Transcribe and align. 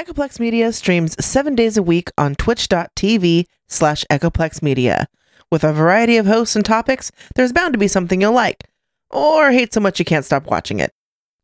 Echoplex 0.00 0.40
Media 0.40 0.72
streams 0.72 1.22
seven 1.22 1.54
days 1.54 1.76
a 1.76 1.82
week 1.82 2.10
on 2.16 2.34
twitch.tv 2.34 3.44
slash 3.68 4.02
Echoplex 4.10 4.62
Media. 4.62 5.06
With 5.52 5.62
a 5.62 5.74
variety 5.74 6.16
of 6.16 6.24
hosts 6.24 6.56
and 6.56 6.64
topics, 6.64 7.12
there's 7.34 7.52
bound 7.52 7.74
to 7.74 7.78
be 7.78 7.86
something 7.86 8.18
you'll 8.18 8.32
like, 8.32 8.64
or 9.10 9.50
hate 9.52 9.74
so 9.74 9.80
much 9.80 9.98
you 9.98 10.06
can't 10.06 10.24
stop 10.24 10.46
watching 10.46 10.78
it. 10.80 10.90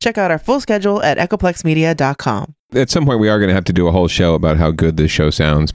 Check 0.02 0.16
out 0.16 0.30
our 0.30 0.38
full 0.38 0.62
schedule 0.62 1.02
at 1.02 1.18
echoplexmedia.com. 1.18 2.54
At 2.72 2.88
some 2.88 3.04
point, 3.04 3.20
we 3.20 3.28
are 3.28 3.38
going 3.38 3.48
to 3.48 3.54
have 3.54 3.64
to 3.66 3.74
do 3.74 3.88
a 3.88 3.92
whole 3.92 4.08
show 4.08 4.34
about 4.34 4.56
how 4.56 4.70
good 4.70 4.96
this 4.96 5.10
show 5.10 5.28
sounds. 5.28 5.74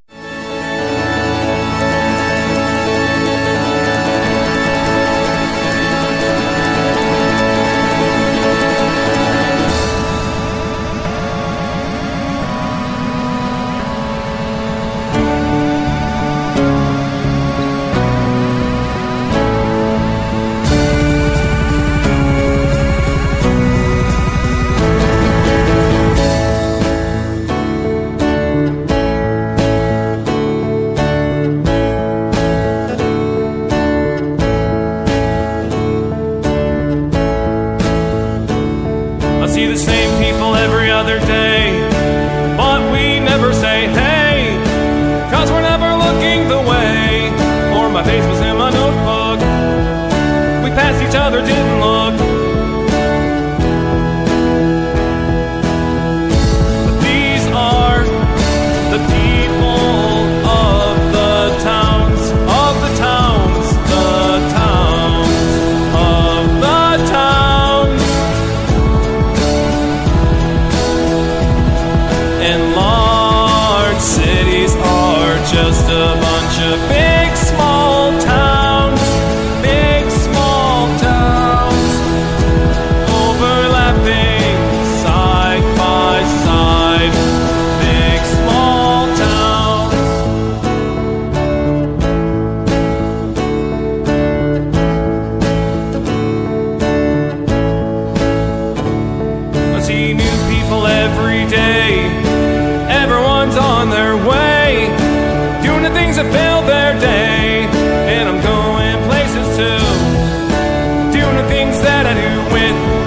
The 111.41 111.47
things 111.47 111.79
that 111.81 112.05
I 112.05 112.13
do 112.13 112.53
with 112.53 113.00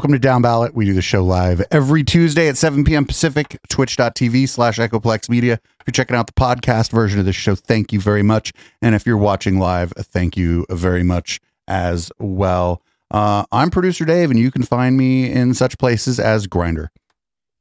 welcome 0.00 0.12
to 0.12 0.18
Down 0.18 0.40
Ballot. 0.40 0.74
We 0.74 0.86
do 0.86 0.94
the 0.94 1.02
show 1.02 1.22
live 1.22 1.62
every 1.70 2.02
Tuesday 2.02 2.48
at 2.48 2.56
7 2.56 2.84
p.m. 2.84 3.04
Pacific, 3.04 3.60
twitch.tv 3.68 4.48
slash 4.48 4.78
Echoplex 4.78 5.28
Media. 5.28 5.60
If 5.78 5.86
you're 5.86 5.92
checking 5.92 6.16
out 6.16 6.26
the 6.26 6.32
podcast 6.32 6.90
version 6.90 7.20
of 7.20 7.26
this 7.26 7.36
show, 7.36 7.54
thank 7.54 7.92
you 7.92 8.00
very 8.00 8.22
much. 8.22 8.54
And 8.80 8.94
if 8.94 9.04
you're 9.04 9.18
watching 9.18 9.58
live, 9.58 9.92
thank 9.98 10.38
you 10.38 10.64
very 10.70 11.02
much 11.02 11.38
as 11.68 12.10
well. 12.18 12.80
Uh, 13.10 13.44
I'm 13.52 13.68
producer 13.68 14.06
Dave, 14.06 14.30
and 14.30 14.40
you 14.40 14.50
can 14.50 14.62
find 14.62 14.96
me 14.96 15.30
in 15.30 15.52
such 15.52 15.76
places 15.76 16.18
as 16.18 16.46
Grindr. 16.46 16.88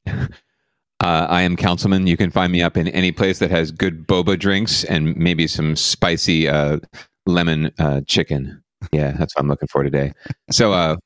Uh, 1.01 1.25
I 1.29 1.43
am 1.43 1.55
Councilman. 1.55 2.07
You 2.07 2.17
can 2.17 2.29
find 2.29 2.51
me 2.51 2.61
up 2.61 2.75
in 2.75 2.89
any 2.89 3.13
place 3.13 3.39
that 3.39 3.49
has 3.49 3.71
good 3.71 4.05
boba 4.05 4.37
drinks 4.37 4.83
and 4.83 5.15
maybe 5.15 5.47
some 5.47 5.77
spicy 5.77 6.49
uh, 6.49 6.79
lemon 7.25 7.71
uh, 7.79 8.01
chicken. 8.05 8.61
Yeah, 8.91 9.11
that's 9.11 9.33
what 9.33 9.43
I'm 9.43 9.47
looking 9.47 9.69
for 9.69 9.81
today. 9.81 10.11
So 10.51 10.97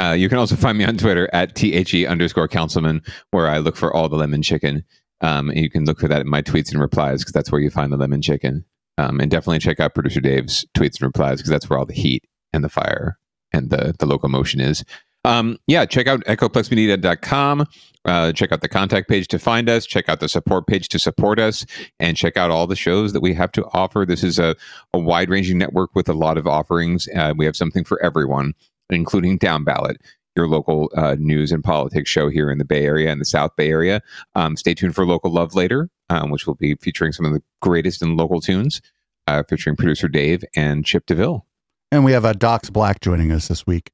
uh, 0.00 0.12
you 0.12 0.28
can 0.28 0.38
also 0.38 0.56
find 0.56 0.76
me 0.76 0.84
on 0.84 0.96
Twitter 0.96 1.28
at 1.32 1.54
THE 1.54 2.06
underscore 2.06 2.48
councilman, 2.48 3.02
where 3.30 3.48
I 3.48 3.58
look 3.58 3.76
for 3.76 3.94
all 3.94 4.08
the 4.08 4.16
lemon 4.16 4.42
chicken. 4.42 4.84
Um, 5.20 5.48
and 5.50 5.60
you 5.60 5.70
can 5.70 5.84
look 5.84 6.00
for 6.00 6.08
that 6.08 6.22
in 6.22 6.28
my 6.28 6.42
tweets 6.42 6.72
and 6.72 6.80
replies 6.80 7.20
because 7.20 7.32
that's 7.32 7.50
where 7.50 7.60
you 7.60 7.70
find 7.70 7.92
the 7.92 7.96
lemon 7.96 8.20
chicken. 8.20 8.64
Um, 8.98 9.20
and 9.20 9.30
definitely 9.30 9.58
check 9.58 9.80
out 9.80 9.94
producer 9.94 10.20
Dave's 10.20 10.64
tweets 10.74 11.00
and 11.00 11.02
replies 11.02 11.38
because 11.38 11.50
that's 11.50 11.68
where 11.68 11.78
all 11.78 11.86
the 11.86 11.94
heat 11.94 12.24
and 12.52 12.62
the 12.62 12.68
fire 12.68 13.18
and 13.52 13.70
the 13.70 13.94
the 13.98 14.06
locomotion 14.06 14.60
is. 14.60 14.84
Um, 15.24 15.58
yeah, 15.66 15.86
check 15.86 16.06
out 16.06 16.20
echoplexmedia.com. 16.26 17.66
Uh, 18.04 18.32
check 18.32 18.52
out 18.52 18.60
the 18.60 18.68
contact 18.68 19.08
page 19.08 19.26
to 19.28 19.38
find 19.38 19.70
us. 19.70 19.86
Check 19.86 20.08
out 20.10 20.20
the 20.20 20.28
support 20.28 20.66
page 20.66 20.88
to 20.90 20.98
support 20.98 21.38
us, 21.38 21.64
and 21.98 22.16
check 22.16 22.36
out 22.36 22.50
all 22.50 22.66
the 22.66 22.76
shows 22.76 23.14
that 23.14 23.22
we 23.22 23.32
have 23.32 23.50
to 23.52 23.64
offer. 23.72 24.04
This 24.06 24.22
is 24.22 24.38
a, 24.38 24.54
a 24.92 24.98
wide 24.98 25.30
ranging 25.30 25.56
network 25.56 25.94
with 25.94 26.08
a 26.10 26.12
lot 26.12 26.36
of 26.36 26.46
offerings. 26.46 27.08
Uh, 27.16 27.32
we 27.34 27.46
have 27.46 27.56
something 27.56 27.84
for 27.84 28.02
everyone, 28.02 28.52
including 28.90 29.38
Down 29.38 29.64
Ballot, 29.64 29.98
your 30.36 30.48
local 30.48 30.90
uh, 30.96 31.16
news 31.18 31.52
and 31.52 31.62
politics 31.62 32.10
show 32.10 32.28
here 32.28 32.50
in 32.50 32.58
the 32.58 32.64
Bay 32.64 32.84
Area 32.84 33.10
and 33.10 33.20
the 33.20 33.24
South 33.24 33.54
Bay 33.56 33.70
Area. 33.70 34.02
Um, 34.34 34.56
stay 34.56 34.74
tuned 34.74 34.94
for 34.94 35.06
Local 35.06 35.30
Love 35.30 35.54
later, 35.54 35.88
um, 36.10 36.30
which 36.30 36.46
will 36.46 36.54
be 36.54 36.74
featuring 36.76 37.12
some 37.12 37.26
of 37.26 37.32
the 37.32 37.42
greatest 37.62 38.02
in 38.02 38.16
local 38.16 38.40
tunes, 38.40 38.80
uh, 39.26 39.42
featuring 39.48 39.76
producer 39.76 40.08
Dave 40.08 40.44
and 40.56 40.84
Chip 40.84 41.06
DeVille. 41.06 41.46
And 41.92 42.04
we 42.04 42.12
have 42.12 42.24
uh, 42.24 42.32
Docs 42.32 42.70
Black 42.70 43.00
joining 43.00 43.30
us 43.30 43.48
this 43.48 43.66
week. 43.66 43.90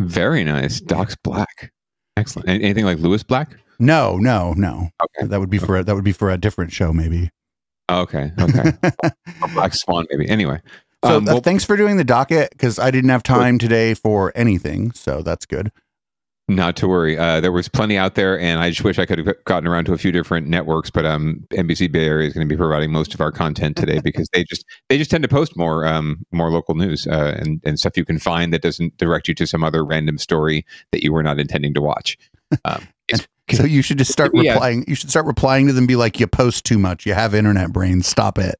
Very 0.00 0.44
nice. 0.44 0.80
Doc's 0.80 1.16
Black. 1.16 1.72
Excellent. 2.16 2.48
Anything 2.48 2.84
like 2.84 2.98
Lewis 2.98 3.22
Black? 3.22 3.56
No, 3.78 4.18
no, 4.18 4.52
no. 4.54 4.90
Okay. 5.02 5.26
That 5.28 5.40
would 5.40 5.50
be 5.50 5.58
for 5.58 5.78
a, 5.78 5.84
that 5.84 5.94
would 5.94 6.04
be 6.04 6.12
for 6.12 6.30
a 6.30 6.36
different 6.36 6.72
show, 6.72 6.92
maybe. 6.92 7.30
Okay. 7.90 8.32
Okay. 8.38 8.72
Black 9.54 9.74
Swan, 9.74 10.06
maybe. 10.10 10.28
Anyway. 10.28 10.60
So 11.04 11.16
Um, 11.18 11.28
uh, 11.28 11.40
thanks 11.40 11.64
for 11.64 11.76
doing 11.76 11.96
the 11.96 12.04
docket 12.04 12.50
because 12.52 12.78
I 12.78 12.90
didn't 12.90 13.10
have 13.10 13.22
time 13.24 13.58
today 13.58 13.94
for 13.94 14.32
anything, 14.36 14.92
so 14.92 15.20
that's 15.22 15.46
good. 15.46 15.72
not 16.48 16.76
to 16.76 16.86
worry. 16.88 17.16
Uh, 17.16 17.40
there 17.40 17.52
was 17.52 17.68
plenty 17.68 17.96
out 17.96 18.14
there, 18.14 18.38
and 18.38 18.60
I 18.60 18.68
just 18.70 18.84
wish 18.84 18.98
I 18.98 19.06
could 19.06 19.18
have 19.18 19.44
gotten 19.44 19.66
around 19.66 19.86
to 19.86 19.94
a 19.94 19.98
few 19.98 20.12
different 20.12 20.48
networks. 20.48 20.90
But 20.90 21.06
um, 21.06 21.46
NBC 21.52 21.90
Bay 21.90 22.04
Area 22.04 22.28
is 22.28 22.34
going 22.34 22.46
to 22.46 22.52
be 22.52 22.58
providing 22.58 22.92
most 22.92 23.14
of 23.14 23.20
our 23.20 23.32
content 23.32 23.76
today 23.76 24.00
because 24.04 24.28
they 24.32 24.44
just 24.44 24.64
they 24.88 24.98
just 24.98 25.10
tend 25.10 25.22
to 25.22 25.28
post 25.28 25.56
more 25.56 25.86
um, 25.86 26.24
more 26.30 26.50
local 26.50 26.74
news 26.74 27.06
uh, 27.06 27.36
and 27.38 27.60
and 27.64 27.78
stuff 27.80 27.96
you 27.96 28.04
can 28.04 28.18
find 28.18 28.52
that 28.52 28.60
doesn't 28.62 28.96
direct 28.98 29.28
you 29.28 29.34
to 29.34 29.46
some 29.46 29.64
other 29.64 29.84
random 29.84 30.18
story 30.18 30.66
that 30.92 31.02
you 31.02 31.12
were 31.12 31.22
not 31.22 31.40
intending 31.40 31.74
to 31.74 31.80
watch. 31.80 32.18
Um, 32.64 32.86
So 33.50 33.64
you 33.64 33.82
should 33.82 33.98
just 33.98 34.12
start 34.12 34.30
Yeah. 34.34 34.52
replying. 34.52 34.84
You 34.86 34.94
should 34.94 35.10
start 35.10 35.26
replying 35.26 35.66
to 35.66 35.72
them. 35.72 35.86
Be 35.86 35.96
like, 35.96 36.18
you 36.20 36.26
post 36.26 36.64
too 36.64 36.78
much. 36.78 37.04
You 37.04 37.12
have 37.14 37.34
internet 37.34 37.70
brain. 37.72 38.00
Stop 38.02 38.38
it. 38.38 38.54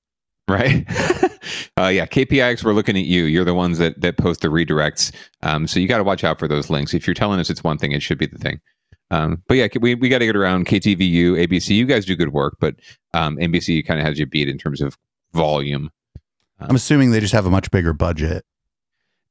Right? 0.48 0.84
uh, 1.78 1.86
yeah, 1.86 2.06
KPIX, 2.06 2.64
we're 2.64 2.72
looking 2.72 2.96
at 2.96 3.04
you. 3.04 3.24
You're 3.24 3.44
the 3.44 3.54
ones 3.54 3.78
that 3.78 4.00
that 4.00 4.18
post 4.18 4.40
the 4.40 4.48
redirects. 4.48 5.12
Um, 5.42 5.66
so 5.66 5.80
you 5.80 5.88
got 5.88 5.98
to 5.98 6.04
watch 6.04 6.24
out 6.24 6.38
for 6.38 6.48
those 6.48 6.70
links. 6.70 6.94
If 6.94 7.06
you're 7.06 7.14
telling 7.14 7.40
us 7.40 7.50
it's 7.50 7.64
one 7.64 7.78
thing, 7.78 7.92
it 7.92 8.02
should 8.02 8.18
be 8.18 8.26
the 8.26 8.38
thing. 8.38 8.60
Um, 9.10 9.42
but 9.46 9.58
yeah, 9.58 9.68
we, 9.80 9.94
we 9.94 10.08
got 10.08 10.18
to 10.18 10.26
get 10.26 10.36
around 10.36 10.66
KTVU, 10.66 11.46
ABC. 11.46 11.76
You 11.76 11.84
guys 11.84 12.06
do 12.06 12.16
good 12.16 12.32
work, 12.32 12.56
but 12.60 12.76
um, 13.12 13.36
NBC 13.36 13.86
kind 13.86 14.00
of 14.00 14.06
has 14.06 14.18
you 14.18 14.24
beat 14.24 14.48
in 14.48 14.56
terms 14.56 14.80
of 14.80 14.96
volume. 15.34 15.90
I'm 16.60 16.76
assuming 16.76 17.10
they 17.10 17.20
just 17.20 17.34
have 17.34 17.46
a 17.46 17.50
much 17.50 17.70
bigger 17.70 17.92
budget. 17.92 18.44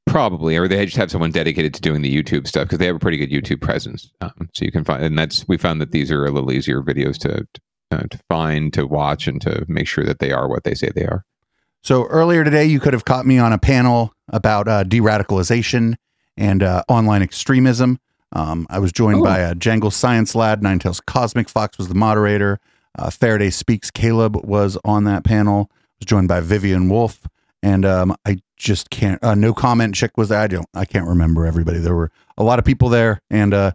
Probably, 0.06 0.56
or 0.56 0.68
they 0.68 0.84
just 0.84 0.96
have 0.96 1.10
someone 1.10 1.30
dedicated 1.30 1.74
to 1.74 1.80
doing 1.80 2.02
the 2.02 2.14
YouTube 2.14 2.46
stuff 2.46 2.64
because 2.64 2.78
they 2.78 2.86
have 2.86 2.96
a 2.96 3.00
pretty 3.00 3.16
good 3.16 3.30
YouTube 3.30 3.60
presence. 3.60 4.10
Um, 4.20 4.50
so 4.52 4.64
you 4.64 4.72
can 4.72 4.84
find, 4.84 5.02
and 5.02 5.18
that's 5.18 5.46
we 5.48 5.56
found 5.56 5.80
that 5.80 5.92
these 5.92 6.10
are 6.10 6.26
a 6.26 6.30
little 6.30 6.50
easier 6.52 6.82
videos 6.82 7.16
to 7.18 7.46
uh, 7.92 8.04
to 8.10 8.18
find, 8.28 8.72
to 8.74 8.86
watch, 8.86 9.26
and 9.26 9.40
to 9.42 9.64
make 9.68 9.86
sure 9.86 10.04
that 10.04 10.18
they 10.18 10.32
are 10.32 10.48
what 10.48 10.64
they 10.64 10.74
say 10.74 10.90
they 10.94 11.04
are. 11.04 11.24
So 11.82 12.06
earlier 12.06 12.44
today, 12.44 12.64
you 12.64 12.80
could 12.80 12.92
have 12.92 13.04
caught 13.04 13.26
me 13.26 13.38
on 13.38 13.52
a 13.52 13.58
panel 13.58 14.12
about 14.28 14.68
uh, 14.68 14.84
de-radicalization 14.84 15.94
and 16.36 16.62
uh, 16.62 16.82
online 16.88 17.22
extremism. 17.22 17.98
Um, 18.32 18.66
I 18.70 18.78
was 18.78 18.92
joined 18.92 19.20
Oh. 19.20 19.24
by 19.24 19.40
a 19.40 19.54
Jangle 19.54 19.90
Science 19.90 20.34
Lad. 20.34 20.62
Nine 20.62 20.78
Tails 20.78 21.00
Cosmic 21.00 21.48
Fox 21.48 21.76
was 21.78 21.88
the 21.88 21.94
moderator. 21.94 22.60
Uh, 22.98 23.10
Faraday 23.10 23.50
Speaks 23.50 23.90
Caleb 23.90 24.36
was 24.44 24.78
on 24.84 25.04
that 25.04 25.24
panel. 25.24 25.70
Was 26.00 26.06
joined 26.06 26.28
by 26.28 26.40
Vivian 26.40 26.88
Wolf, 26.88 27.26
and 27.62 27.84
um, 27.84 28.16
I 28.26 28.38
just 28.56 28.90
can't. 28.90 29.22
Uh, 29.22 29.34
no 29.34 29.52
comment. 29.52 29.94
Chick 29.94 30.16
was 30.16 30.28
there. 30.30 30.40
I 30.40 30.46
don't. 30.46 30.66
I 30.74 30.84
can't 30.84 31.06
remember 31.06 31.44
everybody. 31.46 31.78
There 31.78 31.94
were 31.94 32.10
a 32.38 32.42
lot 32.44 32.58
of 32.58 32.64
people 32.64 32.88
there, 32.88 33.20
and 33.30 33.52
uh, 33.52 33.72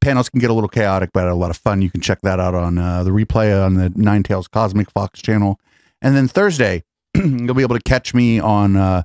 panels 0.00 0.28
can 0.28 0.40
get 0.40 0.50
a 0.50 0.52
little 0.52 0.68
chaotic, 0.68 1.10
but 1.12 1.26
a 1.26 1.34
lot 1.34 1.50
of 1.50 1.56
fun. 1.56 1.82
You 1.82 1.90
can 1.90 2.00
check 2.00 2.20
that 2.22 2.40
out 2.40 2.54
on 2.54 2.78
uh, 2.78 3.02
the 3.02 3.10
replay 3.10 3.64
on 3.64 3.74
the 3.74 3.90
Nine 3.94 4.22
Tails 4.22 4.48
Cosmic 4.48 4.90
Fox 4.90 5.20
channel. 5.20 5.60
And 6.00 6.16
then 6.16 6.28
Thursday, 6.28 6.84
you'll 7.14 7.54
be 7.54 7.62
able 7.62 7.76
to 7.76 7.82
catch 7.82 8.14
me 8.14 8.38
on 8.38 8.76
uh, 8.76 9.02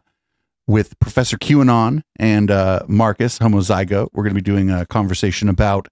with 0.67 0.97
Professor 0.99 1.37
QAnon 1.37 2.03
and 2.17 2.51
uh, 2.51 2.83
Marcus 2.87 3.39
Homozygoat. 3.39 4.09
We're 4.13 4.23
going 4.23 4.35
to 4.35 4.41
be 4.41 4.41
doing 4.41 4.69
a 4.69 4.85
conversation 4.85 5.49
about 5.49 5.87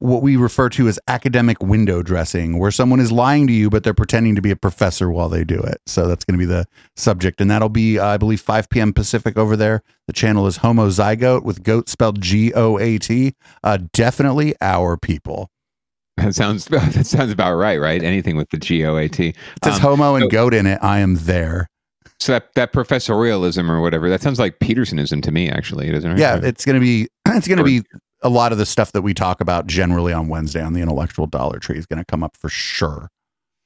what 0.00 0.22
we 0.22 0.34
refer 0.36 0.68
to 0.70 0.88
as 0.88 0.98
academic 1.08 1.62
window 1.62 2.02
dressing, 2.02 2.58
where 2.58 2.70
someone 2.70 3.00
is 3.00 3.12
lying 3.12 3.46
to 3.46 3.52
you, 3.52 3.70
but 3.70 3.84
they're 3.84 3.94
pretending 3.94 4.34
to 4.34 4.42
be 4.42 4.50
a 4.50 4.56
professor 4.56 5.10
while 5.10 5.28
they 5.28 5.44
do 5.44 5.60
it. 5.60 5.78
So 5.86 6.08
that's 6.08 6.24
going 6.24 6.34
to 6.34 6.38
be 6.38 6.46
the 6.50 6.66
subject. 6.96 7.40
And 7.40 7.50
that'll 7.50 7.68
be, 7.68 7.98
uh, 7.98 8.06
I 8.06 8.16
believe, 8.16 8.40
5 8.40 8.68
p.m. 8.70 8.92
Pacific 8.92 9.36
over 9.38 9.56
there. 9.56 9.82
The 10.06 10.12
channel 10.12 10.46
is 10.46 10.58
Homozygoat 10.58 11.42
with 11.44 11.62
goat 11.62 11.88
spelled 11.88 12.20
G 12.20 12.52
O 12.54 12.78
A 12.78 12.98
T. 12.98 13.34
Uh, 13.62 13.78
definitely 13.92 14.54
our 14.60 14.96
people. 14.96 15.50
That 16.16 16.34
sounds 16.34 16.64
that 16.66 17.06
sounds 17.06 17.30
about 17.30 17.54
right, 17.54 17.78
right? 17.78 18.02
Anything 18.02 18.36
with 18.36 18.50
the 18.50 18.58
G 18.58 18.84
O 18.84 18.96
A 18.96 19.08
T. 19.08 19.28
It 19.28 19.36
says 19.62 19.76
Um, 19.76 19.80
homo 19.82 20.14
and 20.16 20.24
so- 20.24 20.28
goat 20.30 20.54
in 20.54 20.66
it. 20.66 20.78
I 20.82 20.98
am 21.00 21.16
there. 21.16 21.68
So 22.18 22.32
that 22.32 22.52
that 22.54 22.72
professorialism 22.72 23.68
or 23.70 23.80
whatever 23.80 24.10
that 24.10 24.20
sounds 24.20 24.38
like 24.38 24.58
Petersonism 24.58 25.22
to 25.22 25.30
me. 25.30 25.48
Actually, 25.48 25.90
doesn't 25.90 26.10
it? 26.12 26.18
Yeah, 26.18 26.38
it's 26.42 26.64
going 26.66 26.74
to 26.74 26.80
be 26.80 27.08
it's 27.28 27.48
going 27.48 27.58
to 27.58 27.64
be 27.64 27.82
a 28.22 28.28
lot 28.28 28.52
of 28.52 28.58
the 28.58 28.66
stuff 28.66 28.92
that 28.92 29.02
we 29.02 29.14
talk 29.14 29.40
about 29.40 29.66
generally 29.66 30.12
on 30.12 30.28
Wednesday 30.28 30.62
on 30.62 30.72
the 30.72 30.80
intellectual 30.80 31.26
dollar 31.26 31.58
tree 31.58 31.78
is 31.78 31.86
going 31.86 31.98
to 31.98 32.04
come 32.04 32.22
up 32.22 32.36
for 32.36 32.48
sure. 32.48 33.10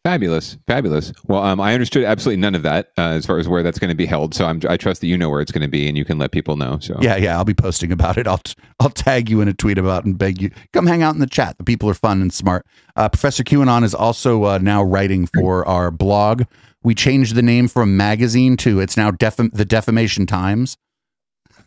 fabulous, 0.04 0.58
fabulous. 0.66 1.12
Well, 1.26 1.42
um, 1.42 1.60
I 1.60 1.72
understood 1.72 2.04
absolutely 2.04 2.40
none 2.40 2.54
of 2.54 2.62
that 2.62 2.90
uh, 2.98 3.12
as 3.12 3.24
far 3.24 3.38
as 3.38 3.48
where 3.48 3.62
that's 3.62 3.78
going 3.78 3.88
to 3.88 3.94
be 3.96 4.04
held. 4.06 4.34
So 4.34 4.44
I'm, 4.44 4.60
I 4.68 4.76
trust 4.76 5.00
that 5.00 5.06
you 5.06 5.16
know 5.16 5.30
where 5.30 5.40
it's 5.40 5.50
going 5.50 5.62
to 5.62 5.68
be 5.68 5.88
and 5.88 5.96
you 5.96 6.04
can 6.04 6.18
let 6.18 6.30
people 6.30 6.56
know. 6.56 6.78
So 6.80 6.96
Yeah, 7.00 7.16
yeah, 7.16 7.36
I'll 7.36 7.44
be 7.44 7.54
posting 7.54 7.90
about 7.90 8.18
it. 8.18 8.26
I'll 8.26 8.42
I'll 8.80 8.90
tag 8.90 9.30
you 9.30 9.40
in 9.40 9.48
a 9.48 9.54
tweet 9.54 9.78
about 9.78 10.02
it 10.02 10.06
and 10.06 10.18
beg 10.18 10.42
you 10.42 10.50
come 10.72 10.86
hang 10.86 11.02
out 11.02 11.14
in 11.14 11.20
the 11.20 11.26
chat. 11.26 11.56
The 11.56 11.64
people 11.64 11.88
are 11.88 11.94
fun 11.94 12.20
and 12.20 12.32
smart. 12.32 12.66
Uh, 12.96 13.08
Professor 13.08 13.42
QAnon 13.42 13.82
is 13.82 13.94
also 13.94 14.44
uh, 14.44 14.58
now 14.58 14.82
writing 14.82 15.26
for 15.26 15.66
our 15.66 15.90
blog. 15.90 16.42
We 16.82 16.94
changed 16.94 17.34
the 17.34 17.42
name 17.42 17.66
from 17.66 17.96
magazine 17.96 18.58
to 18.58 18.80
it's 18.80 18.96
now 18.96 19.10
Defam- 19.10 19.52
the 19.52 19.64
Defamation 19.64 20.26
Times. 20.26 20.76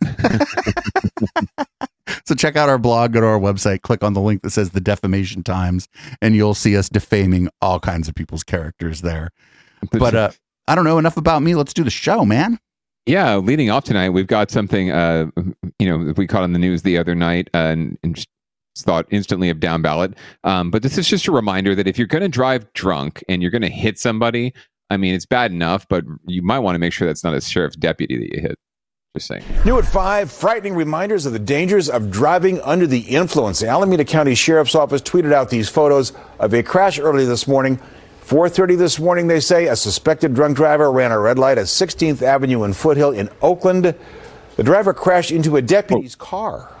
so 2.24 2.34
check 2.34 2.56
out 2.56 2.68
our 2.68 2.78
blog, 2.78 3.12
go 3.12 3.20
to 3.20 3.26
our 3.26 3.38
website, 3.38 3.82
click 3.82 4.02
on 4.02 4.12
the 4.12 4.20
link 4.20 4.42
that 4.42 4.50
says 4.50 4.70
the 4.70 4.80
Defamation 4.80 5.42
Times, 5.42 5.88
and 6.22 6.34
you'll 6.34 6.54
see 6.54 6.76
us 6.76 6.88
defaming 6.88 7.48
all 7.60 7.80
kinds 7.80 8.08
of 8.08 8.14
people's 8.14 8.42
characters 8.42 9.02
there. 9.02 9.30
But 9.92 10.14
uh, 10.14 10.30
I 10.66 10.74
don't 10.74 10.84
know 10.84 10.98
enough 10.98 11.16
about 11.16 11.42
me. 11.42 11.54
Let's 11.54 11.74
do 11.74 11.84
the 11.84 11.90
show, 11.90 12.24
man. 12.24 12.58
Yeah, 13.06 13.36
leading 13.36 13.70
off 13.70 13.84
tonight, 13.84 14.10
we've 14.10 14.26
got 14.26 14.50
something. 14.50 14.90
Uh, 14.90 15.30
you 15.78 15.88
know, 15.88 16.12
we 16.16 16.26
caught 16.26 16.42
on 16.42 16.52
the 16.52 16.58
news 16.58 16.82
the 16.82 16.98
other 16.98 17.14
night, 17.14 17.48
uh, 17.54 17.58
and, 17.58 17.98
and 18.02 18.16
just 18.16 18.28
thought 18.76 19.06
instantly 19.10 19.48
of 19.50 19.60
down 19.60 19.82
ballot. 19.82 20.14
Um, 20.44 20.70
but 20.70 20.82
this 20.82 20.98
is 20.98 21.08
just 21.08 21.26
a 21.26 21.32
reminder 21.32 21.74
that 21.74 21.86
if 21.86 21.98
you're 21.98 22.06
going 22.06 22.22
to 22.22 22.28
drive 22.28 22.70
drunk 22.74 23.24
and 23.28 23.42
you're 23.42 23.50
going 23.50 23.62
to 23.62 23.68
hit 23.68 23.98
somebody, 23.98 24.52
I 24.90 24.96
mean, 24.96 25.14
it's 25.14 25.26
bad 25.26 25.52
enough, 25.52 25.86
but 25.88 26.04
you 26.26 26.42
might 26.42 26.60
want 26.60 26.74
to 26.74 26.78
make 26.78 26.92
sure 26.92 27.06
that's 27.06 27.24
not 27.24 27.34
a 27.34 27.40
sheriff's 27.40 27.76
deputy 27.76 28.18
that 28.18 28.34
you 28.34 28.42
hit. 28.42 28.58
Just 29.16 29.28
saying. 29.28 29.44
New 29.64 29.78
at 29.78 29.84
5, 29.84 30.30
frightening 30.30 30.74
reminders 30.74 31.26
of 31.26 31.32
the 31.32 31.38
dangers 31.38 31.88
of 31.88 32.10
driving 32.10 32.60
under 32.60 32.86
the 32.86 33.00
influence. 33.00 33.60
The 33.60 33.68
Alameda 33.68 34.04
County 34.04 34.34
Sheriff's 34.34 34.74
Office 34.74 35.00
tweeted 35.00 35.32
out 35.32 35.50
these 35.50 35.68
photos 35.68 36.12
of 36.38 36.52
a 36.52 36.62
crash 36.62 36.98
early 36.98 37.24
this 37.24 37.48
morning. 37.48 37.80
4:30 38.20 38.76
this 38.76 38.98
morning, 38.98 39.26
they 39.26 39.40
say 39.40 39.66
a 39.66 39.76
suspected 39.76 40.34
drunk 40.34 40.56
driver 40.56 40.92
ran 40.92 41.12
a 41.12 41.18
red 41.18 41.38
light 41.38 41.56
at 41.56 41.64
16th 41.66 42.20
Avenue 42.20 42.62
and 42.64 42.76
Foothill 42.76 43.12
in 43.12 43.30
Oakland. 43.40 43.94
The 44.56 44.62
driver 44.62 44.92
crashed 44.92 45.30
into 45.30 45.56
a 45.56 45.62
deputy's 45.62 46.16
oh. 46.20 46.24
car 46.24 46.72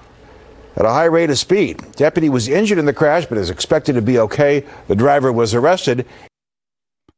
at 0.76 0.84
a 0.84 0.90
high 0.90 1.06
rate 1.06 1.30
of 1.30 1.38
speed. 1.38 1.80
Deputy 1.96 2.28
was 2.28 2.48
injured 2.48 2.78
in 2.78 2.84
the 2.84 2.92
crash, 2.92 3.24
but 3.24 3.38
is 3.38 3.48
expected 3.48 3.94
to 3.94 4.02
be 4.02 4.18
okay. 4.18 4.66
The 4.88 4.94
driver 4.94 5.32
was 5.32 5.54
arrested 5.54 6.06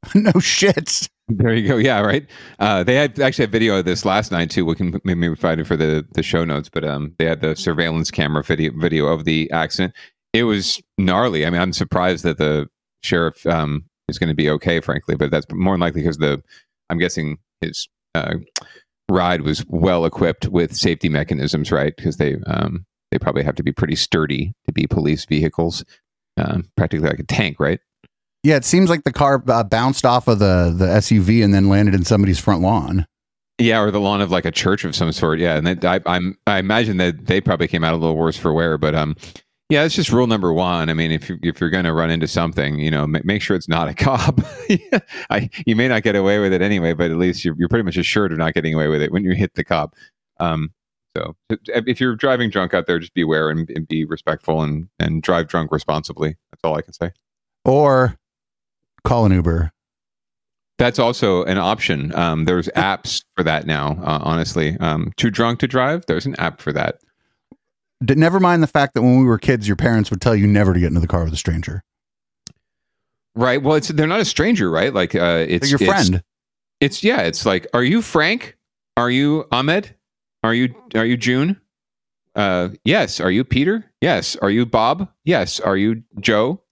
no 0.15 0.33
shit. 0.41 1.09
There 1.31 1.55
you 1.55 1.69
go. 1.69 1.77
Yeah, 1.77 2.01
right. 2.01 2.27
Uh, 2.59 2.83
they 2.83 2.95
had 2.95 3.19
actually 3.21 3.45
a 3.45 3.49
video 3.49 3.79
of 3.79 3.85
this 3.85 4.05
last 4.05 4.33
night 4.33 4.51
too. 4.51 4.65
We 4.65 4.75
can 4.75 5.01
maybe 5.05 5.29
provide 5.29 5.61
it 5.61 5.67
for 5.67 5.77
the 5.77 6.07
the 6.15 6.23
show 6.23 6.45
notes, 6.45 6.69
but 6.69 6.85
um, 6.85 7.15
they 7.19 7.25
had 7.27 7.41
the 7.41 7.55
surveillance 7.55 8.11
camera 8.11 8.43
video 8.43 8.73
video 8.77 9.07
of 9.07 9.25
the 9.25 9.51
accident. 9.51 9.95
It 10.33 10.45
was 10.45 10.81
gnarly. 10.99 11.47
I 11.47 11.51
mean, 11.51 11.61
I'm 11.61 11.73
surprised 11.73 12.25
that 12.25 12.39
the 12.39 12.69
sheriff 13.03 13.47
um, 13.47 13.85
is 14.09 14.19
going 14.19 14.29
to 14.29 14.35
be 14.35 14.51
okay, 14.51 14.81
frankly, 14.81 15.15
but 15.15 15.31
that's 15.31 15.47
more 15.53 15.75
than 15.75 15.81
likely 15.81 16.03
because 16.03 16.19
the 16.19 16.43
I'm 16.89 16.99
guessing 16.99 17.39
his 17.61 17.89
uh, 18.15 18.35
ride 19.09 19.43
was 19.43 19.65
well 19.69 20.05
equipped 20.05 20.49
with 20.49 20.75
safety 20.77 21.09
mechanisms, 21.09 21.71
right? 21.71 21.95
Because 21.97 22.17
they 22.17 22.37
um, 22.47 22.87
they 23.11 23.19
probably 23.19 23.45
have 23.45 23.57
to 23.57 23.63
be 23.63 23.73
pretty 23.73 23.97
sturdy 23.97 24.53
to 24.67 24.73
be 24.73 24.87
police 24.87 25.25
vehicles, 25.27 25.85
um, 26.37 26.71
practically 26.77 27.09
like 27.09 27.21
a 27.21 27.25
tank, 27.25 27.59
right? 27.61 27.81
Yeah, 28.43 28.57
it 28.57 28.65
seems 28.65 28.89
like 28.89 29.05
the 29.05 29.13
car 29.13 29.43
uh, 29.49 29.65
bounced 29.65 30.07
off 30.07 30.27
of 30.29 30.39
the 30.39 30.75
the 30.77 30.87
SUV 30.87 31.45
and 31.45 31.53
then 31.53 31.69
landed 31.69 31.95
in 31.95 32.05
somebody's 32.05 32.39
front 32.39 32.63
lawn. 32.63 33.07
Yeah, 33.59 33.81
or 33.83 33.91
the 33.91 34.01
lawn 34.01 34.23
of 34.23 34.31
like 34.31 34.47
a 34.47 34.51
church 34.51 34.85
of 34.85 34.97
some 34.97 35.13
sort. 35.13 35.39
Yeah, 35.39 35.57
and 35.57 35.67
then 35.67 35.85
I, 35.85 36.01
I'm 36.07 36.39
I 36.47 36.59
imagine 36.59 36.97
that 36.97 37.27
they 37.27 37.41
probably 37.41 37.69
came 37.69 37.85
out 37.85 37.93
a 37.93 37.99
little 37.99 38.17
worse 38.17 38.37
for 38.39 38.53
wear. 38.55 38.79
But 38.79 38.95
um, 38.95 39.15
yeah, 39.69 39.85
it's 39.85 39.95
just 39.95 40.11
rule 40.11 40.27
number 40.27 40.53
one. 40.55 40.89
I 40.89 40.95
mean, 40.95 41.11
if 41.11 41.29
you 41.29 41.39
if 41.43 41.61
you're 41.61 41.69
going 41.69 41.85
to 41.85 41.93
run 41.93 42.11
into 42.11 42.27
something, 42.27 42.79
you 42.79 42.91
know, 42.91 43.07
ma- 43.07 43.21
make 43.25 43.43
sure 43.43 43.55
it's 43.57 43.69
not 43.69 43.89
a 43.89 43.95
cop. 43.95 44.41
I 45.31 45.51
you 45.67 45.77
may 45.77 45.89
not 45.89 46.03
get 46.03 46.17
away 46.17 46.39
with 46.39 46.55
it 46.55 46.63
anyway, 46.63 46.95
but 46.95 47.11
at 47.11 47.19
least 47.19 47.45
you're 47.45 47.55
you're 47.59 47.69
pretty 47.69 47.85
much 47.85 47.99
assured 47.99 48.33
of 48.33 48.39
not 48.39 48.55
getting 48.55 48.73
away 48.75 48.89
with 48.89 49.03
it 49.03 49.13
when 49.13 49.23
you 49.25 49.33
hit 49.33 49.53
the 49.55 49.65
cop. 49.65 49.95
Um, 50.39 50.73
So 51.15 51.37
if 51.51 52.01
you're 52.01 52.17
driving 52.17 52.49
drunk 52.49 52.73
out 52.73 52.87
there, 52.87 52.99
just 52.99 53.13
beware 53.13 53.51
and, 53.51 53.69
and 53.69 53.87
be 53.87 54.07
respectful 54.07 54.63
and, 54.63 54.89
and 54.99 55.23
drive 55.23 55.49
drunk 55.49 55.71
responsibly. 55.71 56.37
That's 56.51 56.61
all 56.65 56.79
I 56.79 56.81
can 56.83 56.95
say. 56.95 57.11
Or 57.67 58.17
call 59.05 59.27
an 59.27 59.33
Uber. 59.33 59.71
That's 60.79 60.99
also 60.99 61.45
an 61.45 61.59
option. 61.59 62.15
Um, 62.15 62.45
there's 62.47 62.69
apps 62.69 63.23
for 63.37 63.43
that 63.45 63.67
now. 63.67 63.99
Uh, 64.03 64.21
honestly, 64.23 64.77
um, 64.81 65.13
too 65.17 65.31
drunk 65.31 65.59
to 65.61 65.67
drive. 65.69 66.07
There's 66.07 66.25
an 66.27 66.35
app 66.37 66.61
for 66.61 66.73
that. 66.73 67.01
Never 68.01 68.41
mind 68.41 68.63
the 68.63 68.67
fact 68.67 68.95
that 68.95 69.03
when 69.03 69.19
we 69.21 69.27
were 69.27 69.37
kids, 69.39 69.67
your 69.69 69.77
parents 69.77 70.11
would 70.11 70.23
tell 70.23 70.35
you 70.35 70.47
never 70.47 70.73
to 70.73 70.81
get 70.81 70.87
into 70.87 71.01
the 71.01 71.07
car 71.07 71.23
with 71.25 71.35
a 71.35 71.37
stranger. 71.37 71.83
Right. 73.35 73.63
Well, 73.63 73.75
it's 73.77 73.89
they're 73.89 74.07
not 74.07 74.21
a 74.21 74.25
stranger, 74.25 74.71
right? 74.71 74.93
Like 74.93 75.15
uh, 75.15 75.45
it's 75.47 75.71
They're 75.71 75.79
your 75.81 75.89
it's- 75.91 76.09
friend. 76.09 76.23
It's 76.81 77.05
yeah. 77.05 77.21
It's 77.23 77.45
like, 77.45 77.67
are 77.75 77.85
you 77.85 78.01
Frank? 78.01 78.57
Are 78.97 79.11
you 79.11 79.47
Ahmed? 79.53 79.95
Are 80.43 80.55
you 80.55 80.75
are 80.95 81.05
you 81.05 81.19
June? 81.19 81.61
Uh, 82.35 82.71
yes. 82.85 83.21
Are 83.21 83.31
you 83.31 83.45
Peter? 83.45 83.85
Yes. 84.01 84.35
Are 84.37 84.51
you 84.51 84.65
Bob? 84.65 85.09
Yes. 85.25 85.61
Are 85.61 85.77
you 85.77 86.03
Joe? 86.21 86.63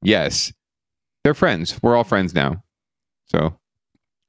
Yes. 0.00 0.52
They're 1.28 1.34
friends. 1.34 1.78
We're 1.82 1.94
all 1.94 2.04
friends 2.04 2.34
now. 2.34 2.62
So 3.26 3.58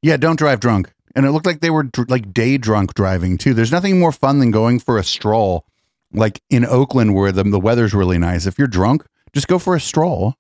Yeah, 0.02 0.18
don't 0.18 0.36
drive 0.38 0.60
drunk. 0.60 0.92
And 1.16 1.26
it 1.26 1.32
looked 1.32 1.46
like 1.46 1.62
they 1.62 1.70
were 1.70 1.84
dr- 1.84 2.10
like 2.10 2.34
day 2.34 2.58
drunk 2.58 2.94
driving 2.94 3.38
too. 3.38 3.54
There's 3.54 3.72
nothing 3.72 3.98
more 4.02 4.12
fun 4.12 4.40
than 4.40 4.52
going 4.52 4.80
for 4.80 4.98
a 4.98 5.04
stroll, 5.06 5.66
like 6.12 6.42
in 6.50 6.66
Oakland 6.66 7.16
where 7.16 7.32
the 7.32 7.44
the 7.46 7.58
weather's 7.58 7.94
really 7.94 8.18
nice. 8.18 8.46
If 8.46 8.60
you're 8.60 8.68
drunk, 8.68 9.06
just 9.32 9.48
go 9.48 9.60
for 9.60 9.78
a 9.78 9.80
stroll. 9.80 10.36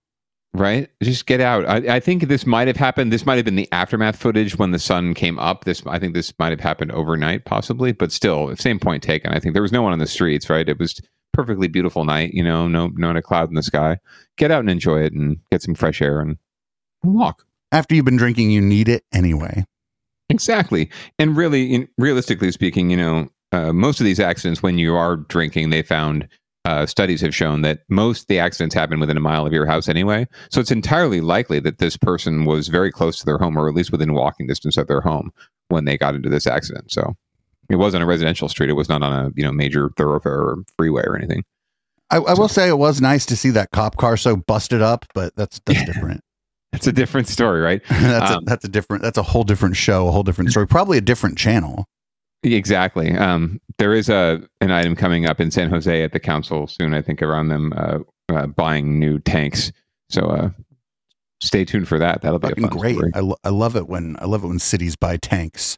right, 0.54 0.90
just 1.02 1.28
get 1.28 1.40
out. 1.40 1.64
I, 1.66 1.96
I 1.96 2.00
think 2.02 2.24
this 2.28 2.46
might 2.46 2.68
have 2.68 2.76
happened. 2.76 3.14
This 3.14 3.26
might 3.26 3.38
have 3.38 3.46
been 3.46 3.56
the 3.56 3.72
aftermath 3.72 4.18
footage 4.18 4.58
when 4.58 4.72
the 4.72 4.80
sun 4.80 5.14
came 5.14 5.40
up. 5.40 5.64
This 5.64 5.82
I 5.88 5.98
think 5.98 6.14
this 6.14 6.34
might 6.40 6.50
have 6.52 6.60
happened 6.60 6.92
overnight, 6.92 7.46
possibly. 7.46 7.94
But 7.94 8.12
still, 8.12 8.54
same 8.58 8.80
point 8.80 9.02
taken. 9.02 9.32
I 9.32 9.40
think 9.40 9.54
there 9.54 9.64
was 9.64 9.72
no 9.72 9.82
one 9.82 9.94
on 9.94 10.00
the 10.00 10.08
streets. 10.08 10.50
Right. 10.50 10.68
It 10.68 10.78
was 10.78 11.00
perfectly 11.32 11.70
beautiful 11.70 12.04
night. 12.04 12.34
You 12.34 12.44
know, 12.44 12.68
no 12.68 12.88
not 12.96 13.16
a 13.16 13.22
cloud 13.22 13.48
in 13.48 13.56
the 13.56 13.64
sky. 13.64 13.98
Get 14.36 14.52
out 14.52 14.60
and 14.60 14.70
enjoy 14.70 15.04
it 15.04 15.14
and 15.14 15.38
get 15.50 15.62
some 15.62 15.74
fresh 15.74 16.02
air 16.02 16.20
and 16.20 16.36
walk. 17.04 17.46
After 17.72 17.96
you've 17.96 18.06
been 18.06 18.18
drinking, 18.18 18.52
you 18.52 18.62
need 18.62 18.90
it 18.90 19.04
anyway. 19.14 19.66
Exactly. 20.30 20.90
And 21.18 21.36
really, 21.36 21.74
in, 21.74 21.88
realistically 21.98 22.52
speaking, 22.52 22.90
you 22.90 22.98
know, 22.98 23.30
uh, 23.52 23.74
most 23.74 24.00
of 24.00 24.06
these 24.06 24.20
accidents, 24.20 24.62
when 24.62 24.78
you 24.78 24.96
are 24.96 25.18
drinking, 25.18 25.70
they 25.70 25.82
found 25.82 26.28
uh, 26.66 26.86
studies 26.86 27.22
have 27.22 27.34
shown 27.34 27.62
that 27.62 27.80
most 27.90 28.22
of 28.22 28.28
the 28.28 28.40
accidents 28.40 28.76
happen 28.76 29.00
within 29.00 29.18
a 29.18 29.22
mile 29.22 29.46
of 29.46 29.54
your 29.54 29.66
house 29.66 29.88
anyway. 29.88 30.28
So 30.52 30.60
it's 30.60 30.72
entirely 30.72 31.22
likely 31.22 31.60
that 31.62 31.80
this 31.80 31.98
person 31.98 32.46
was 32.46 32.68
very 32.68 32.92
close 32.92 33.18
to 33.20 33.26
their 33.26 33.38
home, 33.38 33.58
or 33.58 33.68
at 33.68 33.76
least 33.76 33.92
within 33.92 34.14
walking 34.14 34.46
distance 34.46 34.78
of 34.78 34.88
their 34.88 35.02
home 35.02 35.32
when 35.70 35.86
they 35.86 35.98
got 35.98 36.16
into 36.16 36.30
this 36.30 36.46
accident. 36.46 36.92
So 36.92 37.16
it 37.70 37.78
wasn't 37.78 38.04
a 38.04 38.06
residential 38.06 38.50
street; 38.50 38.70
it 38.70 38.74
was 38.74 38.90
not 38.90 39.02
on 39.02 39.14
a 39.14 39.32
you 39.36 39.44
know 39.44 39.52
major 39.52 39.90
thoroughfare 39.98 40.40
or 40.40 40.58
freeway 40.78 41.04
or 41.06 41.16
anything. 41.16 41.44
I, 42.12 42.18
I 42.18 42.34
will 42.34 42.48
say 42.48 42.68
it 42.68 42.78
was 42.78 43.02
nice 43.02 43.26
to 43.28 43.36
see 43.36 43.52
that 43.52 43.72
cop 43.72 43.98
car 43.98 44.18
so 44.18 44.36
busted 44.36 44.82
up, 44.82 45.06
but 45.14 45.36
that's 45.36 45.62
that's 45.66 45.86
different. 45.86 46.22
It's 46.74 46.88
a 46.88 46.92
different 46.92 47.28
story, 47.28 47.62
right? 47.62 47.82
that's 47.90 48.32
Um, 48.32 48.44
a, 48.44 48.46
that's 48.46 48.66
a 48.66 48.68
different 48.70 49.04
that's 49.04 49.18
a 49.18 49.24
whole 49.24 49.44
different 49.44 49.76
show, 49.76 50.08
a 50.08 50.12
whole 50.12 50.24
different 50.24 50.52
story, 50.52 50.68
probably 50.68 50.98
a 50.98 51.02
different 51.02 51.38
channel. 51.38 51.86
Exactly. 52.44 53.12
Um, 53.16 53.60
there 53.80 53.94
is 53.94 54.08
a 54.10 54.42
an 54.62 54.72
item 54.72 54.96
coming 54.96 55.26
up 55.26 55.40
in 55.42 55.52
San 55.52 55.70
Jose 55.70 56.04
at 56.04 56.12
the 56.14 56.20
council 56.20 56.68
soon. 56.68 56.94
I 56.94 57.02
think 57.02 57.22
around 57.22 57.50
them 57.50 57.74
uh, 57.76 58.00
uh, 58.30 58.48
buying 58.48 59.00
new 59.00 59.20
tanks. 59.20 59.72
So 60.10 60.22
uh, 60.28 60.50
stay 61.42 61.66
tuned 61.66 61.88
for 61.88 62.00
that. 62.00 62.22
That'll 62.22 62.40
be 62.40 62.48
a 62.50 62.56
fun 62.56 62.70
great. 62.70 62.96
story. 62.96 63.12
I, 63.14 63.20
lo- 63.20 63.38
I 63.44 63.50
love 63.50 63.76
it 63.76 63.88
when 63.88 64.16
I 64.20 64.26
love 64.26 64.44
it 64.44 64.48
when 64.48 64.60
cities 64.60 64.96
buy 64.96 65.18
tanks. 65.18 65.78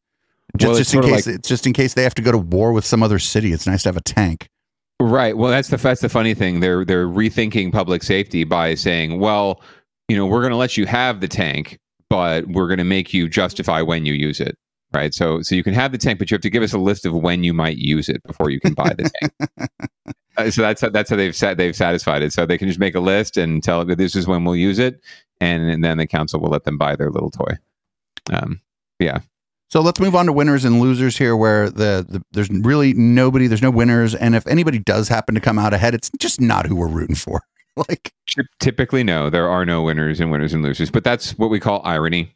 Just, 0.58 0.68
Well, 0.70 0.78
it's 0.80 0.92
just 0.92 1.06
in 1.06 1.10
case 1.14 1.28
it's 1.28 1.48
just 1.50 1.66
in 1.66 1.74
case 1.74 1.94
they 1.94 2.04
have 2.04 2.16
to 2.16 2.22
go 2.22 2.32
to 2.32 2.38
war 2.38 2.74
with 2.74 2.86
some 2.86 3.02
other 3.02 3.18
city. 3.20 3.54
It's 3.54 3.66
nice 3.66 3.84
to 3.84 3.90
have 3.90 3.98
a 3.98 4.02
tank. 4.02 4.50
Right. 5.00 5.36
Well, 5.36 5.50
that's 5.50 5.70
the 5.70 5.78
that's 5.78 6.02
the 6.02 6.10
funny 6.10 6.34
thing. 6.36 6.60
They're 6.60 6.86
they're 6.86 7.08
rethinking 7.08 7.72
public 7.72 8.04
safety 8.04 8.44
by 8.44 8.76
saying, 8.76 9.20
well, 9.20 9.62
you 10.12 10.18
know, 10.18 10.26
we're 10.26 10.42
going 10.42 10.52
to 10.52 10.58
let 10.58 10.76
you 10.76 10.86
have 10.88 11.22
the 11.22 11.28
tank, 11.30 11.80
but 12.10 12.46
we're 12.48 12.68
going 12.68 12.80
to 12.80 12.84
make 12.84 13.14
you 13.14 13.30
justify 13.30 13.82
when 13.82 14.06
you 14.06 14.12
use 14.12 14.42
it. 14.42 14.58
Right. 14.94 15.14
So 15.14 15.42
so 15.42 15.56
you 15.56 15.64
can 15.64 15.74
have 15.74 15.94
the 15.94 15.98
tank, 15.98 16.20
but 16.20 16.30
you 16.30 16.36
have 16.36 16.42
to 16.42 16.50
give 16.50 16.64
us 16.64 16.74
a 16.74 16.78
list 16.78 17.06
of 17.06 17.14
when 17.14 17.46
you 17.46 17.54
might 17.54 17.78
use 17.78 18.10
it 18.10 18.22
before 18.24 18.50
you 18.50 18.60
can 18.60 18.74
buy 18.74 18.90
the 18.90 19.10
tank. 19.20 19.70
Uh, 20.38 20.50
so 20.50 20.62
that's 20.62 20.80
how, 20.80 20.88
that's 20.88 21.10
how 21.10 21.18
they've 21.18 21.38
they've 21.58 21.76
satisfied 21.76 22.22
it. 22.22 22.32
So 22.32 22.46
they 22.46 22.58
can 22.58 22.70
just 22.70 22.80
make 22.80 22.96
a 22.96 23.02
list 23.02 23.36
and 23.36 23.62
tell 23.62 23.84
that 23.84 23.98
this 23.98 24.16
is 24.16 24.28
when 24.28 24.46
we'll 24.46 24.56
use 24.56 24.80
it, 24.80 25.02
and, 25.42 25.70
and 25.70 25.84
then 25.84 25.98
the 25.98 26.08
council 26.08 26.40
will 26.40 26.50
let 26.50 26.64
them 26.64 26.78
buy 26.78 26.96
their 26.96 27.10
little 27.10 27.30
toy. 27.30 27.58
Um, 28.32 28.62
yeah. 28.98 29.20
So 29.70 29.82
let's 29.82 30.00
move 30.00 30.16
on 30.16 30.28
to 30.28 30.34
winners 30.34 30.64
and 30.64 30.80
losers 30.80 31.18
here, 31.18 31.36
where 31.36 31.70
the, 31.70 32.06
the 32.08 32.22
there's 32.32 32.50
really 32.50 32.94
nobody, 32.94 33.48
there's 33.48 33.62
no 33.62 33.72
winners, 33.72 34.16
and 34.16 34.34
if 34.34 34.48
anybody 34.48 34.80
does 34.80 35.10
happen 35.10 35.36
to 35.36 35.42
come 35.42 35.60
out 35.60 35.74
ahead, 35.74 35.94
it's 35.94 36.10
just 36.18 36.40
not 36.40 36.66
who 36.66 36.78
we're 36.78 36.88
rooting 36.88 37.16
for. 37.18 37.42
like, 37.90 38.14
Typically, 38.60 39.04
no, 39.04 39.30
there 39.30 39.50
are 39.50 39.66
no 39.66 39.82
winners 39.82 40.20
and 40.20 40.32
winners 40.32 40.54
and 40.54 40.64
losers, 40.64 40.90
but 40.90 41.04
that's 41.04 41.38
what 41.38 41.50
we 41.50 41.60
call 41.60 41.82
irony. 41.84 42.34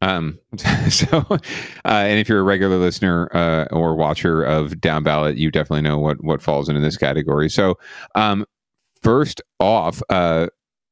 Um, 0.00 0.38
so, 0.88 1.24
uh, 1.28 1.38
and 1.84 2.18
if 2.18 2.28
you're 2.28 2.40
a 2.40 2.44
regular 2.44 2.76
listener 2.76 3.28
uh, 3.34 3.66
or 3.70 3.94
watcher 3.94 4.42
of 4.42 4.80
Down 4.80 5.02
Ballot, 5.02 5.36
you 5.36 5.50
definitely 5.50 5.82
know 5.82 5.98
what 5.98 6.22
what 6.22 6.42
falls 6.42 6.68
into 6.68 6.80
this 6.80 6.96
category. 6.96 7.48
So, 7.48 7.78
um, 8.14 8.44
first 9.02 9.40
off, 9.60 10.02
uh, 10.10 10.48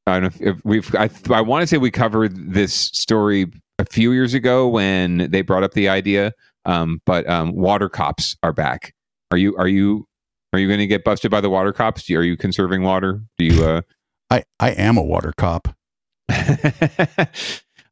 I 0.07 0.19
don't 0.19 0.41
know 0.41 0.51
if, 0.51 0.65
we've. 0.65 0.95
I, 0.95 1.09
I 1.31 1.41
want 1.41 1.61
to 1.61 1.67
say 1.67 1.77
we 1.77 1.91
covered 1.91 2.53
this 2.53 2.73
story 2.73 3.47
a 3.79 3.85
few 3.85 4.11
years 4.11 4.33
ago 4.33 4.67
when 4.67 5.29
they 5.31 5.41
brought 5.41 5.63
up 5.63 5.73
the 5.73 5.89
idea, 5.89 6.33
um, 6.65 7.01
but 7.05 7.27
um, 7.29 7.53
water 7.53 7.89
cops 7.89 8.35
are 8.43 8.53
back. 8.53 8.93
Are 9.31 9.37
you? 9.37 9.55
Are 9.57 9.67
you? 9.67 10.07
Are 10.53 10.59
you 10.59 10.67
going 10.67 10.79
to 10.79 10.87
get 10.87 11.03
busted 11.03 11.31
by 11.31 11.41
the 11.41 11.49
water 11.49 11.73
cops? 11.73 12.09
Are 12.11 12.23
you 12.23 12.37
conserving 12.37 12.83
water? 12.83 13.21
Do 13.37 13.45
you? 13.45 13.65
Uh, 13.65 13.81
I 14.29 14.43
I 14.59 14.69
am 14.71 14.97
a 14.97 15.03
water 15.03 15.33
cop. 15.35 15.75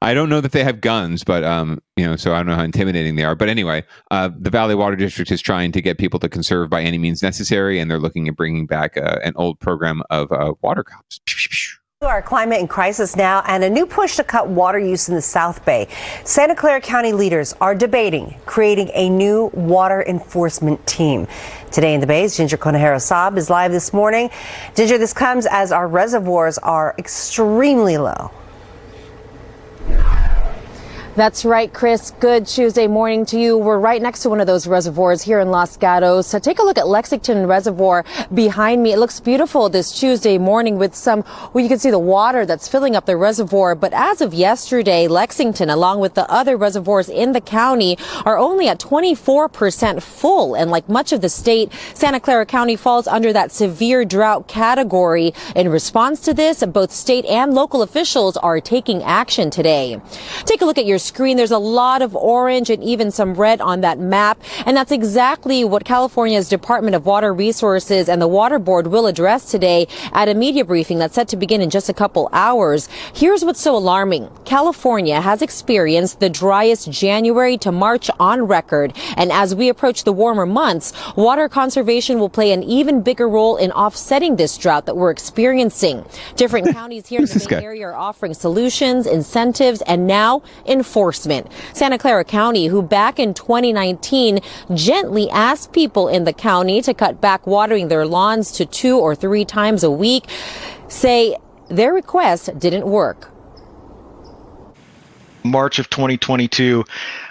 I 0.03 0.15
don't 0.15 0.29
know 0.29 0.41
that 0.41 0.51
they 0.51 0.63
have 0.63 0.81
guns, 0.81 1.23
but 1.23 1.43
um, 1.43 1.79
you 1.95 2.05
know, 2.05 2.15
so 2.15 2.33
I 2.33 2.37
don't 2.37 2.47
know 2.47 2.55
how 2.55 2.63
intimidating 2.63 3.15
they 3.15 3.23
are. 3.23 3.35
But 3.35 3.49
anyway, 3.49 3.83
uh, 4.09 4.29
the 4.35 4.49
Valley 4.49 4.73
Water 4.73 4.95
District 4.95 5.31
is 5.31 5.41
trying 5.41 5.71
to 5.73 5.81
get 5.81 5.97
people 5.97 6.19
to 6.19 6.29
conserve 6.29 6.69
by 6.69 6.81
any 6.81 6.97
means 6.97 7.21
necessary, 7.21 7.79
and 7.79 7.89
they're 7.89 7.99
looking 7.99 8.27
at 8.27 8.35
bringing 8.35 8.65
back 8.65 8.97
uh, 8.97 9.19
an 9.23 9.33
old 9.35 9.59
program 9.59 10.01
of 10.09 10.31
uh, 10.31 10.53
water 10.61 10.83
cops. 10.83 11.19
Our 12.03 12.23
climate 12.23 12.59
in 12.59 12.67
crisis 12.67 13.15
now 13.15 13.43
and 13.45 13.63
a 13.63 13.69
new 13.69 13.85
push 13.85 14.15
to 14.15 14.23
cut 14.23 14.47
water 14.47 14.79
use 14.79 15.07
in 15.07 15.13
the 15.13 15.21
South 15.21 15.63
Bay. 15.65 15.87
Santa 16.23 16.55
Clara 16.55 16.81
County 16.81 17.13
leaders 17.13 17.53
are 17.61 17.75
debating 17.75 18.33
creating 18.47 18.89
a 18.95 19.07
new 19.07 19.51
water 19.53 20.03
enforcement 20.07 20.83
team. 20.87 21.27
Today 21.71 21.93
in 21.93 22.01
the 22.01 22.07
Bay, 22.07 22.27
Ginger 22.27 22.57
Conejero 22.57 22.95
Saab 22.95 23.37
is 23.37 23.51
live 23.51 23.71
this 23.71 23.93
morning. 23.93 24.31
Ginger, 24.73 24.97
this 24.97 25.13
comes 25.13 25.45
as 25.45 25.71
our 25.71 25.87
reservoirs 25.87 26.57
are 26.57 26.95
extremely 26.97 27.99
low. 27.99 28.31
That's 31.13 31.43
right, 31.43 31.71
Chris. 31.73 32.11
Good 32.21 32.47
Tuesday 32.47 32.87
morning 32.87 33.25
to 33.25 33.37
you. 33.37 33.57
We're 33.57 33.79
right 33.79 34.01
next 34.01 34.21
to 34.21 34.29
one 34.29 34.39
of 34.39 34.47
those 34.47 34.65
reservoirs 34.65 35.21
here 35.21 35.41
in 35.41 35.51
Los 35.51 35.75
Gatos. 35.75 36.25
So 36.25 36.39
take 36.39 36.57
a 36.57 36.63
look 36.63 36.77
at 36.77 36.87
Lexington 36.87 37.47
Reservoir 37.47 38.05
behind 38.33 38.81
me. 38.81 38.93
It 38.93 38.97
looks 38.97 39.19
beautiful 39.19 39.67
this 39.67 39.91
Tuesday 39.99 40.37
morning 40.37 40.77
with 40.77 40.95
some, 40.95 41.25
well, 41.51 41.61
you 41.61 41.67
can 41.67 41.79
see 41.79 41.91
the 41.91 41.99
water 41.99 42.45
that's 42.45 42.69
filling 42.69 42.95
up 42.95 43.07
the 43.07 43.17
reservoir. 43.17 43.75
But 43.75 43.91
as 43.91 44.21
of 44.21 44.33
yesterday, 44.33 45.09
Lexington, 45.09 45.69
along 45.69 45.99
with 45.99 46.13
the 46.13 46.31
other 46.31 46.55
reservoirs 46.55 47.09
in 47.09 47.33
the 47.33 47.41
county, 47.41 47.97
are 48.25 48.37
only 48.37 48.69
at 48.69 48.79
24% 48.79 50.01
full. 50.01 50.55
And 50.55 50.71
like 50.71 50.87
much 50.87 51.11
of 51.11 51.19
the 51.19 51.27
state, 51.27 51.73
Santa 51.93 52.21
Clara 52.21 52.45
County 52.45 52.77
falls 52.77 53.05
under 53.05 53.33
that 53.33 53.51
severe 53.51 54.05
drought 54.05 54.47
category. 54.47 55.33
In 55.57 55.67
response 55.67 56.21
to 56.21 56.33
this, 56.33 56.63
both 56.63 56.93
state 56.93 57.25
and 57.25 57.53
local 57.53 57.81
officials 57.81 58.37
are 58.37 58.61
taking 58.61 59.03
action 59.03 59.49
today. 59.49 59.99
Take 60.45 60.61
a 60.61 60.65
look 60.65 60.77
at 60.77 60.85
your 60.85 61.00
screen. 61.01 61.37
There's 61.37 61.51
a 61.51 61.57
lot 61.57 62.01
of 62.01 62.15
orange 62.15 62.69
and 62.69 62.83
even 62.83 63.11
some 63.11 63.33
red 63.33 63.61
on 63.61 63.81
that 63.81 63.99
map. 63.99 64.41
And 64.65 64.75
that's 64.77 64.91
exactly 64.91 65.63
what 65.63 65.85
California's 65.85 66.49
Department 66.49 66.95
of 66.95 67.05
Water 67.05 67.33
Resources 67.33 68.07
and 68.07 68.21
the 68.21 68.27
Water 68.27 68.59
Board 68.59 68.87
will 68.87 69.07
address 69.07 69.49
today 69.51 69.87
at 70.13 70.29
a 70.29 70.33
media 70.33 70.63
briefing 70.63 70.99
that's 70.99 71.15
set 71.15 71.27
to 71.29 71.37
begin 71.37 71.61
in 71.61 71.69
just 71.69 71.89
a 71.89 71.93
couple 71.93 72.29
hours. 72.31 72.87
Here's 73.13 73.43
what's 73.43 73.61
so 73.61 73.75
alarming. 73.75 74.29
California 74.45 75.19
has 75.21 75.41
experienced 75.41 76.19
the 76.19 76.29
driest 76.29 76.91
January 76.91 77.57
to 77.57 77.71
March 77.71 78.09
on 78.19 78.43
record. 78.43 78.93
And 79.17 79.31
as 79.31 79.55
we 79.55 79.69
approach 79.69 80.03
the 80.03 80.13
warmer 80.13 80.45
months, 80.45 80.93
water 81.15 81.49
conservation 81.49 82.19
will 82.19 82.29
play 82.29 82.51
an 82.51 82.63
even 82.63 83.01
bigger 83.01 83.27
role 83.27 83.57
in 83.57 83.71
offsetting 83.71 84.35
this 84.35 84.57
drought 84.57 84.85
that 84.85 84.95
we're 84.95 85.11
experiencing. 85.11 86.05
Different 86.35 86.73
counties 86.73 87.07
here 87.07 87.21
in 87.21 87.25
the 87.25 87.47
Bay? 87.49 87.63
Area 87.63 87.87
are 87.87 87.95
offering 87.95 88.33
solutions, 88.33 89.07
incentives, 89.07 89.81
and 89.83 90.07
now 90.07 90.43
enforcement. 90.65 90.90
Santa 91.73 91.97
Clara 91.97 92.23
County, 92.23 92.67
who 92.67 92.81
back 92.81 93.19
in 93.19 93.33
2019 93.33 94.39
gently 94.73 95.29
asked 95.29 95.73
people 95.73 96.07
in 96.07 96.25
the 96.25 96.33
county 96.33 96.81
to 96.81 96.93
cut 96.93 97.21
back 97.21 97.47
watering 97.47 97.87
their 97.87 98.05
lawns 98.05 98.51
to 98.53 98.65
two 98.65 98.97
or 98.97 99.15
three 99.15 99.45
times 99.45 99.83
a 99.83 99.91
week, 99.91 100.25
say 100.87 101.35
their 101.69 101.93
request 101.93 102.57
didn't 102.59 102.85
work. 102.85 103.29
March 105.43 105.79
of 105.79 105.89
2022, 105.89 106.83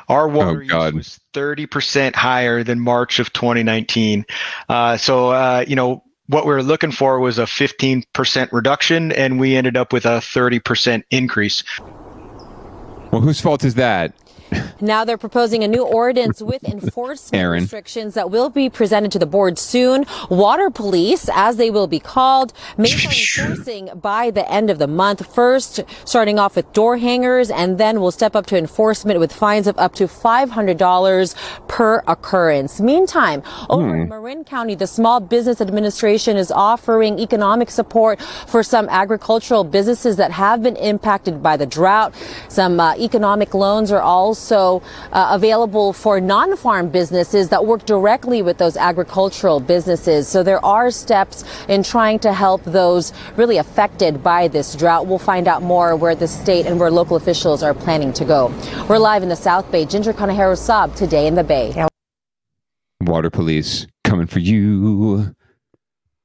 Our 0.08 0.28
water 0.28 0.64
Oh, 0.72 0.86
use 0.86 0.94
was 0.94 1.20
30% 1.34 2.16
higher 2.16 2.64
than 2.64 2.80
March 2.80 3.20
of 3.20 3.32
2019. 3.32 4.26
Uh, 4.68 4.96
so, 4.96 5.28
uh, 5.28 5.64
you 5.66 5.76
know, 5.76 6.02
what 6.26 6.46
we 6.46 6.52
were 6.52 6.62
looking 6.62 6.92
for 6.92 7.20
was 7.20 7.38
a 7.38 7.44
15% 7.44 8.52
reduction, 8.52 9.12
and 9.12 9.38
we 9.38 9.56
ended 9.56 9.76
up 9.76 9.92
with 9.92 10.06
a 10.06 10.18
30% 10.18 11.02
increase. 11.10 11.64
Well, 13.10 13.20
whose 13.22 13.40
fault 13.40 13.64
is 13.64 13.74
that? 13.74 14.12
Now 14.80 15.04
they're 15.04 15.18
proposing 15.18 15.62
a 15.62 15.68
new 15.68 15.84
ordinance 15.84 16.40
with 16.40 16.64
enforcement 16.76 17.40
Aaron. 17.40 17.62
restrictions 17.62 18.14
that 18.14 18.30
will 18.30 18.50
be 18.50 18.70
presented 18.70 19.12
to 19.12 19.18
the 19.18 19.26
board 19.26 19.58
soon. 19.58 20.06
Water 20.30 20.70
police, 20.70 21.28
as 21.32 21.56
they 21.56 21.70
will 21.70 21.86
be 21.86 22.00
called, 22.00 22.52
may 22.78 22.88
start 22.88 23.46
enforcing 23.48 23.90
by 24.00 24.30
the 24.30 24.50
end 24.50 24.70
of 24.70 24.78
the 24.78 24.86
month. 24.86 25.32
First, 25.34 25.80
starting 26.04 26.38
off 26.38 26.56
with 26.56 26.72
door 26.72 26.96
hangers, 26.96 27.50
and 27.50 27.78
then 27.78 28.00
we'll 28.00 28.10
step 28.10 28.34
up 28.34 28.46
to 28.46 28.56
enforcement 28.56 29.20
with 29.20 29.32
fines 29.32 29.66
of 29.66 29.78
up 29.78 29.94
to 29.94 30.04
$500 30.04 31.34
per 31.68 32.02
occurrence. 32.06 32.80
Meantime, 32.80 33.42
over 33.68 34.02
in 34.02 34.08
Marin 34.08 34.44
County, 34.44 34.74
the 34.74 34.86
Small 34.86 35.20
Business 35.20 35.60
Administration 35.60 36.36
is 36.36 36.50
offering 36.50 37.18
economic 37.18 37.70
support 37.70 38.20
for 38.22 38.62
some 38.62 38.88
agricultural 38.88 39.64
businesses 39.64 40.16
that 40.16 40.32
have 40.32 40.62
been 40.62 40.76
impacted 40.76 41.42
by 41.42 41.56
the 41.56 41.66
drought. 41.66 42.14
Some 42.48 42.80
uh, 42.80 42.94
economic 42.96 43.54
loans 43.54 43.92
are 43.92 44.00
also 44.00 44.39
uh, 45.12 45.28
available 45.32 45.92
for 45.92 46.20
non-farm 46.20 46.88
businesses 46.88 47.48
that 47.50 47.66
work 47.66 47.84
directly 47.84 48.42
with 48.42 48.58
those 48.58 48.76
agricultural 48.76 49.60
businesses. 49.60 50.28
So 50.28 50.42
there 50.42 50.64
are 50.64 50.90
steps 50.90 51.44
in 51.68 51.82
trying 51.82 52.18
to 52.20 52.32
help 52.32 52.62
those 52.64 53.12
really 53.36 53.58
affected 53.58 54.22
by 54.22 54.48
this 54.48 54.74
drought. 54.74 55.06
We'll 55.06 55.18
find 55.18 55.46
out 55.46 55.62
more 55.62 55.94
where 55.96 56.14
the 56.14 56.28
state 56.28 56.66
and 56.66 56.80
where 56.80 56.90
local 56.90 57.16
officials 57.16 57.62
are 57.62 57.74
planning 57.74 58.12
to 58.14 58.24
go. 58.24 58.52
We're 58.88 58.98
live 58.98 59.22
in 59.22 59.28
the 59.28 59.36
South 59.36 59.70
Bay. 59.70 59.84
Ginger 59.84 60.12
Conejero 60.12 60.56
Saab 60.56 60.94
today 60.96 61.26
in 61.26 61.34
the 61.34 61.44
Bay. 61.44 61.86
Water 63.02 63.30
police 63.30 63.86
coming 64.04 64.26
for 64.26 64.40
you. 64.40 65.34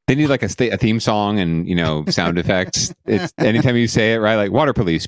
They 0.07 0.15
need 0.15 0.27
like 0.27 0.43
a, 0.43 0.49
sta- 0.49 0.69
a 0.69 0.77
theme 0.77 0.99
song 0.99 1.39
and 1.39 1.67
you 1.67 1.75
know 1.75 2.05
sound 2.09 2.37
effects. 2.43 2.93
It's 3.05 3.33
anytime 3.39 3.75
you 3.75 3.87
say 3.87 4.13
it 4.13 4.17
right, 4.17 4.35
like 4.35 4.51
water 4.51 4.73
police, 4.73 5.07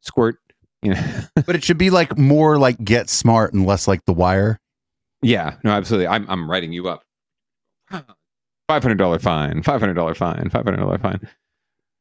squirt. 0.00 0.36
You 0.84 0.94
know, 0.94 1.20
But 1.46 1.56
it 1.56 1.64
should 1.64 1.78
be 1.78 1.90
like 1.90 2.16
more 2.16 2.58
like 2.58 2.82
Get 2.84 3.08
Smart 3.10 3.52
and 3.54 3.66
less 3.66 3.88
like 3.88 4.04
The 4.06 4.12
Wire. 4.12 4.60
yeah, 5.22 5.56
no, 5.64 5.70
absolutely. 5.72 6.06
I'm 6.06 6.28
I'm 6.30 6.48
writing 6.50 6.72
you 6.72 6.88
up. 6.88 7.02
Five 7.90 8.82
hundred 8.82 8.98
dollar 8.98 9.18
fine. 9.18 9.62
Five 9.62 9.80
hundred 9.80 9.94
dollar 9.94 10.14
fine. 10.14 10.48
Five 10.50 10.64
hundred 10.64 10.78
dollar 10.78 10.98
fine. 10.98 11.20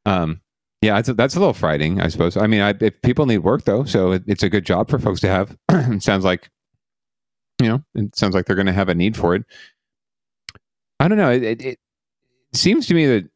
Um, 0.05 0.41
yeah, 0.81 0.95
that's 0.95 1.09
a, 1.09 1.13
that's 1.13 1.35
a 1.35 1.39
little 1.39 1.53
frightening, 1.53 2.01
I 2.01 2.09
suppose. 2.09 2.35
I 2.35 2.45
mean, 2.47 2.61
I, 2.61 2.73
if 2.81 3.01
people 3.01 3.25
need 3.25 3.39
work 3.39 3.63
though, 3.63 3.85
so 3.85 4.11
it, 4.11 4.23
it's 4.27 4.43
a 4.43 4.49
good 4.49 4.65
job 4.65 4.89
for 4.89 4.99
folks 4.99 5.21
to 5.21 5.27
have. 5.29 5.57
it 5.71 6.03
sounds 6.03 6.25
like, 6.25 6.49
you 7.61 7.69
know, 7.69 7.83
it 7.95 8.15
sounds 8.15 8.35
like 8.35 8.45
they're 8.45 8.55
going 8.55 8.65
to 8.65 8.73
have 8.73 8.89
a 8.89 8.95
need 8.95 9.15
for 9.15 9.33
it. 9.35 9.43
I 10.99 11.07
don't 11.07 11.17
know. 11.17 11.31
It, 11.31 11.43
it, 11.43 11.61
it 11.61 11.79
seems 12.53 12.85
to 12.87 12.93
me 12.93 13.05
that, 13.07 13.29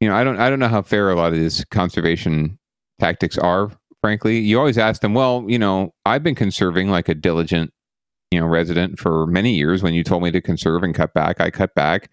you 0.00 0.08
know, 0.08 0.14
I 0.14 0.22
don't 0.22 0.38
I 0.38 0.48
don't 0.50 0.58
know 0.60 0.68
how 0.68 0.82
fair 0.82 1.10
a 1.10 1.16
lot 1.16 1.32
of 1.32 1.38
these 1.38 1.64
conservation 1.70 2.58
tactics 3.00 3.38
are. 3.38 3.70
Frankly, 4.04 4.38
you 4.38 4.58
always 4.58 4.76
ask 4.76 5.00
them, 5.00 5.14
well, 5.14 5.46
you 5.48 5.58
know, 5.58 5.94
I've 6.04 6.22
been 6.22 6.34
conserving 6.34 6.90
like 6.90 7.08
a 7.08 7.14
diligent, 7.14 7.72
you 8.30 8.38
know, 8.38 8.44
resident 8.44 8.98
for 8.98 9.26
many 9.26 9.54
years. 9.54 9.82
When 9.82 9.94
you 9.94 10.04
told 10.04 10.22
me 10.22 10.30
to 10.30 10.42
conserve 10.42 10.82
and 10.82 10.94
cut 10.94 11.14
back, 11.14 11.40
I 11.40 11.50
cut 11.50 11.74
back. 11.74 12.10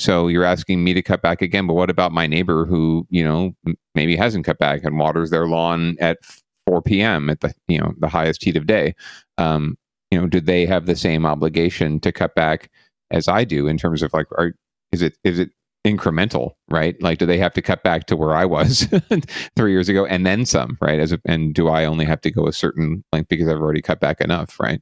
So 0.00 0.26
you're 0.26 0.42
asking 0.42 0.82
me 0.82 0.94
to 0.94 1.00
cut 1.00 1.22
back 1.22 1.40
again, 1.40 1.68
but 1.68 1.74
what 1.74 1.90
about 1.90 2.10
my 2.10 2.26
neighbor 2.26 2.66
who, 2.66 3.06
you 3.08 3.22
know, 3.22 3.52
maybe 3.94 4.16
hasn't 4.16 4.44
cut 4.44 4.58
back 4.58 4.82
and 4.82 4.98
waters 4.98 5.30
their 5.30 5.46
lawn 5.46 5.94
at 6.00 6.18
4 6.66 6.82
p.m. 6.82 7.30
at 7.30 7.38
the, 7.38 7.54
you 7.68 7.78
know, 7.78 7.94
the 7.98 8.08
highest 8.08 8.42
heat 8.42 8.56
of 8.56 8.66
day? 8.66 8.92
Um, 9.38 9.76
you 10.10 10.20
know, 10.20 10.26
do 10.26 10.40
they 10.40 10.66
have 10.66 10.86
the 10.86 10.96
same 10.96 11.24
obligation 11.24 12.00
to 12.00 12.10
cut 12.10 12.34
back 12.34 12.68
as 13.12 13.28
I 13.28 13.44
do 13.44 13.68
in 13.68 13.78
terms 13.78 14.02
of 14.02 14.12
like, 14.12 14.26
are, 14.32 14.54
is 14.90 15.02
it 15.02 15.16
is 15.22 15.38
it 15.38 15.50
incremental, 15.84 16.52
right? 16.70 17.00
Like, 17.02 17.18
do 17.18 17.26
they 17.26 17.38
have 17.38 17.52
to 17.54 17.62
cut 17.62 17.82
back 17.82 18.06
to 18.06 18.16
where 18.16 18.34
I 18.34 18.44
was 18.44 18.86
three 19.56 19.72
years 19.72 19.88
ago 19.88 20.06
and 20.06 20.24
then 20.24 20.46
some, 20.46 20.78
right? 20.80 21.00
As 21.00 21.12
a, 21.12 21.20
and 21.24 21.54
do 21.54 21.68
I 21.68 21.84
only 21.84 22.04
have 22.04 22.20
to 22.22 22.30
go 22.30 22.46
a 22.46 22.52
certain 22.52 23.04
length 23.12 23.28
because 23.28 23.48
I've 23.48 23.60
already 23.60 23.82
cut 23.82 24.00
back 24.00 24.20
enough, 24.20 24.58
right? 24.60 24.80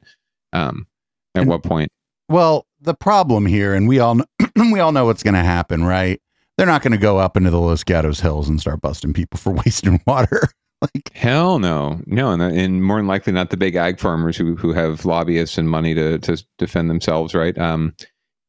Um, 0.53 0.87
at 1.35 1.43
And- 1.43 1.51
what 1.51 1.63
point? 1.63 1.91
Well, 2.29 2.67
the 2.81 2.95
problem 2.95 3.45
here, 3.47 3.75
and 3.75 3.89
we 3.89 3.99
all 3.99 4.19
we 4.57 4.79
all 4.79 4.93
know 4.93 5.05
what's 5.05 5.23
going 5.25 5.35
to 5.35 5.41
happen, 5.41 5.85
right? 5.85 6.21
They're 6.57 6.67
not 6.67 6.83
going 6.83 6.93
to 6.93 6.99
go 6.99 7.19
up 7.19 7.37
into 7.37 7.51
the 7.51 7.59
Los 7.61 7.83
Gatos 7.83 8.21
Hills 8.21 8.49
and 8.49 8.61
start 8.61 8.81
busting 8.83 9.15
people 9.15 9.39
for 9.39 9.51
wasting 9.65 10.01
water. 10.07 10.43
like, 10.83 11.11
Hell 11.15 11.59
no, 11.59 12.01
no, 12.07 12.31
and, 12.31 12.41
and 12.41 12.85
more 12.85 12.99
than 12.99 13.07
likely 13.09 13.33
not 13.33 13.51
the 13.51 13.57
big 13.57 13.75
ag 13.75 13.99
farmers 13.99 14.37
who 14.37 14.55
who 14.55 14.73
have 14.73 15.05
lobbyists 15.05 15.59
and 15.59 15.69
money 15.69 15.93
to 15.95 16.19
to 16.21 16.43
defend 16.59 16.89
themselves, 16.89 17.35
right? 17.35 17.59
Um, 17.59 17.95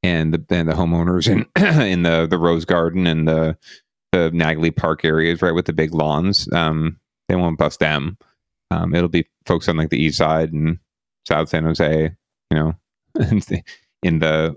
and 0.03 0.33
the 0.33 0.43
and 0.55 0.67
the 0.69 0.73
homeowners 0.73 1.27
in 1.29 1.45
in 1.81 2.03
the 2.03 2.27
the 2.27 2.37
Rose 2.37 2.65
Garden 2.65 3.07
and 3.07 3.27
the 3.27 3.57
the 4.11 4.29
Naglee 4.31 4.75
Park 4.75 5.05
areas, 5.05 5.41
right, 5.41 5.53
with 5.55 5.65
the 5.65 5.73
big 5.73 5.93
lawns. 5.93 6.51
Um, 6.53 6.99
they 7.29 7.35
won't 7.35 7.57
bust 7.57 7.79
them. 7.79 8.17
Um, 8.71 8.93
it'll 8.95 9.07
be 9.09 9.25
folks 9.45 9.67
on 9.69 9.77
like 9.77 9.89
the 9.89 10.01
east 10.01 10.17
side 10.17 10.51
and 10.53 10.79
South 11.27 11.49
San 11.49 11.63
Jose, 11.63 12.11
you 12.49 12.57
know, 12.57 12.75
in 14.03 14.19
the 14.19 14.55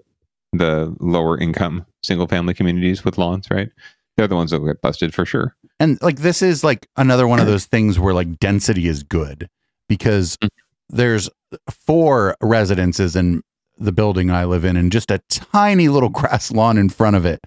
the 0.52 0.94
lower 1.00 1.38
income 1.38 1.84
single 2.02 2.26
family 2.28 2.54
communities 2.54 3.04
with 3.04 3.18
lawns, 3.18 3.48
right? 3.50 3.70
They're 4.16 4.28
the 4.28 4.36
ones 4.36 4.52
that 4.52 4.60
will 4.60 4.68
get 4.68 4.80
busted 4.82 5.12
for 5.12 5.26
sure. 5.26 5.56
and 5.80 6.00
like 6.00 6.18
this 6.20 6.42
is 6.42 6.62
like 6.62 6.86
another 6.96 7.26
one 7.26 7.40
of 7.40 7.46
those 7.52 7.66
things 7.66 7.98
where 7.98 8.14
like 8.14 8.38
density 8.38 8.86
is 8.88 9.02
good 9.02 9.48
because 9.88 10.36
Mm. 10.38 10.48
there's 10.90 11.28
four 11.70 12.36
residences 12.40 13.16
in 13.16 13.42
the 13.78 13.92
building 13.92 14.30
I 14.30 14.44
live 14.44 14.64
in 14.64 14.76
and 14.76 14.92
just 14.92 15.10
a 15.10 15.20
tiny 15.28 15.88
little 15.88 16.08
grass 16.10 16.50
lawn 16.52 16.78
in 16.78 16.88
front 16.88 17.16
of 17.16 17.24
it. 17.24 17.46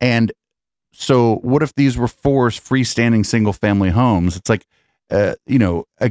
And 0.00 0.32
so 0.92 1.36
what 1.36 1.62
if 1.62 1.74
these 1.74 1.96
were 1.96 2.08
four 2.08 2.48
freestanding 2.48 3.24
single 3.24 3.52
family 3.52 3.90
homes? 3.90 4.36
It's 4.36 4.48
like 4.48 4.66
uh, 5.10 5.34
you 5.46 5.58
know, 5.58 5.86
a, 6.00 6.10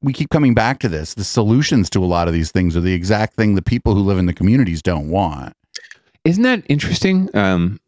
we 0.00 0.12
keep 0.12 0.30
coming 0.30 0.54
back 0.54 0.78
to 0.80 0.88
this. 0.88 1.14
The 1.14 1.24
solutions 1.24 1.88
to 1.90 2.02
a 2.02 2.06
lot 2.06 2.28
of 2.28 2.34
these 2.34 2.50
things 2.50 2.76
are 2.76 2.80
the 2.80 2.94
exact 2.94 3.34
thing 3.34 3.54
the 3.54 3.62
people 3.62 3.94
who 3.94 4.00
live 4.00 4.18
in 4.18 4.26
the 4.26 4.32
communities 4.32 4.82
don't 4.82 5.08
want. 5.08 5.54
Isn't 6.24 6.42
that 6.42 6.64
interesting? 6.68 7.28
Um, 7.34 7.80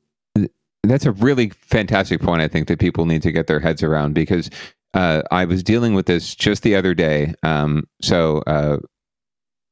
that's 0.83 1.07
a 1.07 1.13
really 1.13 1.51
fantastic 1.51 2.21
point. 2.21 2.43
I 2.43 2.49
think 2.49 2.69
that 2.69 2.79
people 2.79 3.07
need 3.07 3.23
to 3.23 3.33
get 3.33 3.47
their 3.47 3.61
heads 3.61 3.83
around 3.83 4.15
because 4.15 4.51
uh, 4.93 5.23
I 5.31 5.45
was 5.45 5.63
dealing 5.63 5.95
with 5.95 6.07
this 6.07 6.35
just 6.35 6.63
the 6.63 6.77
other 6.77 6.95
day. 6.95 7.35
Um, 7.43 7.85
so, 8.03 8.39
uh, 8.47 8.79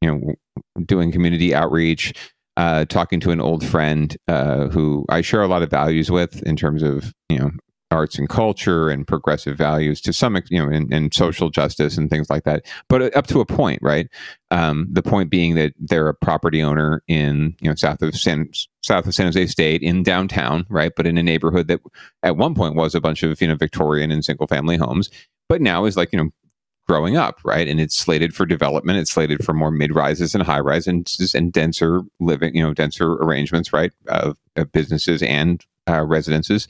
you 0.01 0.11
know, 0.11 0.35
doing 0.85 1.13
community 1.13 1.55
outreach, 1.55 2.13
uh, 2.57 2.85
talking 2.87 3.21
to 3.21 3.31
an 3.31 3.41
old 3.41 3.65
friend 3.65 4.17
uh, 4.29 4.69
who 4.69 5.05
I 5.09 5.21
share 5.21 5.43
a 5.43 5.49
lot 5.49 5.63
of 5.63 5.71
values 5.71 6.11
with 6.11 6.43
in 6.43 6.57
terms 6.57 6.83
of 6.83 7.15
you 7.29 7.39
know 7.39 7.51
arts 7.93 8.19
and 8.19 8.29
culture 8.29 8.89
and 8.89 9.07
progressive 9.07 9.57
values 9.57 10.01
to 10.01 10.13
some 10.13 10.41
you 10.49 10.59
know 10.59 10.71
and, 10.71 10.93
and 10.93 11.15
social 11.15 11.51
justice 11.51 11.97
and 11.97 12.11
things 12.11 12.31
like 12.31 12.45
that. 12.45 12.65
But 12.89 13.15
up 13.17 13.27
to 13.29 13.41
a 13.41 13.47
point 13.47 13.81
right? 13.83 14.09
Um, 14.51 14.89
the 14.91 15.03
point 15.03 15.31
being 15.31 15.55
that 15.55 15.73
they're 15.79 16.09
a 16.09 16.15
property 16.15 16.63
owner 16.63 17.03
in 17.07 17.55
you 17.61 17.69
know 17.69 17.75
south 17.75 18.03
of 18.03 18.15
san 18.17 18.49
south 18.83 19.07
of 19.07 19.15
san 19.15 19.27
jose 19.27 19.47
state 19.47 19.83
in 19.83 20.03
downtown 20.03 20.67
right? 20.69 20.93
But 20.97 21.07
in 21.07 21.19
a 21.19 21.23
neighborhood 21.23 21.69
that 21.69 21.81
at 22.23 22.37
one 22.37 22.55
point 22.55 22.75
was 22.75 22.95
a 22.95 23.01
bunch 23.01 23.23
of 23.23 23.41
you 23.41 23.49
know 23.49 23.57
victorian 23.57 24.11
and 24.11 24.25
single 24.25 24.47
family 24.47 24.77
homes. 24.77 25.11
But 25.49 25.61
now 25.61 25.85
is 25.85 25.97
like 25.97 26.13
you 26.13 26.19
know 26.19 26.31
growing 26.89 27.17
up 27.17 27.39
right? 27.45 27.69
And 27.69 27.81
it's 27.81 27.97
slated 27.97 28.35
for 28.35 28.47
development 28.47 28.99
it's 28.99 29.13
slated 29.13 29.45
for 29.45 29.53
more 29.53 29.71
mid-rises 29.71 30.35
and 30.35 30.43
high 30.43 30.61
rises 30.61 30.87
and, 30.87 31.09
and 31.35 31.53
denser 31.53 32.03
living 32.21 32.55
you 32.55 32.63
know 32.63 32.75
denser 32.75 33.15
arrangements 33.15 33.73
right 33.73 33.93
of, 34.09 34.37
of 34.57 34.73
businesses 34.73 35.23
and 35.23 35.65
uh, 35.89 36.03
residences. 36.03 36.69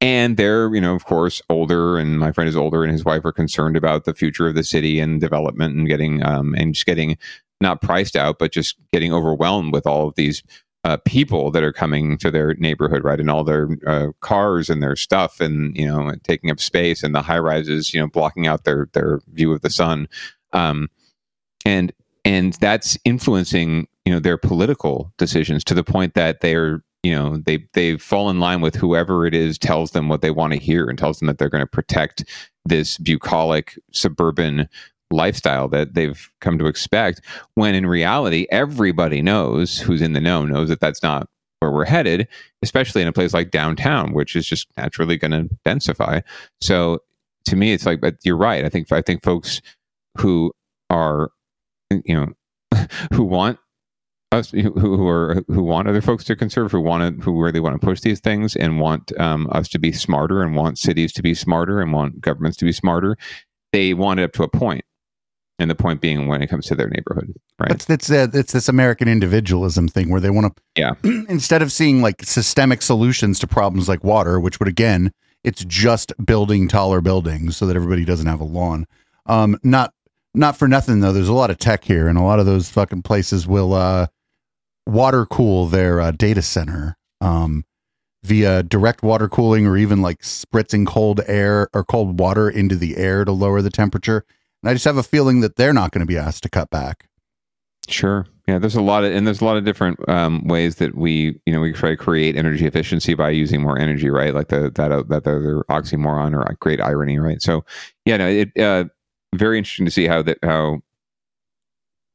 And 0.00 0.36
they're 0.36 0.74
you 0.74 0.80
know 0.80 0.94
of 0.94 1.04
course 1.04 1.42
older 1.50 1.98
and 1.98 2.18
my 2.18 2.32
friend 2.32 2.48
is 2.48 2.56
older 2.56 2.82
and 2.84 2.92
his 2.92 3.04
wife 3.04 3.24
are 3.24 3.32
concerned 3.32 3.76
about 3.76 4.04
the 4.04 4.14
future 4.14 4.48
of 4.48 4.54
the 4.54 4.64
city 4.64 4.98
and 4.98 5.20
development 5.20 5.76
and 5.76 5.88
getting 5.88 6.24
um 6.24 6.54
and 6.54 6.74
just 6.74 6.86
getting 6.86 7.18
not 7.60 7.82
priced 7.82 8.16
out 8.16 8.38
but 8.38 8.52
just 8.52 8.76
getting 8.92 9.12
overwhelmed 9.12 9.72
with 9.72 9.86
all 9.86 10.08
of 10.08 10.14
these 10.14 10.42
uh, 10.84 10.96
people 11.04 11.50
that 11.50 11.62
are 11.62 11.72
coming 11.72 12.16
to 12.18 12.30
their 12.30 12.54
neighborhood 12.54 13.04
right 13.04 13.20
and 13.20 13.30
all 13.30 13.44
their 13.44 13.68
uh, 13.86 14.08
cars 14.20 14.70
and 14.70 14.82
their 14.82 14.96
stuff 14.96 15.40
and 15.40 15.76
you 15.76 15.86
know 15.86 16.12
taking 16.22 16.50
up 16.50 16.60
space 16.60 17.02
and 17.02 17.14
the 17.14 17.22
high 17.22 17.38
rises 17.38 17.92
you 17.92 18.00
know 18.00 18.06
blocking 18.06 18.46
out 18.46 18.64
their 18.64 18.88
their 18.92 19.20
view 19.28 19.52
of 19.52 19.60
the 19.60 19.70
sun. 19.70 20.08
Um 20.52 20.88
and 21.64 21.92
and 22.24 22.54
that's 22.54 22.98
influencing 23.04 23.86
you 24.04 24.12
know 24.12 24.20
their 24.20 24.38
political 24.38 25.12
decisions 25.18 25.64
to 25.64 25.74
the 25.74 25.84
point 25.84 26.14
that 26.14 26.40
they're 26.40 26.82
you 27.02 27.14
know 27.14 27.36
they 27.38 27.64
they 27.74 27.96
fall 27.96 28.30
in 28.30 28.40
line 28.40 28.60
with 28.60 28.74
whoever 28.74 29.26
it 29.26 29.34
is 29.34 29.58
tells 29.58 29.92
them 29.92 30.08
what 30.08 30.22
they 30.22 30.30
want 30.30 30.52
to 30.52 30.58
hear 30.58 30.88
and 30.88 30.98
tells 30.98 31.18
them 31.18 31.26
that 31.26 31.38
they're 31.38 31.48
going 31.48 31.62
to 31.62 31.66
protect 31.66 32.24
this 32.64 32.98
bucolic 32.98 33.78
suburban 33.92 34.68
lifestyle 35.10 35.68
that 35.68 35.94
they've 35.94 36.30
come 36.40 36.58
to 36.58 36.66
expect 36.66 37.20
when 37.54 37.74
in 37.74 37.86
reality 37.86 38.46
everybody 38.50 39.22
knows 39.22 39.78
who's 39.78 40.00
in 40.00 40.12
the 40.12 40.20
know 40.20 40.44
knows 40.44 40.68
that 40.68 40.80
that's 40.80 41.02
not 41.02 41.28
where 41.58 41.70
we're 41.70 41.84
headed 41.84 42.28
especially 42.62 43.02
in 43.02 43.08
a 43.08 43.12
place 43.12 43.34
like 43.34 43.50
downtown 43.50 44.12
which 44.12 44.36
is 44.36 44.46
just 44.46 44.68
naturally 44.76 45.16
going 45.16 45.30
to 45.30 45.48
densify. 45.66 46.22
So 46.60 47.00
to 47.46 47.56
me 47.56 47.72
it's 47.72 47.86
like 47.86 48.00
but 48.00 48.16
you're 48.24 48.36
right. 48.36 48.64
I 48.64 48.68
think 48.68 48.90
i 48.92 49.02
think 49.02 49.22
folks 49.22 49.60
who 50.16 50.52
are 50.90 51.30
you 51.90 52.14
know 52.14 52.86
who 53.12 53.24
want 53.24 53.58
us 54.32 54.50
who, 54.50 54.70
who 54.72 55.08
are 55.08 55.42
who 55.48 55.62
want 55.62 55.88
other 55.88 56.00
folks 56.00 56.22
to 56.24 56.36
conserve 56.36 56.70
who 56.70 56.80
want 56.80 57.18
to 57.18 57.24
who 57.24 57.42
really 57.42 57.58
want 57.58 57.78
to 57.78 57.84
push 57.84 58.00
these 58.00 58.20
things 58.20 58.54
and 58.54 58.80
want 58.80 59.12
um, 59.18 59.48
us 59.50 59.68
to 59.68 59.78
be 59.78 59.90
smarter 59.90 60.42
and 60.42 60.54
want 60.54 60.78
cities 60.78 61.12
to 61.12 61.22
be 61.22 61.34
smarter 61.34 61.80
and 61.80 61.92
want 61.92 62.20
governments 62.20 62.56
to 62.56 62.64
be 62.64 62.72
smarter 62.72 63.16
they 63.72 63.92
want 63.92 64.20
it 64.20 64.24
up 64.24 64.32
to 64.32 64.44
a 64.44 64.48
point 64.48 64.84
and 65.60 65.70
the 65.70 65.74
point 65.74 66.00
being 66.00 66.26
when 66.26 66.42
it 66.42 66.48
comes 66.48 66.66
to 66.66 66.74
their 66.74 66.88
neighborhood 66.88 67.32
right 67.58 67.70
It's 67.70 67.88
it's 67.88 68.10
uh, 68.10 68.28
it's 68.32 68.52
this 68.52 68.68
American 68.68 69.06
individualism 69.06 69.86
thing 69.86 70.10
where 70.10 70.20
they 70.20 70.30
want 70.30 70.56
to 70.56 70.62
yeah 70.76 70.94
instead 71.28 71.62
of 71.62 71.70
seeing 71.70 72.02
like 72.02 72.24
systemic 72.24 72.82
solutions 72.82 73.38
to 73.40 73.46
problems 73.46 73.88
like 73.88 74.02
water, 74.02 74.40
which 74.40 74.58
would 74.58 74.68
again, 74.68 75.12
it's 75.44 75.64
just 75.64 76.12
building 76.24 76.66
taller 76.66 77.00
buildings 77.00 77.56
so 77.56 77.66
that 77.66 77.76
everybody 77.76 78.04
doesn't 78.04 78.26
have 78.26 78.40
a 78.40 78.44
lawn. 78.44 78.86
Um, 79.26 79.58
not 79.62 79.92
not 80.34 80.56
for 80.56 80.66
nothing 80.66 81.00
though. 81.00 81.12
There's 81.12 81.28
a 81.28 81.34
lot 81.34 81.50
of 81.50 81.58
tech 81.58 81.84
here, 81.84 82.08
and 82.08 82.18
a 82.18 82.22
lot 82.22 82.40
of 82.40 82.46
those 82.46 82.70
fucking 82.70 83.02
places 83.02 83.46
will 83.46 83.74
uh, 83.74 84.06
water 84.86 85.26
cool 85.26 85.66
their 85.66 86.00
uh, 86.00 86.10
data 86.12 86.42
center 86.42 86.96
um, 87.20 87.64
via 88.22 88.62
direct 88.62 89.02
water 89.02 89.28
cooling 89.28 89.66
or 89.66 89.76
even 89.76 90.00
like 90.00 90.20
spritzing 90.20 90.86
cold 90.86 91.20
air 91.26 91.68
or 91.74 91.84
cold 91.84 92.18
water 92.18 92.48
into 92.48 92.76
the 92.76 92.96
air 92.96 93.24
to 93.24 93.32
lower 93.32 93.60
the 93.62 93.70
temperature. 93.70 94.24
And 94.62 94.70
I 94.70 94.74
just 94.74 94.84
have 94.84 94.96
a 94.96 95.02
feeling 95.02 95.40
that 95.40 95.56
they're 95.56 95.72
not 95.72 95.92
going 95.92 96.00
to 96.00 96.06
be 96.06 96.18
asked 96.18 96.42
to 96.42 96.48
cut 96.48 96.70
back. 96.70 97.08
Sure. 97.88 98.26
Yeah, 98.46 98.58
there's 98.58 98.74
a 98.74 98.82
lot 98.82 99.04
of 99.04 99.12
and 99.12 99.26
there's 99.26 99.40
a 99.40 99.44
lot 99.44 99.56
of 99.56 99.64
different 99.64 100.06
um, 100.08 100.46
ways 100.46 100.76
that 100.76 100.96
we 100.96 101.40
you 101.46 101.52
know 101.52 101.60
we 101.60 101.72
try 101.72 101.90
to 101.90 101.96
create 101.96 102.36
energy 102.36 102.66
efficiency 102.66 103.14
by 103.14 103.30
using 103.30 103.62
more 103.62 103.78
energy, 103.78 104.10
right? 104.10 104.34
Like 104.34 104.48
the 104.48 104.70
that 104.74 104.92
uh, 104.92 105.02
that 105.08 105.26
other 105.26 105.64
oxymoron 105.70 106.34
or 106.34 106.56
great 106.60 106.80
irony, 106.80 107.18
right? 107.18 107.40
So 107.40 107.64
yeah, 108.04 108.16
no, 108.16 108.26
it 108.28 108.56
uh, 108.58 108.84
very 109.34 109.58
interesting 109.58 109.86
to 109.86 109.92
see 109.92 110.06
how 110.06 110.22
that 110.22 110.38
how 110.42 110.80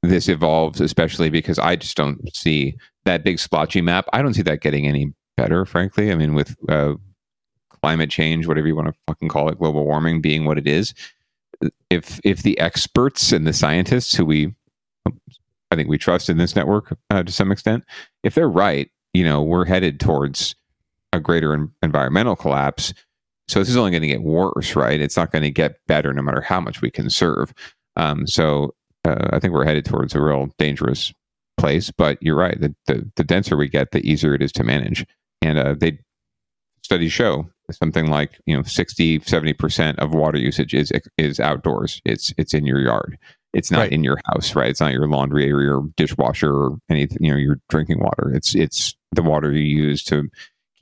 this 0.03 0.27
evolves, 0.27 0.81
especially 0.81 1.29
because 1.29 1.57
I 1.57 1.75
just 1.75 1.97
don't 1.97 2.35
see 2.35 2.77
that 3.05 3.23
big 3.23 3.39
splotchy 3.39 3.81
map. 3.81 4.07
I 4.13 4.21
don't 4.21 4.33
see 4.33 4.41
that 4.43 4.61
getting 4.61 4.87
any 4.87 5.13
better, 5.37 5.65
frankly. 5.65 6.11
I 6.11 6.15
mean, 6.15 6.35
with 6.35 6.55
uh, 6.69 6.95
climate 7.81 8.09
change, 8.09 8.47
whatever 8.47 8.67
you 8.67 8.75
want 8.75 8.87
to 8.87 8.93
fucking 9.07 9.29
call 9.29 9.49
it, 9.49 9.59
global 9.59 9.85
warming 9.85 10.21
being 10.21 10.45
what 10.45 10.57
it 10.57 10.67
is, 10.67 10.93
if 11.89 12.19
if 12.23 12.43
the 12.43 12.59
experts 12.59 13.31
and 13.31 13.45
the 13.45 13.53
scientists 13.53 14.15
who 14.15 14.25
we 14.25 14.55
I 15.71 15.75
think 15.75 15.89
we 15.89 15.97
trust 15.97 16.29
in 16.29 16.37
this 16.37 16.55
network 16.55 16.97
uh, 17.09 17.23
to 17.23 17.31
some 17.31 17.51
extent. 17.51 17.83
If 18.23 18.35
they're 18.35 18.49
right, 18.49 18.89
you 19.13 19.23
know, 19.23 19.41
we're 19.41 19.65
headed 19.65 19.99
towards 19.99 20.55
a 21.11 21.19
greater 21.19 21.53
en- 21.53 21.71
environmental 21.81 22.35
collapse. 22.35 22.93
So 23.47 23.59
this 23.59 23.69
is 23.69 23.77
only 23.77 23.91
going 23.91 24.01
to 24.01 24.07
get 24.07 24.23
worse, 24.23 24.75
right? 24.75 24.99
It's 24.99 25.17
not 25.17 25.31
going 25.31 25.43
to 25.43 25.51
get 25.51 25.79
better 25.87 26.13
no 26.13 26.21
matter 26.21 26.41
how 26.41 26.59
much 26.59 26.81
we 26.81 26.89
conserve. 26.89 27.53
Um, 27.95 28.27
so 28.27 28.73
uh, 29.05 29.29
I 29.31 29.39
think 29.39 29.53
we're 29.53 29.65
headed 29.65 29.85
towards 29.85 30.15
a 30.15 30.21
real 30.21 30.49
dangerous 30.57 31.13
place. 31.57 31.91
But 31.91 32.17
you're 32.21 32.35
right. 32.35 32.59
The, 32.59 32.75
the, 32.87 33.11
the 33.15 33.23
denser 33.23 33.55
we 33.57 33.69
get, 33.69 33.91
the 33.91 34.07
easier 34.07 34.33
it 34.33 34.41
is 34.41 34.51
to 34.53 34.63
manage. 34.63 35.05
And 35.41 35.57
uh, 35.57 35.75
they 35.77 35.99
studies 36.83 37.11
show 37.11 37.49
something 37.71 38.07
like 38.07 38.39
you 38.45 38.55
know 38.55 38.63
60 38.63 39.19
70% 39.19 39.95
of 39.99 40.13
water 40.13 40.37
usage 40.37 40.73
is 40.73 40.91
is 41.17 41.39
outdoors. 41.39 42.01
It's 42.05 42.33
it's 42.37 42.53
in 42.53 42.65
your 42.65 42.79
yard. 42.81 43.17
It's 43.53 43.71
not 43.71 43.79
Right. 43.79 43.91
in 43.91 44.03
your 44.03 44.19
house 44.25 44.55
right? 44.55 44.69
It's 44.69 44.81
not 44.81 44.91
your 44.93 45.07
laundry 45.07 45.49
or 45.51 45.61
your 45.61 45.83
dishwasher 45.97 46.53
or 46.53 46.77
anything 46.89 47.17
you 47.21 47.31
know 47.31 47.37
your 47.37 47.59
drinking 47.69 47.99
water. 47.99 48.31
It's 48.33 48.53
it's 48.55 48.95
the 49.11 49.21
water 49.23 49.51
you 49.51 49.61
use 49.61 50.03
to 50.05 50.29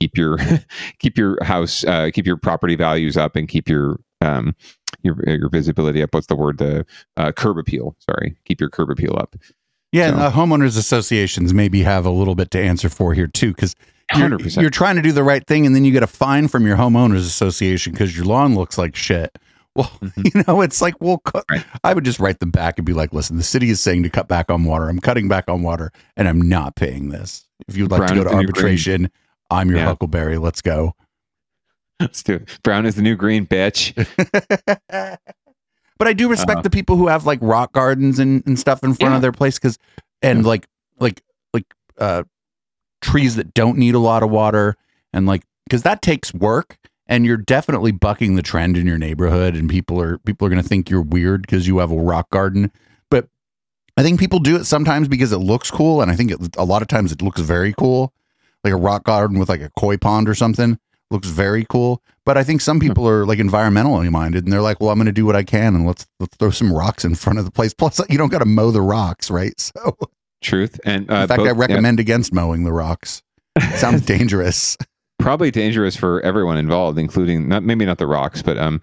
keep 0.00 0.16
your 0.16 0.38
keep 0.98 1.16
your 1.16 1.42
house 1.44 1.84
uh, 1.84 2.10
keep 2.12 2.26
your 2.26 2.36
property 2.36 2.74
values 2.76 3.16
up 3.16 3.36
and 3.36 3.48
keep 3.48 3.68
your 3.68 4.00
um 4.20 4.54
your 5.02 5.16
your 5.26 5.48
visibility 5.50 6.02
up. 6.02 6.12
What's 6.14 6.26
the 6.26 6.36
word? 6.36 6.58
The 6.58 6.84
uh, 7.16 7.30
curb 7.32 7.58
appeal. 7.58 7.94
Sorry. 8.00 8.36
Keep 8.44 8.60
your 8.60 8.70
curb 8.70 8.90
appeal 8.90 9.16
up. 9.18 9.36
Yeah, 9.92 10.08
and 10.08 10.16
So- 10.16 10.22
uh, 10.22 10.32
homeowners 10.32 10.76
associations 10.76 11.54
maybe 11.54 11.82
have 11.82 12.04
a 12.06 12.10
little 12.10 12.34
bit 12.34 12.50
to 12.52 12.60
answer 12.60 12.88
for 12.88 13.14
here 13.14 13.28
too, 13.28 13.52
because 13.52 13.76
you're, 14.16 14.28
100%. 14.30 14.60
you're 14.60 14.70
trying 14.70 14.96
to 14.96 15.02
do 15.02 15.12
the 15.12 15.24
right 15.24 15.46
thing, 15.46 15.66
and 15.66 15.74
then 15.74 15.84
you 15.84 15.92
get 15.92 16.02
a 16.02 16.06
fine 16.06 16.48
from 16.48 16.66
your 16.66 16.76
homeowners 16.76 17.18
association 17.26 17.92
because 17.92 18.16
your 18.16 18.26
lawn 18.26 18.54
looks 18.54 18.76
like 18.78 18.94
shit. 18.96 19.36
Well, 19.76 19.90
you 20.16 20.42
know, 20.46 20.60
it's 20.60 20.80
like, 20.82 20.94
well, 21.00 21.18
cu- 21.24 21.40
Right. 21.50 21.64
I 21.82 21.94
would 21.94 22.04
just 22.04 22.20
write 22.20 22.38
them 22.38 22.50
back 22.50 22.78
and 22.78 22.84
be 22.86 22.92
like, 22.92 23.12
listen, 23.12 23.36
the 23.36 23.42
city 23.42 23.70
is 23.70 23.80
saying 23.80 24.02
to 24.04 24.10
cut 24.10 24.28
back 24.28 24.50
on 24.50 24.64
water. 24.64 24.88
I'm 24.88 25.00
cutting 25.00 25.26
back 25.28 25.48
on 25.48 25.62
water, 25.62 25.90
and 26.16 26.28
I'm 26.28 26.40
not 26.42 26.76
paying 26.76 27.08
this. 27.08 27.44
If 27.68 27.76
you'd 27.76 27.90
like 27.90 27.98
Brown 27.98 28.16
to 28.16 28.24
go 28.24 28.30
to 28.30 28.34
arbitration, 28.36 29.10
I'm 29.50 29.68
your 29.70 29.78
Yeah. 29.78 29.86
Huckleberry. 29.86 30.38
Let's 30.38 30.60
go. 30.60 30.94
let's 32.00 32.22
do 32.24 32.34
it 32.34 32.58
brown 32.64 32.84
is 32.86 32.96
the 32.96 33.02
new 33.02 33.14
green 33.14 33.46
bitch 33.46 33.94
but 35.98 36.08
I 36.08 36.12
do 36.12 36.28
respect 36.28 36.50
Uh-huh. 36.58 36.62
the 36.62 36.70
people 36.70 36.96
who 36.96 37.06
have 37.06 37.24
like 37.24 37.38
rock 37.40 37.72
gardens 37.72 38.18
and, 38.18 38.42
and 38.46 38.58
stuff 38.58 38.82
in 38.82 38.94
front 38.94 39.12
Yeah. 39.12 39.16
of 39.16 39.22
their 39.22 39.30
place 39.32 39.58
because 39.58 39.78
and 40.20 40.40
Yeah. 40.42 40.48
like 40.48 40.66
like 40.98 41.22
like 41.52 41.66
uh 41.98 42.24
trees 43.04 43.36
that 43.36 43.52
don't 43.54 43.76
need 43.76 43.94
a 43.94 43.98
lot 43.98 44.22
of 44.22 44.30
water 44.30 44.76
and 45.12 45.26
like 45.26 45.44
because 45.66 45.82
that 45.82 46.02
takes 46.02 46.32
work 46.32 46.78
and 47.06 47.26
you're 47.26 47.36
definitely 47.36 47.92
bucking 47.92 48.34
the 48.34 48.42
trend 48.42 48.76
in 48.78 48.86
your 48.86 48.98
neighborhood 48.98 49.54
and 49.54 49.68
people 49.68 50.00
are 50.00 50.18
people 50.18 50.46
are 50.46 50.50
going 50.50 50.62
to 50.62 50.68
think 50.68 50.88
you're 50.88 51.02
weird 51.02 51.42
because 51.42 51.66
you 51.66 51.78
have 51.78 51.92
a 51.92 51.96
rock 51.96 52.30
garden. 52.30 52.72
But 53.10 53.28
i 53.98 54.02
think 54.02 54.18
people 54.18 54.38
do 54.38 54.56
it 54.56 54.64
sometimes 54.64 55.06
because 55.06 55.32
it 55.32 55.38
looks 55.38 55.70
cool 55.70 56.02
and 56.02 56.10
i 56.10 56.16
think 56.16 56.32
it, 56.32 56.56
a 56.56 56.64
lot 56.64 56.82
of 56.82 56.88
times 56.88 57.12
it 57.12 57.22
looks 57.22 57.40
very 57.40 57.74
cool. 57.74 58.12
Like 58.64 58.72
a 58.72 58.78
rock 58.78 59.04
garden 59.04 59.38
with 59.38 59.50
like 59.50 59.60
a 59.60 59.70
koi 59.78 59.98
pond 59.98 60.28
or 60.28 60.34
something 60.34 60.78
looks 61.10 61.28
very 61.28 61.66
cool. 61.68 62.02
But 62.24 62.38
i 62.38 62.42
think 62.42 62.62
some 62.62 62.80
hmm. 62.80 62.88
people 62.88 63.06
are 63.06 63.26
like 63.26 63.38
environmentally 63.38 64.10
minded 64.10 64.44
and 64.44 64.52
they're 64.52 64.62
like 64.62 64.80
well 64.80 64.88
i'm 64.88 64.98
going 64.98 65.06
to 65.06 65.12
do 65.12 65.26
what 65.26 65.36
i 65.36 65.42
can 65.42 65.74
and 65.74 65.86
let's, 65.86 66.06
let's 66.20 66.36
throw 66.38 66.50
some 66.50 66.72
rocks 66.72 67.04
in 67.04 67.14
front 67.14 67.38
of 67.38 67.44
the 67.44 67.50
place. 67.50 67.74
Plus 67.74 68.00
you 68.08 68.16
don't 68.16 68.32
got 68.32 68.38
to 68.38 68.46
mow 68.46 68.70
the 68.70 68.80
rocks 68.80 69.30
right? 69.30 69.70
So 69.76 69.98
truth 70.44 70.78
and 70.84 71.10
uh, 71.10 71.14
in 71.14 71.28
fact 71.28 71.38
both- 71.38 71.48
i 71.48 71.50
yeah, 71.50 71.56
recommend 71.56 71.98
against 71.98 72.32
mowing 72.32 72.64
the 72.64 72.72
rocks 72.72 73.22
sounds 73.76 74.02
dangerous 74.06 74.76
probably 75.24 75.50
dangerous 75.50 75.96
for 75.96 76.20
everyone 76.20 76.58
involved, 76.58 76.98
including 76.98 77.48
not 77.48 77.62
maybe 77.62 77.86
not 77.86 77.98
the 77.98 78.06
rocks, 78.06 78.42
but 78.42 78.58
um, 78.58 78.80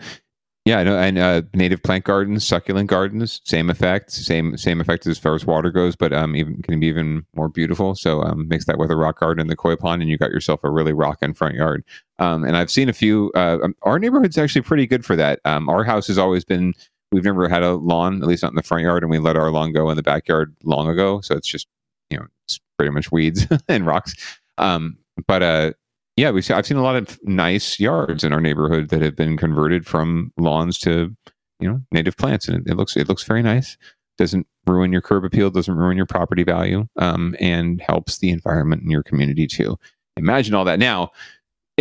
yeah, 0.66 0.80
I 0.80 0.84
know. 0.84 0.98
And 0.98 1.18
uh, 1.18 1.42
native 1.54 1.82
plant 1.84 2.04
gardens, 2.04 2.46
succulent 2.46 2.90
gardens, 2.90 3.42
same 3.46 3.70
effect, 3.70 4.12
same 4.12 4.58
same 4.58 4.82
effect 4.82 5.06
as 5.08 5.20
far 5.20 5.36
as 5.36 5.46
water 5.46 5.72
goes, 5.72 5.96
but 5.96 6.12
um, 6.14 6.36
even 6.36 6.62
can 6.64 6.80
be 6.80 6.88
even 6.88 7.26
more 7.36 7.48
beautiful. 7.48 7.96
So 7.96 8.22
um, 8.22 8.48
mix 8.48 8.66
that 8.66 8.78
with 8.78 8.92
a 8.92 8.96
rock 8.96 9.20
garden 9.20 9.42
and 9.42 9.50
the 9.50 9.56
koi 9.56 9.76
pond, 9.76 10.02
and 10.02 10.10
you 10.10 10.18
got 10.18 10.32
yourself 10.32 10.62
a 10.64 10.70
really 10.70 10.94
rockin' 10.94 11.34
front 11.34 11.56
yard. 11.56 11.84
Um, 12.20 12.44
and 12.44 12.58
I've 12.58 12.72
seen 12.72 12.90
a 12.90 12.94
few. 12.94 13.32
Uh, 13.36 13.60
um, 13.64 13.76
our 13.84 14.00
neighborhood's 14.00 14.38
actually 14.38 14.62
pretty 14.62 14.88
good 14.88 15.06
for 15.06 15.16
that. 15.16 15.40
Um, 15.46 15.70
our 15.70 15.84
house 15.84 16.08
has 16.08 16.18
always 16.18 16.44
been. 16.44 16.74
We've 17.12 17.24
never 17.24 17.50
had 17.50 17.64
a 17.64 17.74
lawn, 17.74 18.22
at 18.22 18.28
least 18.28 18.44
not 18.44 18.52
in 18.52 18.56
the 18.56 18.64
front 18.64 18.84
yard, 18.84 19.04
and 19.04 19.12
we 19.12 19.20
let 19.20 19.36
our 19.36 19.52
lawn 19.52 19.74
go 19.74 19.90
in 19.90 19.98
the 19.98 20.04
backyard 20.04 20.56
long 20.64 20.88
ago. 20.88 21.22
So 21.22 21.36
it's 21.36 21.48
just 21.48 21.68
you 22.10 22.18
know 22.18 22.26
it's 22.46 22.60
pretty 22.78 22.92
much 22.92 23.12
weeds 23.12 23.48
and 23.68 23.86
rocks. 23.86 24.16
Um, 24.58 24.98
but 25.28 25.44
uh, 25.44 25.74
yeah, 26.16 26.32
we 26.32 26.42
see, 26.42 26.54
I've 26.54 26.66
seen 26.66 26.78
a 26.78 26.84
lot 26.84 26.96
of 26.96 27.20
nice 27.24 27.80
yards 27.80 28.24
in 28.24 28.34
our 28.34 28.42
neighborhood 28.42 28.90
that 28.90 29.02
have 29.02 29.16
been 29.16 29.38
converted 29.38 29.86
from 29.86 30.32
lawns 30.38 30.78
to 30.80 31.16
you 31.60 31.70
know 31.70 31.82
native 31.92 32.18
plants, 32.18 32.48
and 32.48 32.66
it, 32.66 32.72
it 32.72 32.76
looks 32.76 32.96
it 32.96 33.10
looks 33.10 33.24
very 33.24 33.42
nice. 33.42 33.78
Doesn't 34.18 34.48
ruin 34.68 34.92
your 34.92 35.02
curb 35.02 35.26
appeal, 35.26 35.50
doesn't 35.50 35.76
ruin 35.76 35.98
your 35.98 36.06
property 36.06 36.44
value, 36.44 36.88
um, 36.98 37.36
and 37.40 37.82
helps 37.82 38.20
the 38.20 38.30
environment 38.30 38.84
in 38.84 38.90
your 38.90 39.04
community 39.04 39.48
too. 39.48 39.78
Imagine 40.18 40.54
all 40.54 40.66
that. 40.66 40.80
Now, 40.80 41.12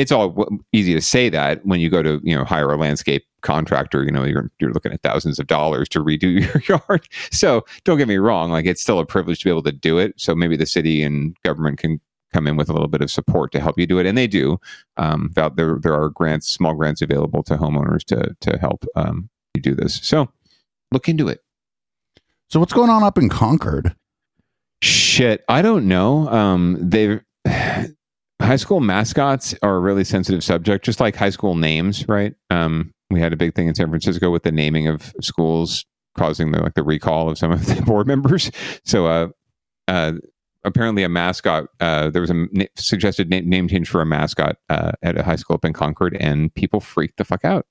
it's 0.00 0.12
all 0.12 0.48
easy 0.72 0.94
to 0.94 1.00
say 1.00 1.28
that 1.28 1.64
when 1.64 1.80
you 1.80 1.90
go 1.90 2.02
to 2.02 2.20
you 2.22 2.34
know 2.34 2.44
hire 2.44 2.70
a 2.70 2.76
landscape 2.76 3.24
contractor. 3.42 4.04
You 4.04 4.10
know 4.10 4.24
you're 4.24 4.50
you're 4.58 4.72
looking 4.72 4.92
at 4.92 5.02
thousands 5.02 5.38
of 5.38 5.46
dollars 5.46 5.88
to 5.90 6.02
redo 6.02 6.40
your 6.68 6.78
yard. 6.78 7.06
So 7.30 7.64
don't 7.84 7.98
get 7.98 8.08
me 8.08 8.16
wrong, 8.16 8.50
like 8.50 8.66
it's 8.66 8.82
still 8.82 8.98
a 8.98 9.06
privilege 9.06 9.40
to 9.40 9.44
be 9.44 9.50
able 9.50 9.62
to 9.64 9.72
do 9.72 9.98
it. 9.98 10.14
So 10.16 10.34
maybe 10.34 10.56
the 10.56 10.66
city 10.66 11.02
and 11.02 11.36
government 11.42 11.78
can 11.78 12.00
come 12.32 12.46
in 12.46 12.56
with 12.56 12.68
a 12.68 12.72
little 12.72 12.88
bit 12.88 13.00
of 13.02 13.10
support 13.10 13.50
to 13.52 13.60
help 13.60 13.78
you 13.78 13.86
do 13.86 13.98
it, 13.98 14.06
and 14.06 14.16
they 14.16 14.26
do. 14.26 14.58
Um, 14.96 15.32
there 15.34 15.78
there 15.82 15.94
are 15.94 16.10
grants, 16.10 16.48
small 16.48 16.74
grants 16.74 17.02
available 17.02 17.42
to 17.44 17.56
homeowners 17.56 18.04
to 18.04 18.34
to 18.40 18.58
help 18.58 18.84
um, 18.96 19.28
you 19.54 19.62
do 19.62 19.74
this. 19.74 20.00
So 20.02 20.30
look 20.92 21.08
into 21.08 21.28
it. 21.28 21.40
so 22.48 22.60
what's 22.60 22.72
going 22.72 22.90
on 22.90 23.02
up 23.02 23.18
in 23.18 23.28
concord 23.28 23.94
Shit, 24.82 25.44
I 25.46 25.60
don't 25.60 25.88
know. 25.88 26.26
Um, 26.30 26.78
they 26.80 27.20
high 28.40 28.56
school 28.56 28.80
mascots 28.80 29.54
are 29.62 29.76
a 29.76 29.80
really 29.80 30.04
sensitive 30.04 30.42
subject, 30.42 30.84
just 30.84 31.00
like 31.00 31.16
high 31.16 31.30
school 31.30 31.54
names, 31.54 32.08
right? 32.08 32.34
Um, 32.50 32.92
we 33.10 33.20
had 33.20 33.32
a 33.32 33.36
big 33.36 33.54
thing 33.54 33.68
in 33.68 33.74
San 33.74 33.88
Francisco 33.88 34.30
with 34.30 34.42
the 34.42 34.52
naming 34.52 34.86
of 34.86 35.12
schools 35.20 35.84
causing 36.16 36.52
the 36.52 36.60
like 36.60 36.74
the 36.74 36.82
recall 36.82 37.28
of 37.28 37.38
some 37.38 37.50
of 37.50 37.64
the 37.76 37.82
board 37.82 38.06
members. 38.06 38.50
So, 38.84 39.06
uh, 39.06 39.28
uh, 39.88 40.12
apparently, 40.64 41.02
a 41.02 41.08
mascot. 41.08 41.66
Uh, 41.80 42.10
there 42.10 42.22
was 42.22 42.30
a 42.30 42.46
na- 42.52 42.66
suggested 42.76 43.30
na- 43.30 43.40
name 43.40 43.68
change 43.68 43.88
for 43.88 44.00
a 44.00 44.06
mascot 44.06 44.56
uh, 44.68 44.92
at 45.02 45.18
a 45.18 45.22
high 45.22 45.36
school 45.36 45.54
up 45.54 45.64
in 45.64 45.72
Concord, 45.72 46.16
and 46.20 46.54
people 46.54 46.80
freaked 46.80 47.18
the 47.18 47.24
fuck 47.24 47.44
out. 47.44 47.66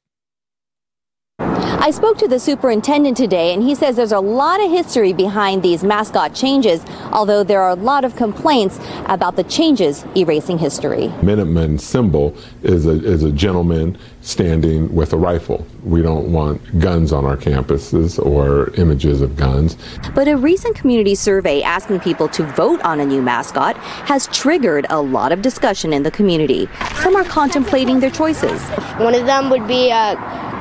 I 1.81 1.91
spoke 1.91 2.17
to 2.17 2.27
the 2.27 2.39
superintendent 2.39 3.15
today, 3.15 3.53
and 3.53 3.63
he 3.63 3.73
says 3.73 3.95
there's 3.95 4.11
a 4.11 4.19
lot 4.19 4.61
of 4.61 4.69
history 4.69 5.13
behind 5.13 5.63
these 5.63 5.81
mascot 5.81 6.35
changes, 6.35 6.83
although 7.13 7.41
there 7.41 7.61
are 7.61 7.69
a 7.69 7.75
lot 7.75 8.03
of 8.03 8.17
complaints 8.17 8.77
about 9.05 9.37
the 9.37 9.45
changes 9.45 10.03
erasing 10.13 10.57
history. 10.57 11.07
Minuteman 11.21 11.79
symbol 11.79 12.35
is 12.63 12.85
a, 12.85 13.01
is 13.05 13.23
a 13.23 13.31
gentleman 13.31 13.97
standing 14.21 14.93
with 14.93 15.13
a 15.13 15.17
rifle. 15.17 15.65
We 15.83 16.01
don't 16.01 16.31
want 16.31 16.79
guns 16.79 17.13
on 17.13 17.25
our 17.25 17.37
campuses 17.37 18.23
or 18.23 18.73
images 18.75 19.21
of 19.21 19.35
guns. 19.35 19.77
But 20.13 20.27
a 20.27 20.35
recent 20.35 20.75
community 20.75 21.15
survey 21.15 21.61
asking 21.61 22.01
people 22.01 22.27
to 22.29 22.43
vote 22.43 22.81
on 22.81 22.99
a 22.99 23.05
new 23.05 23.21
mascot 23.21 23.77
has 23.77 24.27
triggered 24.27 24.85
a 24.89 25.01
lot 25.01 25.31
of 25.31 25.41
discussion 25.41 25.93
in 25.93 26.03
the 26.03 26.11
community. 26.11 26.67
Some 27.01 27.15
are 27.15 27.23
contemplating 27.23 27.99
their 27.99 28.11
choices. 28.11 28.61
One 28.97 29.15
of 29.15 29.25
them 29.25 29.49
would 29.49 29.67
be 29.67 29.91
uh, 29.91 30.15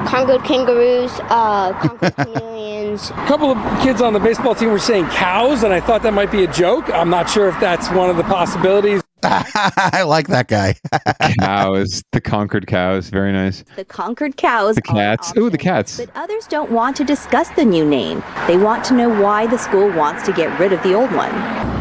Congo 0.06 0.38
kangaroos, 0.38 1.10
uh, 1.24 1.72
Congo 1.80 2.10
chameleons. 2.24 3.10
A 3.10 3.26
couple 3.26 3.50
of 3.50 3.82
kids 3.82 4.00
on 4.00 4.12
the 4.12 4.20
baseball 4.20 4.54
team 4.54 4.70
were 4.70 4.78
saying 4.78 5.06
cows, 5.06 5.64
and 5.64 5.72
I 5.72 5.80
thought 5.80 6.02
that 6.02 6.14
might 6.14 6.30
be 6.30 6.44
a 6.44 6.52
joke. 6.52 6.88
I'm 6.90 7.10
not 7.10 7.28
sure 7.28 7.48
if 7.48 7.58
that's 7.60 7.90
one 7.90 8.08
of 8.08 8.16
the 8.16 8.22
possibilities. 8.24 9.02
I 9.24 10.04
like 10.06 10.28
that 10.28 10.46
guy. 10.46 10.76
cows, 11.40 12.02
the 12.12 12.20
Concord 12.20 12.66
cows, 12.66 13.08
very 13.08 13.32
nice. 13.32 13.64
The 13.74 13.84
Concord 13.84 14.36
cows. 14.36 14.76
The 14.76 14.82
cats. 14.82 15.32
Ooh, 15.36 15.50
the 15.50 15.58
cats. 15.58 15.98
But 15.98 16.10
others 16.14 16.46
don't 16.46 16.70
want 16.70 16.96
to 16.98 17.04
discuss 17.04 17.48
the 17.50 17.64
new 17.64 17.84
name. 17.84 18.22
They 18.46 18.56
want 18.56 18.84
to 18.84 18.94
know 18.94 19.08
why 19.08 19.46
the 19.48 19.58
school 19.58 19.90
wants 19.90 20.24
to 20.26 20.32
get 20.32 20.56
rid 20.60 20.72
of 20.72 20.82
the 20.84 20.94
old 20.94 21.10
one. 21.12 21.32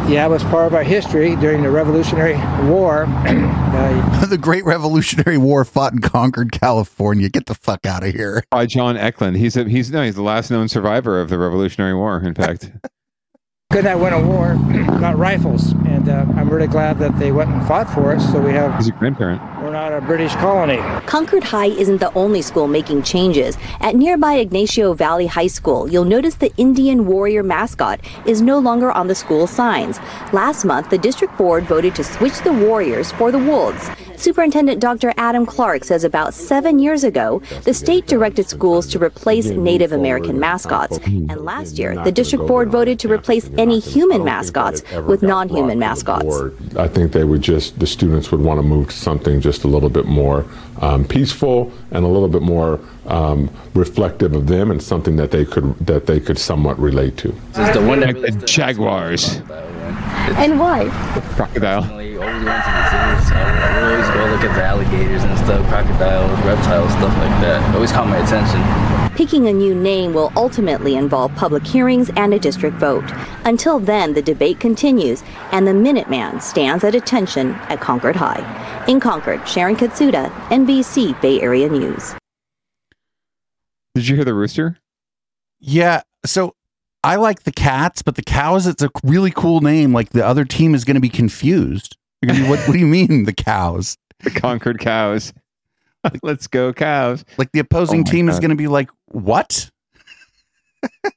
Yeah, 0.10 0.26
it 0.26 0.30
was 0.30 0.43
part 0.45 0.67
of 0.67 0.73
our 0.73 0.84
history 0.84 1.36
during 1.36 1.62
the 1.62 1.69
Revolutionary 1.69 2.38
War. 2.67 3.04
uh, 3.08 4.26
the 4.26 4.38
Great 4.38 4.65
Revolutionary 4.65 5.38
War 5.38 5.63
fought 5.63 5.93
in 5.93 6.00
Concord, 6.00 6.52
California. 6.52 7.30
Get 7.30 7.45
the 7.45 7.56
fuck 7.56 7.86
out 7.86 8.04
of 8.04 8.13
here. 8.13 8.43
By 8.50 8.65
John 8.65 8.97
Eklund. 8.97 9.38
He's 9.38 9.58
a, 9.58 9.65
he's 9.65 9.91
no, 9.91 10.04
he's 10.04 10.15
the 10.15 10.23
last 10.23 10.50
known 10.50 10.69
survivor 10.69 11.21
of 11.21 11.30
the 11.30 11.38
Revolutionary 11.38 11.93
War. 11.93 12.19
In 12.19 12.34
fact. 12.34 12.71
could 13.77 13.86
not 13.86 13.99
win 13.99 14.12
a 14.12 14.19
war, 14.19 14.56
got 14.99 15.15
rifles, 15.19 15.73
and 15.86 16.10
uh, 16.10 16.25
I'm 16.36 16.49
really 16.49 16.65
glad 16.65 16.97
that 16.97 17.19
they 17.19 17.32
went 17.32 17.51
and 17.51 17.67
fought 17.67 17.88
for 17.88 18.12
us. 18.12 18.32
So 18.32 18.41
we 18.41 18.51
have. 18.53 18.75
He's 18.77 18.88
a 18.88 18.91
grandparent. 18.91 19.39
We're 19.62 19.71
not 19.71 19.93
a 19.93 20.01
British 20.01 20.34
colony. 20.38 20.77
Concord 21.06 21.43
High 21.43 21.67
isn't 21.67 21.99
the 21.99 22.12
only 22.13 22.41
school 22.41 22.67
making 22.67 23.03
changes. 23.03 23.56
At 23.82 23.95
nearby 23.95 24.36
Ignacio 24.36 24.93
Valley 24.93 25.27
High 25.27 25.47
School, 25.47 25.88
you'll 25.88 26.06
notice 26.06 26.36
the 26.36 26.51
Indian 26.58 27.06
warrior 27.06 27.43
mascot 27.43 27.99
is 28.25 28.41
no 28.41 28.58
longer 28.58 28.91
on 28.91 29.08
the 29.08 29.15
school 29.15 29.45
signs. 29.45 29.99
Last 30.34 30.65
month, 30.65 30.89
the 30.89 30.97
district 30.97 31.38
board 31.38 31.65
voted 31.65 31.93
to 31.95 32.03
switch 32.03 32.39
the 32.41 32.53
warriors 32.53 33.12
for 33.12 33.32
the 33.32 33.38
wolves. 33.38 33.89
Superintendent 34.17 34.82
Dr. 34.82 35.13
Adam 35.17 35.45
Clark 35.45 35.84
says 35.84 36.03
about 36.03 36.34
seven 36.34 36.80
years 36.80 37.03
ago, 37.03 37.41
the 37.63 37.73
state 37.73 38.08
directed 38.08 38.49
schools 38.49 38.88
to 38.88 38.99
replace 38.99 39.45
Native 39.45 39.91
American 39.91 40.39
mascots. 40.39 40.97
And 41.06 41.45
last 41.45 41.77
year, 41.77 41.95
the 42.03 42.12
district 42.12 42.47
board 42.47 42.69
voted 42.69 42.99
to 42.99 43.12
replace 43.12 43.49
any 43.58 43.80
human 43.80 44.23
mascots 44.23 44.82
with 45.03 45.21
non 45.21 45.47
human 45.49 45.77
mascots. 45.77 46.36
I 46.75 46.88
think 46.88 47.12
they 47.12 47.23
would 47.23 47.41
just, 47.41 47.80
the 47.80 47.88
students 47.88 48.32
would 48.32 48.41
want 48.41 48.58
to 48.58 48.63
move 48.63 48.89
to 48.89 48.95
something 48.95 49.39
just 49.39 49.63
a 49.63 49.67
little 49.67 49.89
bit 49.89 50.06
more 50.06 50.45
um, 50.82 51.06
peaceful 51.06 51.71
and 51.91 52.03
a 52.03 52.08
little 52.08 52.27
bit 52.27 52.41
more 52.41 52.80
um, 53.08 53.50
reflective 53.74 54.34
of 54.34 54.48
them 54.48 54.72
and 54.72 54.82
something 54.82 55.15
that 55.17 55.32
they 55.32 55.46
could 55.46 55.78
that 55.86 56.06
they 56.06 56.20
could 56.20 56.38
somewhat 56.38 56.78
relate 56.80 57.17
to. 57.17 57.30
This 57.54 57.70
is 57.70 57.74
the 57.76 57.86
one 57.86 58.02
that 58.02 58.13
really 58.15 58.32
Jaguars. 58.46 59.41
And 60.38 60.60
why? 60.60 60.89
Crocodile. 61.36 61.82
We 61.98 62.17
always 62.17 62.43
went 62.43 62.63
to 62.63 62.72
the 62.72 63.15
zoos. 63.22 63.32
I 63.32 63.91
always 63.91 64.08
go 64.10 64.26
look 64.32 64.43
at 64.43 64.56
the 64.56 64.63
alligators 64.63 65.24
and 65.24 65.38
stuff, 65.39 65.65
crocodiles, 65.70 66.39
reptiles, 66.46 66.91
stuff 66.91 67.17
like 67.17 67.41
that. 67.41 67.74
Always 67.74 67.91
caught 67.91 68.08
my 68.08 68.17
attention. 68.17 69.08
Picking 69.15 69.48
a 69.48 69.54
new 69.54 69.74
name 69.74 70.13
will 70.13 70.32
ultimately 70.36 70.96
involve 70.96 71.34
public 71.36 71.65
hearings 71.65 72.12
and 72.17 72.34
a 72.34 72.39
district 72.39 72.76
vote. 72.76 73.10
Until 73.46 73.80
then, 73.80 74.13
the 74.13 74.22
debate 74.22 74.60
continues, 74.60 75.24
and 75.52 75.65
the 75.65 75.72
Minuteman 75.72 76.41
stands 76.41 76.84
at 76.84 76.93
attention 76.93 77.54
at 77.70 77.80
Concord 77.80 78.15
High. 78.15 78.86
In 78.88 79.00
Concord, 79.00 79.48
Sharon 79.48 79.76
Katsuda, 79.76 80.30
NBC 80.50 81.20
Bay 81.22 81.41
Area 81.41 81.67
News. 81.70 82.15
Did 83.98 84.08
you 84.08 84.16
hear 84.16 84.26
the 84.26 84.36
rooster? 84.36 84.78
Yeah. 85.60 86.04
So 86.24 86.54
I 87.04 87.16
like 87.16 87.44
the 87.44 87.52
cats, 87.52 88.04
but 88.04 88.14
the 88.14 88.22
cows, 88.22 88.68
it's 88.68 88.84
a 88.84 88.92
really 89.04 89.32
cool 89.32 89.60
name. 89.62 89.92
Like 89.92 90.12
the 90.12 90.24
other 90.24 90.46
team 90.46 90.76
is 90.76 90.84
going 90.84 90.98
to 90.98 91.02
be 91.02 91.10
confused. 91.10 91.98
Be, 92.22 92.48
what, 92.48 92.60
what 92.68 92.74
do 92.74 92.78
you 92.78 92.86
mean, 92.86 93.24
the 93.24 93.34
cows? 93.34 93.98
The 94.20 94.30
Concord 94.30 94.80
cows. 94.80 95.34
Let's 96.24 96.46
go, 96.46 96.74
cows. 96.74 97.26
Like 97.38 97.52
the 97.54 97.60
opposing 97.60 98.02
oh 98.02 98.04
team 98.04 98.28
God. 98.28 98.34
is 98.34 98.40
going 98.40 98.52
to 98.52 98.56
be 98.56 98.68
like, 98.68 98.90
what? 99.08 99.72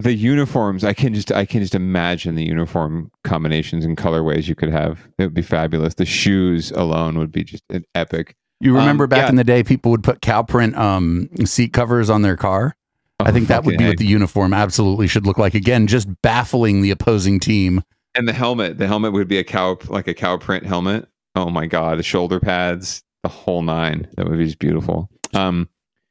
the 0.00 0.12
uniforms, 0.12 0.82
I 0.82 0.92
can 0.92 1.14
just 1.14 1.30
I 1.30 1.44
can 1.44 1.60
just 1.60 1.74
imagine 1.76 2.34
the 2.34 2.44
uniform 2.44 3.12
combinations 3.22 3.84
and 3.84 3.96
colorways 3.96 4.48
you 4.48 4.56
could 4.56 4.70
have. 4.70 5.08
It 5.18 5.24
would 5.24 5.34
be 5.34 5.42
fabulous. 5.42 5.94
The 5.94 6.04
shoes 6.04 6.72
alone 6.72 7.16
would 7.18 7.30
be 7.30 7.44
just 7.44 7.62
an 7.70 7.84
epic. 7.94 8.34
You 8.60 8.74
remember 8.74 9.04
um, 9.04 9.10
back 9.10 9.18
yeah. 9.24 9.28
in 9.28 9.36
the 9.36 9.44
day, 9.44 9.62
people 9.62 9.90
would 9.90 10.02
put 10.02 10.22
cow 10.22 10.42
print 10.42 10.76
um, 10.76 11.28
seat 11.44 11.72
covers 11.72 12.08
on 12.08 12.22
their 12.22 12.36
car. 12.36 12.74
Oh, 13.20 13.24
I 13.24 13.32
think 13.32 13.48
that 13.48 13.64
would 13.64 13.78
be 13.78 13.84
egg. 13.84 13.90
what 13.90 13.98
the 13.98 14.06
uniform 14.06 14.52
absolutely 14.52 15.08
should 15.08 15.26
look 15.26 15.38
like. 15.38 15.54
Again, 15.54 15.86
just 15.86 16.08
baffling 16.22 16.82
the 16.82 16.90
opposing 16.90 17.40
team. 17.40 17.82
And 18.14 18.28
the 18.28 18.32
helmet, 18.32 18.78
the 18.78 18.86
helmet 18.86 19.12
would 19.12 19.28
be 19.28 19.38
a 19.38 19.44
cow, 19.44 19.78
like 19.88 20.08
a 20.08 20.14
cow 20.14 20.36
print 20.36 20.64
helmet. 20.64 21.08
Oh 21.34 21.50
my 21.50 21.66
god, 21.66 21.98
the 21.98 22.02
shoulder 22.02 22.40
pads, 22.40 23.02
the 23.22 23.28
whole 23.28 23.62
nine. 23.62 24.08
That 24.16 24.28
would 24.28 24.38
be 24.38 24.44
just 24.44 24.58
beautiful. 24.58 25.10
Um, 25.34 25.68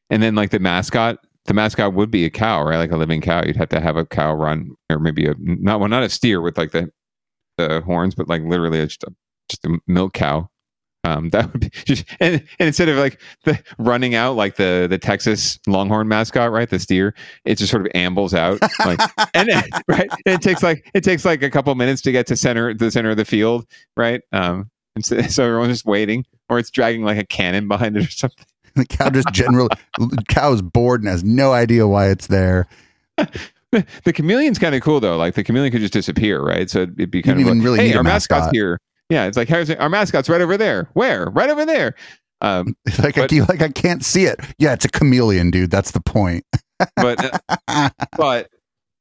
and 0.10 0.22
then 0.22 0.36
like 0.36 0.52
the 0.52 0.60
mascot, 0.60 1.18
the 1.46 1.54
mascot 1.54 1.94
would 1.94 2.12
be 2.12 2.26
a 2.26 2.30
cow, 2.30 2.64
right? 2.64 2.78
Like 2.78 2.92
a 2.92 2.98
living 2.98 3.22
cow. 3.22 3.44
You'd 3.44 3.56
have 3.56 3.70
to 3.70 3.80
have 3.80 3.98
a 3.98 4.06
cow 4.06 4.34
run, 4.34 4.72
or 4.90 5.00
maybe 5.00 5.26
a 5.28 5.36
not 5.40 5.80
well, 5.80 5.90
not 5.90 6.04
a 6.04 6.10
steer 6.10 6.42
with 6.42 6.58
like 6.58 6.72
the 6.72 6.92
the 7.58 7.82
horns, 7.82 8.16
but 8.16 8.28
like 8.28 8.44
literally 8.44 8.84
just 8.86 9.04
a, 9.04 9.14
just 9.50 9.66
a 9.66 9.80
milk 9.88 10.14
cow. 10.14 10.50
Um, 11.06 11.30
that 11.30 11.52
would 11.52 11.62
be 11.62 11.70
just 11.86 12.06
and, 12.20 12.36
and 12.60 12.68
instead 12.68 12.90
of 12.90 12.98
like 12.98 13.20
the 13.44 13.62
running 13.78 14.16
out 14.16 14.36
like 14.36 14.56
the 14.56 14.88
the 14.90 14.98
Texas 14.98 15.60
Longhorn 15.68 16.08
mascot, 16.08 16.52
right? 16.52 16.70
The 16.70 16.80
steer, 16.80 17.14
it 17.46 17.58
just 17.58 17.72
sort 17.72 17.86
of 17.86 17.92
ambles 17.94 18.34
out, 18.34 18.60
like 18.86 19.00
and 19.34 19.50
then, 19.50 19.64
right. 19.88 20.10
And 20.26 20.36
it 20.36 20.42
takes 20.42 20.64
like 20.64 20.90
it 20.94 21.04
takes 21.04 21.24
like 21.24 21.44
a 21.44 21.50
couple 21.50 21.74
minutes 21.76 22.02
to 22.04 22.12
get 22.12 22.26
to 22.28 22.36
center 22.36 22.74
the 22.74 22.90
center 22.90 23.12
of 23.12 23.18
the 23.18 23.26
field, 23.26 23.66
right? 23.96 24.22
Um, 24.32 24.70
and 24.96 25.06
so, 25.06 25.22
so 25.30 25.46
everyone's 25.46 25.74
just 25.74 25.86
waiting, 25.86 26.26
or 26.50 26.58
it's 26.58 26.72
dragging 26.72 27.04
like 27.04 27.18
a 27.18 27.26
cannon 27.26 27.68
behind 27.68 27.98
it 27.98 28.08
or 28.08 28.12
something. 28.12 28.46
the 28.76 28.86
cow 28.86 29.10
just 29.10 29.32
generally 29.32 29.70
cow 30.28 30.52
is 30.52 30.62
bored 30.62 31.02
and 31.02 31.10
has 31.10 31.24
no 31.24 31.54
idea 31.54 31.88
why 31.88 32.10
it's 32.10 32.28
there. 32.28 32.68
the 33.72 34.14
chameleon's 34.14 34.60
kind 34.60 34.74
of 34.74 34.82
cool 34.82 35.00
though. 35.00 35.18
Like 35.18 35.36
the 35.36 35.44
chameleon 35.44 35.72
could 35.72 35.82
just 35.82 35.94
disappear, 35.94 36.42
right? 36.42 36.70
So 36.70 36.82
it'd 36.82 37.12
be 37.12 37.22
kind 37.22 37.40
of 37.40 37.46
like, 37.46 37.64
really 37.64 37.78
hey, 37.80 37.94
our 37.94 38.04
mascot. 38.04 38.40
mascot's 38.40 38.58
here. 38.58 38.80
Yeah, 39.10 39.26
it's 39.26 39.38
like 39.38 39.52
our 39.52 39.90
mascot's 39.90 40.30
right 40.30 40.42
over 40.42 40.58
there. 40.58 40.90
Where? 40.94 41.30
Right 41.30 41.50
over 41.50 41.66
there. 41.66 41.96
Um, 42.42 42.76
like 43.00 43.16
but, 43.16 43.32
I, 43.32 43.40
like 43.42 43.62
I 43.62 43.70
can't 43.70 44.04
see 44.04 44.26
it. 44.26 44.40
Yeah, 44.58 44.74
it's 44.74 44.86
a 44.86 44.90
chameleon, 44.90 45.52
dude. 45.52 45.72
That's 45.72 45.92
the 45.92 46.02
point. 46.02 46.46
but 46.98 47.40
uh, 47.68 47.90
but 48.18 48.50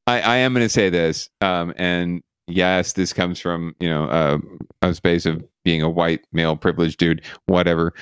I, 0.07 0.21
I 0.21 0.35
am 0.37 0.53
going 0.53 0.65
to 0.65 0.69
say 0.69 0.89
this, 0.89 1.29
um, 1.41 1.73
and 1.77 2.21
yes, 2.47 2.93
this 2.93 3.13
comes 3.13 3.39
from 3.39 3.75
you 3.79 3.89
know 3.89 4.05
uh, 4.05 4.37
a 4.81 4.93
space 4.93 5.25
of 5.25 5.43
being 5.63 5.81
a 5.81 5.89
white 5.89 6.25
male 6.31 6.55
privileged 6.55 6.99
dude, 6.99 7.21
whatever 7.47 7.93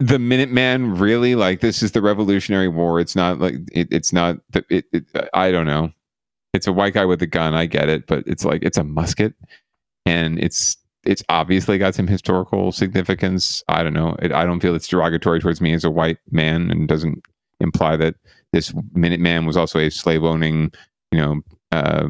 the 0.00 0.18
Minuteman 0.18 0.98
really 1.00 1.34
like 1.34 1.60
this 1.60 1.82
is 1.82 1.92
the 1.92 2.02
Revolutionary 2.02 2.68
War. 2.68 3.00
It's 3.00 3.14
not 3.14 3.38
like 3.38 3.54
it, 3.72 3.88
it's 3.90 4.12
not. 4.12 4.36
It, 4.68 4.84
it, 4.92 5.04
I 5.32 5.50
don't 5.50 5.66
know. 5.66 5.92
It's 6.52 6.66
a 6.66 6.72
white 6.72 6.94
guy 6.94 7.04
with 7.04 7.22
a 7.22 7.26
gun. 7.26 7.54
I 7.54 7.66
get 7.66 7.88
it, 7.88 8.06
but 8.06 8.24
it's 8.26 8.44
like 8.44 8.62
it's 8.62 8.78
a 8.78 8.84
musket, 8.84 9.34
and 10.04 10.38
it's 10.38 10.76
it's 11.06 11.22
obviously 11.28 11.78
got 11.78 11.94
some 11.94 12.06
historical 12.06 12.72
significance. 12.72 13.62
I 13.68 13.82
don't 13.82 13.92
know. 13.92 14.16
It, 14.20 14.32
I 14.32 14.44
don't 14.44 14.60
feel 14.60 14.74
it's 14.74 14.88
derogatory 14.88 15.40
towards 15.40 15.60
me 15.60 15.72
as 15.74 15.84
a 15.84 15.90
white 15.90 16.18
man, 16.30 16.70
and 16.70 16.88
doesn't 16.88 17.24
imply 17.60 17.96
that 17.96 18.14
this 18.52 18.72
Minuteman 18.96 19.46
was 19.46 19.56
also 19.56 19.78
a 19.78 19.90
slave 19.90 20.24
owning, 20.24 20.72
you 21.10 21.18
know, 21.18 21.40
uh, 21.72 22.08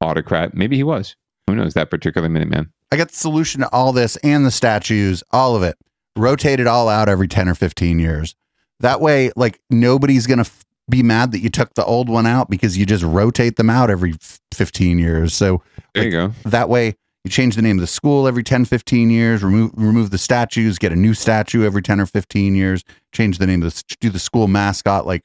autocrat. 0.00 0.54
Maybe 0.54 0.76
he 0.76 0.82
was. 0.82 1.16
Who 1.46 1.54
knows? 1.54 1.74
That 1.74 1.90
particular 1.90 2.28
Minuteman. 2.28 2.70
I 2.92 2.96
got 2.96 3.10
the 3.10 3.16
solution 3.16 3.60
to 3.60 3.68
all 3.72 3.92
this 3.92 4.16
and 4.16 4.44
the 4.44 4.50
statues, 4.50 5.22
all 5.32 5.56
of 5.56 5.62
it 5.62 5.76
rotate 6.16 6.58
it 6.60 6.66
all 6.66 6.88
out 6.88 7.08
every 7.08 7.28
10 7.28 7.48
or 7.48 7.54
15 7.54 7.98
years. 7.98 8.34
That 8.80 9.00
way, 9.00 9.30
like 9.36 9.60
nobody's 9.70 10.26
going 10.26 10.38
to 10.38 10.42
f- 10.42 10.64
be 10.88 11.02
mad 11.02 11.32
that 11.32 11.40
you 11.40 11.50
took 11.50 11.74
the 11.74 11.84
old 11.84 12.08
one 12.08 12.26
out 12.26 12.50
because 12.50 12.76
you 12.76 12.86
just 12.86 13.04
rotate 13.04 13.56
them 13.56 13.70
out 13.70 13.90
every 13.90 14.14
15 14.52 14.98
years. 14.98 15.34
So 15.34 15.62
there 15.94 16.04
like, 16.04 16.12
you 16.12 16.18
go. 16.18 16.32
That 16.44 16.68
way, 16.68 16.96
you 17.26 17.30
change 17.30 17.56
the 17.56 17.62
name 17.62 17.76
of 17.76 17.80
the 17.80 17.88
school 17.88 18.28
every 18.28 18.44
10, 18.44 18.64
15 18.64 19.10
years, 19.10 19.42
remove, 19.42 19.72
remove 19.74 20.10
the 20.10 20.18
statues, 20.18 20.78
get 20.78 20.92
a 20.92 20.96
new 20.96 21.12
statue 21.12 21.64
every 21.64 21.82
10 21.82 22.00
or 22.00 22.06
15 22.06 22.54
years, 22.54 22.84
change 23.12 23.38
the 23.38 23.46
name 23.46 23.62
of 23.64 23.74
the, 23.74 23.96
do 24.00 24.10
the 24.10 24.18
school 24.20 24.46
mascot 24.46 25.06
like, 25.06 25.24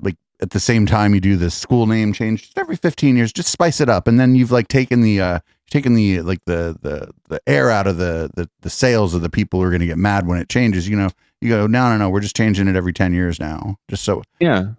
like 0.00 0.16
at 0.40 0.50
the 0.50 0.60
same 0.60 0.86
time 0.86 1.14
you 1.14 1.20
do 1.20 1.36
the 1.36 1.50
school 1.50 1.86
name 1.86 2.14
change 2.14 2.44
just 2.44 2.58
every 2.58 2.76
15 2.76 3.14
years, 3.14 3.30
just 3.30 3.50
spice 3.50 3.80
it 3.80 3.90
up. 3.90 4.08
And 4.08 4.18
then 4.18 4.34
you've 4.34 4.50
like 4.50 4.68
taken 4.68 5.02
the, 5.02 5.20
uh, 5.20 5.38
taking 5.70 5.94
the 5.94 6.22
like 6.22 6.44
the 6.46 6.76
the 6.82 7.10
the 7.28 7.40
air 7.46 7.70
out 7.70 7.86
of 7.86 7.96
the 7.96 8.30
the, 8.34 8.48
the 8.62 8.70
sails 8.70 9.14
of 9.14 9.22
the 9.22 9.30
people 9.30 9.60
who 9.60 9.66
are 9.66 9.70
going 9.70 9.80
to 9.80 9.86
get 9.86 9.98
mad 9.98 10.26
when 10.26 10.38
it 10.40 10.48
changes. 10.48 10.88
You 10.88 10.96
know, 10.96 11.10
You 11.40 11.50
go, 11.50 11.66
no, 11.66 11.90
no, 11.90 11.96
no, 11.96 12.10
we're 12.10 12.20
just 12.20 12.34
changing 12.34 12.68
it 12.68 12.74
every 12.74 12.92
ten 12.92 13.12
years 13.12 13.38
now, 13.38 13.76
just 13.88 14.02
so. 14.02 14.22
Yeah, 14.40 14.70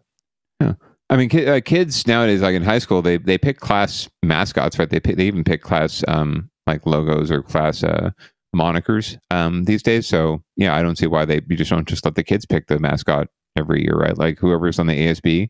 yeah. 0.60 0.74
I 1.12 1.18
mean, 1.18 1.30
ki- 1.30 1.48
uh, 1.48 1.62
kids 1.62 2.08
nowadays, 2.08 2.42
like 2.42 2.56
in 2.56 2.64
high 2.64 2.80
school, 2.80 3.04
they 3.04 3.18
they 3.18 3.40
pick 3.40 3.60
class 3.60 4.10
mascots, 4.24 4.80
right? 4.80 4.90
They 4.90 5.02
pick, 5.02 5.18
they 5.18 5.28
even 5.28 5.46
pick 5.46 5.64
class 5.64 6.04
um 6.10 6.52
like 6.68 6.88
logos 6.88 7.32
or 7.32 7.44
class 7.44 7.84
uh 7.84 8.12
monikers 8.56 9.18
um 9.32 9.66
these 9.66 9.84
days. 9.84 10.08
So 10.08 10.44
yeah, 10.58 10.76
I 10.76 10.84
don't 10.84 10.98
see 10.98 11.08
why 11.08 11.26
they 11.26 11.42
you 11.50 11.58
just 11.58 11.72
don't 11.72 11.88
just 11.90 12.06
let 12.06 12.16
the 12.16 12.26
kids 12.26 12.48
pick 12.48 12.68
the 12.68 12.80
mascot 12.80 13.30
every 13.58 13.84
year, 13.84 13.96
right? 13.96 14.18
Like 14.18 14.40
whoever's 14.40 14.80
on 14.80 14.88
the 14.88 14.96
ASB, 14.96 15.50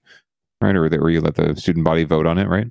right, 0.61 0.77
or, 0.77 0.89
the, 0.89 0.99
or 0.99 1.11
you 1.11 1.21
let 1.21 1.35
the 1.35 1.55
student 1.57 1.85
body 1.85 2.05
vote 2.05 2.27
on 2.27 2.39
it, 2.39 2.49
right? 2.49 2.67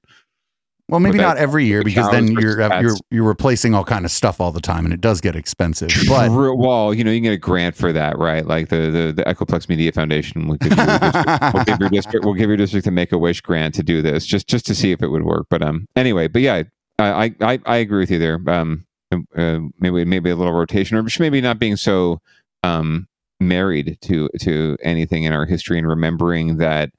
Well, 0.90 1.00
maybe 1.00 1.18
not 1.18 1.37
every 1.37 1.64
year 1.66 1.81
the 1.81 1.85
because 1.85 2.11
then 2.11 2.33
you're 2.33 2.61
you're 2.83 2.96
you're 3.11 3.24
replacing 3.24 3.74
all 3.74 3.85
kind 3.85 4.05
of 4.05 4.11
stuff 4.11 4.40
all 4.40 4.53
the 4.53 4.61
time, 4.61 4.85
and 4.85 4.92
it 4.92 5.00
does 5.00 5.20
get 5.20 5.37
expensive. 5.37 5.90
But 6.09 6.31
well, 6.31 6.92
you 6.92 7.05
know, 7.05 7.11
you 7.11 7.18
can 7.18 7.24
get 7.24 7.33
a 7.33 7.38
grant 7.38 7.76
for 7.76 7.92
that, 7.92 8.18
right? 8.18 8.44
Like 8.46 8.68
the 8.68 8.90
the, 8.90 9.12
the 9.16 9.22
Echoplex 9.24 9.68
Media 9.68 9.92
Foundation 9.92 10.48
will 10.48 10.57
give, 10.57 10.76
district, 10.76 11.55
will 11.55 11.64
give 11.64 11.81
your 11.81 11.88
district 11.90 12.24
will 12.24 12.35
give 12.35 12.48
your 12.48 12.57
district 12.57 12.87
a 12.87 12.90
Make 12.90 13.12
a 13.12 13.18
Wish 13.18 13.40
grant 13.40 13.74
to 13.76 13.83
do 13.83 14.03
this, 14.03 14.26
just 14.26 14.48
just 14.48 14.66
to 14.66 14.74
see 14.74 14.92
if 14.92 15.03
it 15.03 15.09
would 15.09 15.24
work. 15.24 15.46
But 15.48 15.62
um, 15.62 15.87
anyway, 15.96 16.29
but 16.29 16.42
yeah, 16.42 16.64
I 16.98 17.35
I 17.40 17.59
I 17.64 17.76
agree 17.76 18.00
with 18.00 18.11
you 18.11 18.18
there. 18.18 18.40
Um, 18.46 18.87
uh, 19.37 19.59
maybe 19.79 20.05
maybe 20.05 20.31
a 20.31 20.37
little 20.37 20.53
rotation, 20.53 20.96
or 20.96 21.03
just 21.03 21.20
maybe 21.20 21.40
not 21.40 21.59
being 21.59 21.76
so 21.76 22.20
um 22.62 23.09
married 23.40 23.96
to 24.03 24.29
to 24.38 24.76
anything 24.83 25.24
in 25.24 25.33
our 25.33 25.46
history 25.46 25.79
and 25.79 25.88
remembering 25.88 26.59
that 26.59 26.90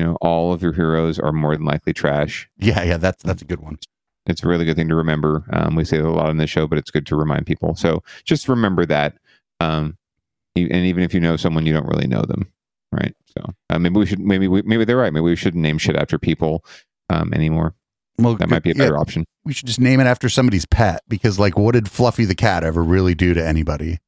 you 0.00 0.06
know 0.06 0.16
all 0.22 0.54
of 0.54 0.62
your 0.62 0.72
heroes 0.72 1.18
are 1.18 1.30
more 1.30 1.54
than 1.54 1.66
likely 1.66 1.92
trash. 1.92 2.48
yeah, 2.56 2.82
yeah, 2.82 2.96
that's 2.96 3.22
that's 3.22 3.42
a 3.42 3.44
good 3.44 3.60
one. 3.60 3.78
It's 4.26 4.42
a 4.42 4.48
really 4.48 4.64
good 4.64 4.76
thing 4.76 4.88
to 4.88 4.94
remember. 4.94 5.44
Um, 5.52 5.74
we 5.74 5.84
say 5.84 5.98
it 5.98 6.04
a 6.04 6.10
lot 6.10 6.30
on 6.30 6.38
this 6.38 6.48
show, 6.48 6.66
but 6.66 6.78
it's 6.78 6.90
good 6.90 7.06
to 7.06 7.16
remind 7.16 7.46
people. 7.46 7.74
So 7.74 8.02
just 8.24 8.48
remember 8.48 8.86
that. 8.86 9.18
Um, 9.60 9.98
and 10.56 10.72
even 10.72 11.02
if 11.02 11.12
you 11.12 11.20
know 11.20 11.36
someone, 11.36 11.66
you 11.66 11.72
don't 11.74 11.86
really 11.86 12.06
know 12.06 12.22
them, 12.22 12.50
right? 12.92 13.14
So 13.36 13.52
uh, 13.68 13.78
maybe 13.78 13.98
we 13.98 14.06
should. 14.06 14.20
Maybe 14.20 14.48
we, 14.48 14.62
maybe 14.62 14.86
they're 14.86 14.96
right. 14.96 15.12
Maybe 15.12 15.24
we 15.24 15.36
shouldn't 15.36 15.62
name 15.62 15.76
shit 15.76 15.96
after 15.96 16.18
people 16.18 16.64
um, 17.10 17.34
anymore. 17.34 17.74
Well, 18.18 18.36
that 18.36 18.48
might 18.48 18.62
be 18.62 18.70
a 18.70 18.74
yeah. 18.74 18.84
better 18.84 18.98
option. 18.98 19.26
We 19.44 19.52
should 19.52 19.66
just 19.66 19.80
name 19.80 20.00
it 20.00 20.06
after 20.06 20.30
somebody's 20.30 20.66
pet 20.66 21.02
because, 21.08 21.38
like, 21.38 21.58
what 21.58 21.72
did 21.72 21.90
Fluffy 21.90 22.24
the 22.24 22.34
cat 22.34 22.64
ever 22.64 22.82
really 22.82 23.14
do 23.14 23.34
to 23.34 23.46
anybody? 23.46 23.98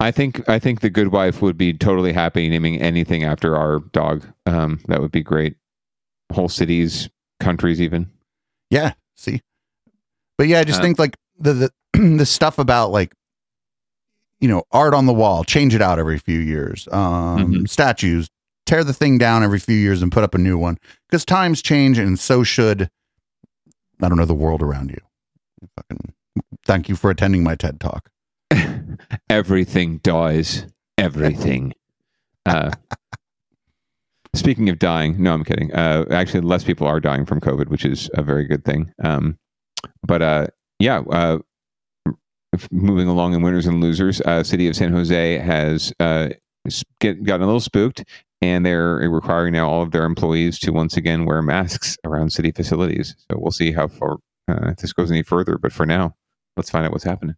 I 0.00 0.10
think 0.10 0.48
I 0.48 0.58
think 0.58 0.80
the 0.80 0.90
good 0.90 1.08
wife 1.08 1.42
would 1.42 1.56
be 1.58 1.72
totally 1.74 2.12
happy 2.12 2.48
naming 2.48 2.80
anything 2.80 3.22
after 3.22 3.56
our 3.56 3.80
dog. 3.92 4.24
Um, 4.46 4.80
that 4.88 5.00
would 5.00 5.12
be 5.12 5.22
great. 5.22 5.56
Whole 6.32 6.48
cities, 6.48 7.10
countries, 7.38 7.80
even. 7.80 8.10
Yeah, 8.70 8.94
see, 9.16 9.42
but 10.38 10.48
yeah, 10.48 10.60
I 10.60 10.64
just 10.64 10.80
Uh, 10.80 10.82
think 10.84 10.98
like 10.98 11.16
the 11.38 11.52
the 11.52 11.70
the 12.16 12.26
stuff 12.26 12.58
about 12.58 12.90
like 12.92 13.12
you 14.40 14.48
know 14.48 14.62
art 14.72 14.94
on 14.94 15.06
the 15.06 15.12
wall, 15.12 15.44
change 15.44 15.74
it 15.74 15.82
out 15.82 15.98
every 15.98 16.18
few 16.18 16.38
years. 16.38 16.88
Um, 16.92 17.66
Statues, 17.66 18.30
tear 18.64 18.84
the 18.84 18.94
thing 18.94 19.18
down 19.18 19.42
every 19.42 19.58
few 19.58 19.76
years 19.76 20.02
and 20.02 20.10
put 20.10 20.24
up 20.24 20.34
a 20.34 20.38
new 20.38 20.56
one 20.56 20.78
because 21.08 21.24
times 21.26 21.60
change 21.60 21.98
and 21.98 22.18
so 22.18 22.42
should 22.42 22.88
I 24.02 24.08
don't 24.08 24.16
know 24.16 24.24
the 24.24 24.34
world 24.34 24.62
around 24.62 24.90
you. 24.90 25.00
Fucking 25.76 26.14
thank 26.64 26.88
you 26.88 26.96
for 26.96 27.10
attending 27.10 27.42
my 27.44 27.54
TED 27.54 27.80
talk. 27.80 28.08
everything 29.28 29.98
dies. 29.98 30.66
Everything. 30.98 31.72
Uh, 32.46 32.70
speaking 34.34 34.68
of 34.68 34.78
dying, 34.78 35.22
no, 35.22 35.32
I'm 35.32 35.44
kidding. 35.44 35.72
Uh, 35.72 36.04
actually, 36.10 36.40
less 36.42 36.64
people 36.64 36.86
are 36.86 37.00
dying 37.00 37.26
from 37.26 37.40
COVID, 37.40 37.68
which 37.68 37.84
is 37.84 38.10
a 38.14 38.22
very 38.22 38.46
good 38.46 38.64
thing. 38.64 38.92
Um, 39.02 39.38
but 40.06 40.22
uh, 40.22 40.46
yeah, 40.78 41.00
uh, 41.10 41.38
moving 42.70 43.08
along 43.08 43.34
in 43.34 43.42
winners 43.42 43.66
and 43.66 43.80
losers, 43.80 44.20
uh, 44.22 44.42
city 44.42 44.68
of 44.68 44.76
San 44.76 44.92
Jose 44.92 45.38
has 45.38 45.92
uh, 46.00 46.30
get, 47.00 47.22
gotten 47.24 47.42
a 47.42 47.46
little 47.46 47.60
spooked, 47.60 48.04
and 48.42 48.64
they're 48.64 48.96
requiring 48.96 49.52
now 49.52 49.68
all 49.68 49.82
of 49.82 49.90
their 49.90 50.04
employees 50.04 50.58
to 50.60 50.72
once 50.72 50.96
again 50.96 51.24
wear 51.24 51.42
masks 51.42 51.96
around 52.04 52.32
city 52.32 52.50
facilities. 52.52 53.14
So 53.30 53.38
we'll 53.38 53.52
see 53.52 53.72
how 53.72 53.88
far 53.88 54.18
uh, 54.48 54.70
if 54.70 54.78
this 54.78 54.92
goes 54.92 55.10
any 55.10 55.22
further. 55.22 55.58
But 55.58 55.72
for 55.72 55.86
now, 55.86 56.14
let's 56.56 56.70
find 56.70 56.84
out 56.84 56.92
what's 56.92 57.04
happening. 57.04 57.36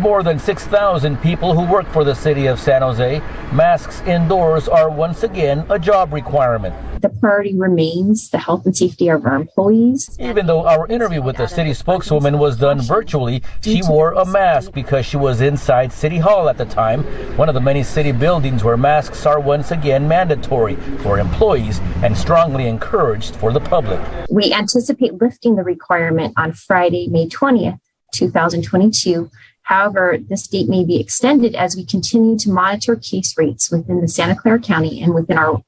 More 0.00 0.22
than 0.22 0.38
6,000 0.38 1.20
people 1.20 1.52
who 1.52 1.70
work 1.70 1.86
for 1.88 2.02
the 2.02 2.14
city 2.14 2.46
of 2.46 2.58
San 2.58 2.80
Jose, 2.80 3.18
masks 3.52 4.00
indoors 4.06 4.66
are 4.66 4.88
once 4.88 5.22
again 5.22 5.66
a 5.68 5.78
job 5.78 6.14
requirement. 6.14 6.74
The 7.02 7.10
priority 7.10 7.58
remains 7.58 8.30
the 8.30 8.38
health 8.38 8.64
and 8.64 8.74
safety 8.74 9.08
of 9.08 9.26
our 9.26 9.34
employees. 9.34 10.16
Even 10.18 10.46
though 10.46 10.66
our 10.66 10.86
interview 10.86 11.20
with 11.20 11.36
the 11.36 11.46
city 11.46 11.74
spokeswoman 11.74 12.38
was 12.38 12.56
done 12.56 12.80
virtually, 12.80 13.42
she 13.60 13.82
wore 13.86 14.12
a 14.12 14.24
mask 14.24 14.72
because 14.72 15.04
she 15.04 15.18
was 15.18 15.42
inside 15.42 15.92
City 15.92 16.16
Hall 16.16 16.48
at 16.48 16.56
the 16.56 16.64
time, 16.64 17.04
one 17.36 17.50
of 17.50 17.54
the 17.54 17.60
many 17.60 17.82
city 17.82 18.12
buildings 18.12 18.64
where 18.64 18.78
masks 18.78 19.26
are 19.26 19.40
once 19.40 19.72
again 19.72 20.08
mandatory 20.08 20.76
for 21.02 21.18
employees 21.18 21.80
and 22.02 22.16
strongly 22.16 22.66
encouraged 22.66 23.36
for 23.36 23.52
the 23.52 23.60
public. 23.60 24.00
We 24.30 24.54
anticipate 24.54 25.20
lifting 25.20 25.56
the 25.56 25.64
requirement 25.64 26.32
on 26.38 26.54
Friday, 26.54 27.08
May 27.08 27.28
20th, 27.28 27.78
2022. 28.14 29.30
However, 29.62 30.18
this 30.20 30.46
date 30.46 30.68
may 30.68 30.84
be 30.84 31.00
extended 31.00 31.54
as 31.54 31.76
we 31.76 31.84
continue 31.84 32.36
to 32.38 32.50
monitor 32.50 32.96
case 32.96 33.34
rates 33.38 33.70
within 33.70 34.00
the 34.00 34.08
Santa 34.08 34.34
Clara 34.34 34.60
County 34.60 35.00
and 35.02 35.14
within 35.14 35.38
our 35.38 35.62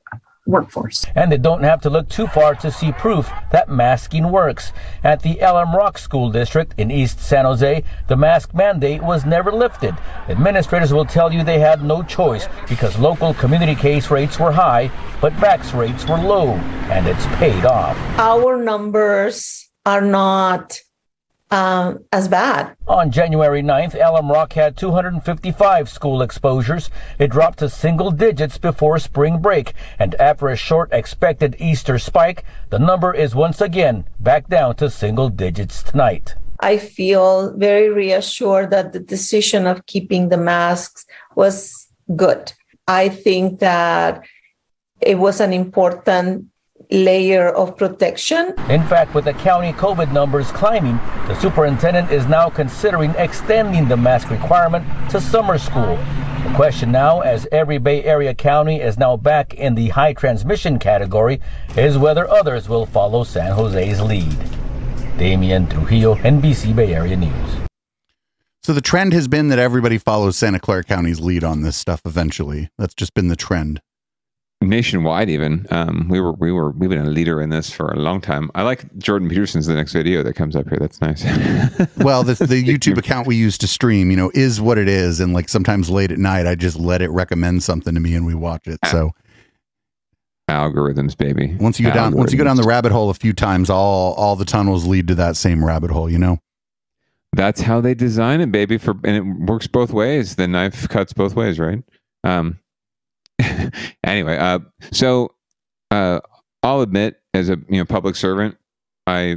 workforce. 0.46 1.06
And 1.14 1.32
they 1.32 1.38
don't 1.38 1.62
have 1.62 1.80
to 1.82 1.90
look 1.90 2.08
too 2.08 2.26
far 2.26 2.54
to 2.56 2.70
see 2.70 2.92
proof 2.92 3.30
that 3.50 3.68
masking 3.68 4.30
works. 4.30 4.72
At 5.02 5.22
the 5.22 5.38
Alum 5.40 5.74
Rock 5.74 5.96
School 5.96 6.30
District 6.30 6.74
in 6.76 6.90
East 6.90 7.18
San 7.20 7.44
Jose, 7.44 7.82
the 8.08 8.16
mask 8.16 8.52
mandate 8.54 9.02
was 9.02 9.24
never 9.24 9.50
lifted. 9.50 9.94
Administrators 10.28 10.92
will 10.92 11.06
tell 11.06 11.32
you 11.32 11.42
they 11.42 11.58
had 11.58 11.82
no 11.82 12.02
choice 12.02 12.46
because 12.68 12.98
local 12.98 13.32
community 13.34 13.74
case 13.74 14.10
rates 14.10 14.38
were 14.38 14.52
high, 14.52 14.90
but 15.20 15.32
vax 15.34 15.76
rates 15.78 16.06
were 16.06 16.18
low, 16.18 16.48
and 16.90 17.06
it's 17.06 17.26
paid 17.36 17.64
off. 17.64 17.96
our 18.18 18.62
numbers 18.62 19.70
are 19.86 20.02
not 20.02 20.78
um, 21.54 22.04
as 22.12 22.26
bad. 22.26 22.76
On 22.88 23.10
January 23.10 23.62
9th, 23.62 23.94
Alum 23.94 24.30
Rock 24.30 24.54
had 24.54 24.76
255 24.76 25.88
school 25.88 26.20
exposures. 26.20 26.90
It 27.18 27.30
dropped 27.30 27.60
to 27.60 27.68
single 27.68 28.10
digits 28.10 28.58
before 28.58 28.98
spring 28.98 29.38
break, 29.38 29.72
and 29.98 30.16
after 30.16 30.48
a 30.48 30.56
short 30.56 30.92
expected 30.92 31.56
Easter 31.60 31.98
spike, 31.98 32.44
the 32.70 32.78
number 32.80 33.14
is 33.14 33.34
once 33.34 33.60
again 33.60 34.04
back 34.18 34.48
down 34.48 34.74
to 34.76 34.90
single 34.90 35.28
digits 35.28 35.82
tonight. 35.82 36.34
I 36.58 36.78
feel 36.78 37.56
very 37.56 37.88
reassured 37.88 38.70
that 38.70 38.92
the 38.92 39.00
decision 39.00 39.66
of 39.66 39.86
keeping 39.86 40.30
the 40.30 40.38
masks 40.38 41.06
was 41.36 41.88
good. 42.16 42.52
I 42.88 43.08
think 43.08 43.60
that 43.60 44.24
it 45.00 45.18
was 45.18 45.40
an 45.40 45.52
important 45.52 46.46
layer 46.90 47.48
of 47.48 47.76
protection. 47.76 48.54
In 48.68 48.82
fact, 48.86 49.14
with 49.14 49.24
the 49.24 49.32
county 49.34 49.72
COVID 49.72 50.12
numbers 50.12 50.50
climbing, 50.52 50.96
the 51.28 51.38
superintendent 51.40 52.10
is 52.10 52.26
now 52.26 52.48
considering 52.48 53.10
extending 53.16 53.88
the 53.88 53.96
mask 53.96 54.30
requirement 54.30 54.84
to 55.10 55.20
summer 55.20 55.58
school. 55.58 55.96
The 56.44 56.52
question 56.54 56.92
now, 56.92 57.20
as 57.20 57.46
every 57.52 57.78
Bay 57.78 58.04
Area 58.04 58.34
county 58.34 58.80
is 58.80 58.98
now 58.98 59.16
back 59.16 59.54
in 59.54 59.74
the 59.74 59.88
high 59.88 60.12
transmission 60.12 60.78
category, 60.78 61.40
is 61.76 61.96
whether 61.96 62.28
others 62.28 62.68
will 62.68 62.86
follow 62.86 63.24
San 63.24 63.52
Jose's 63.52 64.00
lead. 64.00 64.36
Damian 65.16 65.68
Trujillo, 65.68 66.16
NBC 66.16 66.74
Bay 66.74 66.94
Area 66.94 67.16
News. 67.16 67.50
So 68.62 68.72
the 68.72 68.80
trend 68.80 69.12
has 69.12 69.28
been 69.28 69.48
that 69.48 69.58
everybody 69.58 69.98
follows 69.98 70.36
Santa 70.36 70.58
Clara 70.58 70.84
County's 70.84 71.20
lead 71.20 71.44
on 71.44 71.62
this 71.62 71.76
stuff 71.76 72.00
eventually. 72.04 72.70
That's 72.78 72.94
just 72.94 73.14
been 73.14 73.28
the 73.28 73.36
trend. 73.36 73.80
Nationwide 74.68 75.30
even. 75.30 75.66
Um 75.70 76.06
we 76.08 76.20
were 76.20 76.32
we 76.32 76.52
were 76.52 76.70
we've 76.70 76.90
been 76.90 77.06
a 77.06 77.10
leader 77.10 77.40
in 77.40 77.50
this 77.50 77.70
for 77.70 77.88
a 77.88 77.96
long 77.98 78.20
time. 78.20 78.50
I 78.54 78.62
like 78.62 78.96
jordan 78.98 79.28
peterson's 79.28 79.66
the 79.66 79.74
next 79.74 79.92
video 79.92 80.22
that 80.22 80.34
comes 80.34 80.56
up 80.56 80.68
here. 80.68 80.78
That's 80.78 81.00
nice. 81.00 81.24
Well, 81.98 82.22
the, 82.22 82.34
the 82.34 82.62
YouTube 82.62 82.98
account 82.98 83.26
we 83.26 83.36
use 83.36 83.56
to 83.58 83.66
stream, 83.66 84.10
you 84.10 84.16
know, 84.16 84.30
is 84.34 84.60
what 84.60 84.78
it 84.78 84.88
is. 84.88 85.20
And 85.20 85.32
like 85.32 85.48
sometimes 85.48 85.88
late 85.90 86.10
at 86.12 86.18
night, 86.18 86.46
I 86.46 86.54
just 86.54 86.78
let 86.78 87.00
it 87.02 87.10
recommend 87.10 87.62
something 87.62 87.94
to 87.94 88.00
me 88.00 88.14
and 88.14 88.26
we 88.26 88.34
watch 88.34 88.66
it. 88.66 88.78
So 88.90 89.12
algorithms 90.48 91.16
baby. 91.16 91.56
once 91.60 91.80
you 91.80 91.86
go 91.86 91.94
down, 91.94 92.14
once 92.14 92.30
you 92.32 92.38
go 92.38 92.44
down 92.44 92.56
the 92.56 92.62
rabbit 92.62 92.92
hole 92.92 93.08
a 93.10 93.14
few 93.14 93.32
times, 93.32 93.70
all 93.70 94.12
all 94.14 94.36
the 94.36 94.44
tunnels 94.44 94.86
lead 94.86 95.08
to 95.08 95.14
that 95.14 95.36
same 95.36 95.64
rabbit 95.64 95.90
hole. 95.90 96.10
You 96.10 96.18
know. 96.18 96.38
that's 97.32 97.60
how 97.60 97.80
they 97.80 97.94
design 97.94 98.40
it 98.40 98.52
baby 98.52 98.78
for 98.78 98.92
and 99.04 99.16
it 99.16 99.22
works 99.50 99.66
both 99.66 99.92
ways. 99.92 100.36
The 100.36 100.46
knife 100.46 100.88
cuts 100.88 101.12
both 101.12 101.34
ways 101.34 101.58
right? 101.58 101.82
Um 102.24 102.58
anyway 104.04 104.36
uh 104.36 104.58
so 104.92 105.30
uh 105.90 106.20
i'll 106.62 106.80
admit 106.80 107.20
as 107.32 107.48
a 107.48 107.58
you 107.68 107.78
know 107.78 107.84
public 107.84 108.16
servant 108.16 108.56
i 109.06 109.36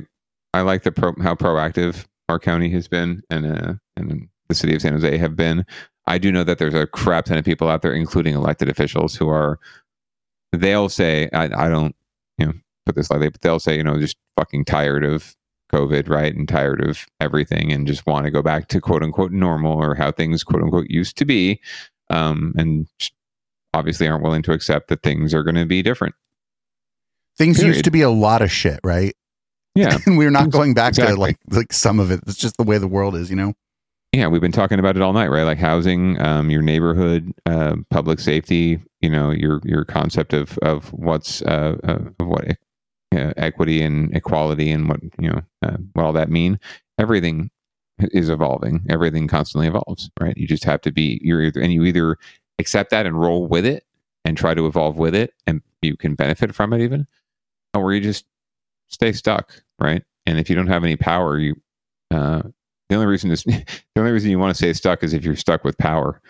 i 0.54 0.62
like 0.62 0.84
the 0.84 0.92
pro 0.92 1.14
how 1.22 1.36
proactive 1.36 2.06
our 2.30 2.40
county 2.40 2.70
has 2.70 2.88
been 2.88 3.22
and 3.30 3.46
uh 3.46 3.74
and 3.96 4.28
the 4.50 4.56
city 4.56 4.76
of 4.76 4.82
san 4.82 4.94
jose 4.94 5.18
have 5.18 5.36
been. 5.36 5.66
I 6.10 6.18
do 6.18 6.32
know 6.32 6.46
that 6.46 6.58
there's 6.58 6.74
a 6.74 6.88
crap 6.88 7.26
ton 7.26 7.38
of 7.38 7.44
people 7.44 7.68
out 7.68 7.82
there 7.82 7.94
including 7.94 8.34
elected 8.34 8.70
officials 8.70 9.14
who 9.16 9.28
are 9.28 9.60
they'll 10.54 10.88
say 10.88 11.30
i, 11.34 11.44
I 11.44 11.68
don't 11.68 11.96
you 12.38 12.46
know 12.46 12.54
put 12.86 12.96
this 12.96 13.12
lightly 13.12 13.30
but 13.30 13.42
they'll 13.42 13.60
say 13.60 13.76
you 13.76 13.84
know 13.84 14.00
just 14.00 14.16
fucking 14.38 14.64
tired 14.64 15.04
of 15.04 15.36
covid 15.72 16.10
right 16.10 16.34
and 16.36 16.48
tired 16.48 16.84
of 16.84 17.06
everything 17.20 17.72
and 17.72 17.88
just 17.88 18.06
want 18.08 18.26
to 18.26 18.32
go 18.32 18.42
back 18.42 18.68
to 18.70 18.82
quote 18.82 19.04
unquote 19.04 19.32
normal 19.32 19.74
or 19.74 19.96
how 19.96 20.12
things 20.12 20.44
quote 20.44 20.64
unquote 20.64 20.90
used 20.90 21.18
to 21.18 21.26
be. 21.26 21.60
Um, 22.10 22.54
and 22.58 22.88
obviously 23.78 24.08
aren't 24.08 24.24
willing 24.24 24.42
to 24.44 24.52
accept 24.52 24.90
that 24.90 25.04
things 25.04 25.34
are 25.34 25.44
going 25.44 25.56
to 25.56 25.66
be 25.66 25.82
different. 25.82 26.16
Things 27.38 27.58
Period. 27.58 27.76
used 27.76 27.86
to 27.86 27.92
be 27.92 28.02
a 28.02 28.10
lot 28.10 28.42
of 28.42 28.52
shit, 28.52 28.80
right? 28.84 29.16
Yeah. 29.76 29.98
and 30.06 30.18
we're 30.18 30.32
not 30.32 30.50
going 30.50 30.74
back 30.74 30.94
to 30.94 31.16
like 31.16 31.38
like 31.52 31.72
some 31.72 32.00
of 32.00 32.12
it. 32.12 32.22
It's 32.26 32.38
just 32.38 32.58
the 32.58 32.64
way 32.64 32.78
the 32.78 32.88
world 32.88 33.16
is, 33.16 33.30
you 33.30 33.36
know. 33.36 33.54
Yeah, 34.14 34.28
we've 34.28 34.42
been 34.42 34.54
talking 34.54 34.80
about 34.80 34.96
it 34.96 35.02
all 35.02 35.14
night, 35.14 35.28
right? 35.28 35.44
Like 35.44 35.60
housing, 35.60 36.20
um, 36.20 36.50
your 36.50 36.62
neighborhood, 36.62 37.34
uh, 37.46 37.76
public 37.90 38.20
safety. 38.20 38.82
You 39.02 39.10
know, 39.12 39.30
your 39.30 39.62
your 39.64 39.86
concept 39.86 40.34
of 40.34 40.58
of 40.60 40.92
what's 40.94 41.44
uh, 41.44 41.78
uh, 41.84 42.00
of 42.20 42.28
what 42.28 42.48
uh, 43.16 43.34
equity 43.38 43.84
and 43.84 44.16
equality 44.16 44.72
and 44.72 44.90
what 44.90 45.02
you 45.20 45.30
know 45.30 45.42
uh, 45.62 45.78
what 45.94 46.06
all 46.06 46.14
that 46.14 46.32
mean. 46.32 46.60
Everything 46.98 47.52
is 48.00 48.30
evolving. 48.30 48.86
Everything 48.90 49.28
constantly 49.28 49.68
evolves, 49.68 50.10
right? 50.20 50.36
You 50.38 50.48
just 50.48 50.64
have 50.64 50.82
to 50.82 50.92
be 50.92 51.20
you're 51.24 51.44
either 51.44 51.62
and 51.62 51.72
you 51.72 51.84
either 51.84 52.18
accept 52.60 52.92
that 52.92 53.06
and 53.06 53.20
roll 53.20 53.48
with 53.48 53.66
it 53.66 53.86
and 54.26 54.38
try 54.38 54.54
to 54.54 54.68
evolve 54.68 54.98
with 54.98 55.16
it, 55.16 55.34
and 55.46 55.62
you 55.82 55.96
can 55.96 56.16
benefit 56.16 56.54
from 56.54 56.74
it 56.74 56.82
even, 56.82 57.08
or 57.74 57.94
you 57.94 58.02
just 58.02 58.26
stay 58.88 59.12
stuck, 59.12 59.62
right? 59.80 60.04
And 60.26 60.40
if 60.40 60.50
you 60.50 60.56
don't 60.56 60.68
have 60.68 60.84
any 60.84 60.96
power, 60.96 61.40
you 61.40 61.56
uh, 62.12 62.44
the 62.90 62.96
only 62.96 63.08
reason 63.08 63.32
is 63.32 63.44
the 63.44 63.64
only 63.98 64.12
reason 64.12 64.32
you 64.32 64.40
want 64.40 64.52
to 64.52 64.58
stay 64.58 64.74
stuck 64.74 65.04
is 65.04 65.14
if 65.14 65.24
you're 65.24 65.36
stuck 65.36 65.64
with 65.64 65.78
power. 65.78 66.22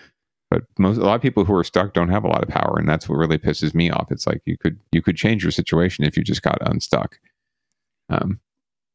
But 0.50 0.64
most 0.80 0.98
a 0.98 1.02
lot 1.02 1.16
of 1.16 1.22
people 1.22 1.44
who 1.44 1.54
are 1.56 1.64
stuck 1.64 1.94
don't 1.94 2.10
have 2.10 2.24
a 2.24 2.30
lot 2.30 2.44
of 2.44 2.50
power, 2.50 2.78
and 2.80 2.88
that's 2.88 3.10
what 3.10 3.18
really 3.18 3.38
pisses 3.38 3.74
me 3.74 3.90
off. 3.90 4.12
It's 4.12 4.26
like 4.26 4.42
you 4.46 4.58
could 4.58 4.80
you 4.92 5.02
could 5.02 5.18
change 5.18 5.44
your 5.44 5.52
situation 5.52 6.06
if 6.06 6.16
you 6.16 6.24
just 6.24 6.42
got 6.42 6.58
unstuck. 6.62 7.20
Um, 8.10 8.40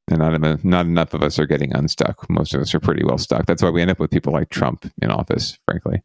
and 0.09 0.19
not 0.19 0.65
not 0.65 0.87
enough 0.87 1.15
of 1.15 1.23
us 1.23 1.39
are 1.39 1.47
getting 1.47 1.75
unstuck. 1.75 2.29
Most 2.31 2.55
of 2.55 2.61
us 2.61 2.75
are 2.75 2.81
pretty 2.81 3.05
well 3.05 3.19
stuck. 3.19 3.47
That's 3.47 3.63
why 3.63 3.71
we 3.71 3.83
end 3.83 3.91
up 3.91 3.99
with 3.99 4.11
people 4.11 4.33
like 4.33 4.49
Trump 4.49 4.91
in 5.01 5.11
office. 5.11 5.59
Frankly. 5.67 6.03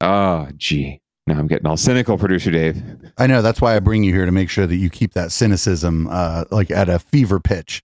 Oh, 0.00 0.48
gee. 0.56 1.00
Now 1.26 1.38
I'm 1.38 1.46
getting 1.46 1.66
all 1.66 1.76
cynical, 1.76 2.18
producer 2.18 2.50
Dave. 2.50 2.82
I 3.18 3.26
know 3.26 3.42
that's 3.42 3.60
why 3.60 3.76
I 3.76 3.80
bring 3.80 4.02
you 4.02 4.12
here 4.12 4.26
to 4.26 4.32
make 4.32 4.50
sure 4.50 4.66
that 4.66 4.76
you 4.76 4.90
keep 4.90 5.12
that 5.12 5.30
cynicism 5.30 6.08
uh 6.10 6.44
like 6.50 6.70
at 6.70 6.88
a 6.88 6.98
fever 6.98 7.38
pitch. 7.38 7.82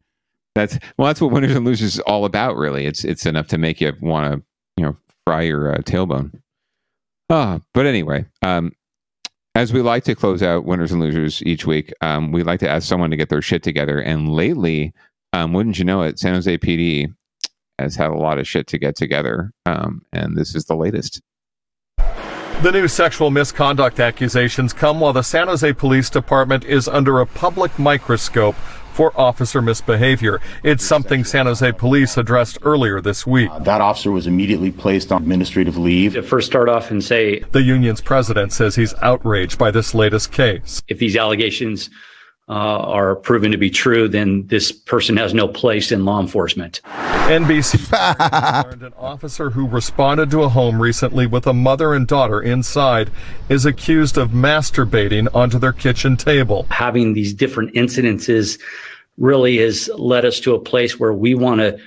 That's 0.54 0.78
well, 0.96 1.06
that's 1.06 1.20
what 1.20 1.30
winners 1.30 1.54
and 1.54 1.64
losers 1.64 1.94
is 1.94 2.00
all 2.00 2.24
about. 2.24 2.56
Really, 2.56 2.86
it's 2.86 3.04
it's 3.04 3.26
enough 3.26 3.46
to 3.48 3.58
make 3.58 3.80
you 3.80 3.92
want 4.00 4.32
to 4.32 4.42
you 4.78 4.86
know 4.86 4.96
fry 5.26 5.42
your 5.42 5.74
uh, 5.74 5.78
tailbone. 5.78 6.40
Ah, 7.28 7.60
but 7.74 7.86
anyway, 7.86 8.24
um, 8.42 8.72
as 9.54 9.72
we 9.72 9.82
like 9.82 10.04
to 10.04 10.14
close 10.14 10.42
out 10.42 10.64
winners 10.64 10.92
and 10.92 11.00
losers 11.00 11.42
each 11.44 11.66
week, 11.66 11.92
um, 12.00 12.32
we 12.32 12.42
like 12.42 12.60
to 12.60 12.68
ask 12.68 12.88
someone 12.88 13.10
to 13.10 13.16
get 13.16 13.28
their 13.28 13.42
shit 13.42 13.62
together. 13.62 13.98
And 13.98 14.32
lately, 14.32 14.92
um, 15.32 15.52
wouldn't 15.52 15.78
you 15.78 15.84
know 15.84 16.02
it, 16.02 16.18
San 16.18 16.34
Jose 16.34 16.58
PD 16.58 17.12
has 17.78 17.96
had 17.96 18.10
a 18.10 18.14
lot 18.14 18.38
of 18.38 18.48
shit 18.48 18.66
to 18.68 18.78
get 18.78 18.96
together, 18.96 19.52
um, 19.66 20.02
and 20.12 20.36
this 20.36 20.54
is 20.54 20.64
the 20.64 20.76
latest. 20.76 21.20
The 22.62 22.72
new 22.72 22.88
sexual 22.88 23.30
misconduct 23.30 24.00
accusations 24.00 24.72
come 24.72 24.98
while 24.98 25.12
the 25.12 25.22
San 25.22 25.46
Jose 25.46 25.72
Police 25.74 26.08
Department 26.08 26.64
is 26.64 26.88
under 26.88 27.20
a 27.20 27.26
public 27.26 27.78
microscope 27.78 28.54
for 28.94 29.12
officer 29.20 29.60
misbehavior. 29.60 30.40
It's 30.64 30.82
something 30.82 31.22
San 31.22 31.44
Jose 31.44 31.70
Police 31.72 32.16
addressed 32.16 32.56
earlier 32.62 33.02
this 33.02 33.26
week. 33.26 33.50
Uh, 33.50 33.58
that 33.60 33.82
officer 33.82 34.10
was 34.10 34.26
immediately 34.26 34.72
placed 34.72 35.12
on 35.12 35.22
administrative 35.22 35.76
leave. 35.76 36.14
To 36.14 36.22
first 36.22 36.46
start 36.46 36.70
off 36.70 36.90
and 36.90 37.04
say 37.04 37.40
The 37.52 37.62
union's 37.62 38.00
president 38.00 38.54
says 38.54 38.74
he's 38.74 38.94
outraged 39.02 39.58
by 39.58 39.70
this 39.70 39.94
latest 39.94 40.32
case. 40.32 40.82
if 40.88 40.98
these 40.98 41.14
allegations 41.14 41.90
uh, 42.48 42.52
are 42.52 43.16
proven 43.16 43.50
to 43.50 43.58
be 43.58 43.70
true, 43.70 44.06
then 44.06 44.46
this 44.46 44.70
person 44.70 45.16
has 45.16 45.34
no 45.34 45.48
place 45.48 45.90
in 45.90 46.04
law 46.04 46.20
enforcement. 46.20 46.80
NBC 46.84 48.64
learned 48.64 48.82
an 48.84 48.92
officer 48.96 49.50
who 49.50 49.66
responded 49.66 50.30
to 50.30 50.42
a 50.42 50.48
home 50.48 50.80
recently 50.80 51.26
with 51.26 51.46
a 51.46 51.52
mother 51.52 51.92
and 51.92 52.06
daughter 52.06 52.40
inside 52.40 53.10
is 53.48 53.66
accused 53.66 54.16
of 54.16 54.30
masturbating 54.30 55.26
onto 55.34 55.58
their 55.58 55.72
kitchen 55.72 56.16
table. 56.16 56.66
Having 56.70 57.14
these 57.14 57.34
different 57.34 57.74
incidences 57.74 58.60
really 59.18 59.56
has 59.56 59.88
led 59.96 60.24
us 60.24 60.38
to 60.40 60.54
a 60.54 60.60
place 60.60 61.00
where 61.00 61.12
we 61.12 61.34
want 61.34 61.60
to 61.60 61.78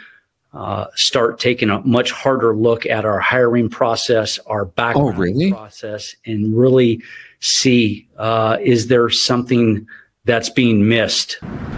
uh, 0.52 0.88
start 0.96 1.40
taking 1.40 1.70
a 1.70 1.80
much 1.82 2.12
harder 2.12 2.54
look 2.54 2.86
at 2.86 3.06
our 3.06 3.20
hiring 3.20 3.70
process, 3.70 4.40
our 4.48 4.66
background 4.66 5.18
really? 5.18 5.52
process, 5.52 6.16
and 6.26 6.58
really 6.58 7.02
see 7.40 8.10
uh, 8.18 8.58
is 8.62 8.88
there 8.88 9.10
something 9.10 9.88
that's 10.26 10.50
being 10.50 10.88
missed. 10.88 11.38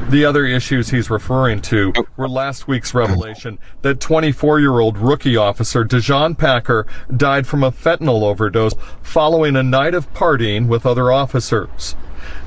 The 0.10 0.26
other 0.26 0.46
issues 0.46 0.90
he's 0.90 1.10
referring 1.10 1.62
to 1.62 1.94
were 2.18 2.28
last 2.28 2.68
week's 2.68 2.94
revelation 2.94 3.60
that 3.82 4.00
24 4.00 4.60
year 4.60 4.80
old 4.80 4.98
rookie 4.98 5.38
officer 5.38 5.86
De'Jon 5.86 6.38
Packer 6.38 6.86
died 7.16 7.48
from 7.48 7.64
a 7.64 7.72
fentanyl 7.72 8.24
overdose 8.24 8.74
following 9.02 9.56
a 9.56 9.64
night 9.64 9.94
of 9.94 10.12
partying 10.14 10.68
with 10.68 10.86
other 10.86 11.12
officers. 11.12 11.96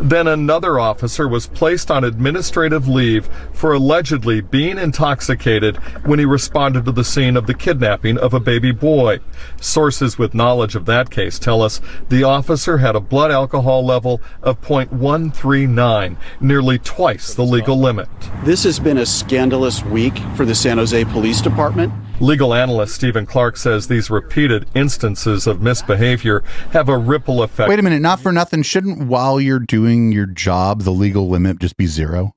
Then 0.01 0.27
another 0.27 0.79
officer 0.79 1.29
was 1.29 1.47
placed 1.47 1.91
on 1.91 2.05
administrative 2.05 2.89
leave 2.89 3.29
for 3.53 3.73
allegedly 3.73 4.41
being 4.41 4.79
intoxicated 4.79 5.77
when 6.05 6.19
he 6.19 6.25
responded 6.25 6.85
to 6.85 6.93
the 6.93 7.05
scene 7.05 7.37
of 7.37 7.47
the 7.47 7.55
kidnapping 7.55 8.19
of 8.19 8.35
a 8.35 8.41
baby 8.41 8.73
boy. 8.73 9.21
Sources 9.61 10.19
with 10.19 10.35
knowledge 10.35 10.75
of 10.75 10.87
that 10.87 11.11
case 11.11 11.39
tell 11.39 11.63
us 11.63 11.81
the 12.09 12.25
officer 12.25 12.79
had 12.79 12.97
a 12.97 13.01
blood 13.01 13.31
alcohol 13.31 13.85
level 13.85 14.21
of 14.43 14.61
0.139, 14.61 16.17
nearly 16.41 16.79
twice 16.79 17.35
the 17.35 17.45
legal 17.45 17.79
limit. 17.79 18.09
This 18.45 18.65
has 18.65 18.81
been 18.81 18.99
a 18.99 19.07
scandalous 19.07 19.85
week 19.85 20.19
for 20.37 20.45
the 20.45 20.55
San 20.55 20.79
Jose 20.79 21.05
Police 21.07 21.41
Department. 21.41 21.93
Legal 22.21 22.55
analyst 22.55 22.95
Stephen 22.95 23.27
Clark 23.27 23.57
says 23.57 23.89
these 23.89 24.09
repeated 24.09 24.67
instances 24.75 25.47
of 25.47 25.61
misbehavior 25.61 26.45
have 26.71 26.89
a 26.89 26.97
ripple 26.97 27.43
effect. 27.43 27.69
Wait 27.69 27.79
a 27.79 27.83
minute, 27.83 28.01
not 28.01 28.21
for 28.21 28.31
nothing. 28.31 28.63
Shouldn't 28.63 29.09
while 29.09 29.41
you're 29.41 29.59
doing 29.59 30.13
your 30.13 30.27
job 30.27 30.83
the 30.83 30.93
legal 30.93 31.29
limit 31.29 31.59
just 31.59 31.77
be 31.77 31.87
zero? 31.87 32.35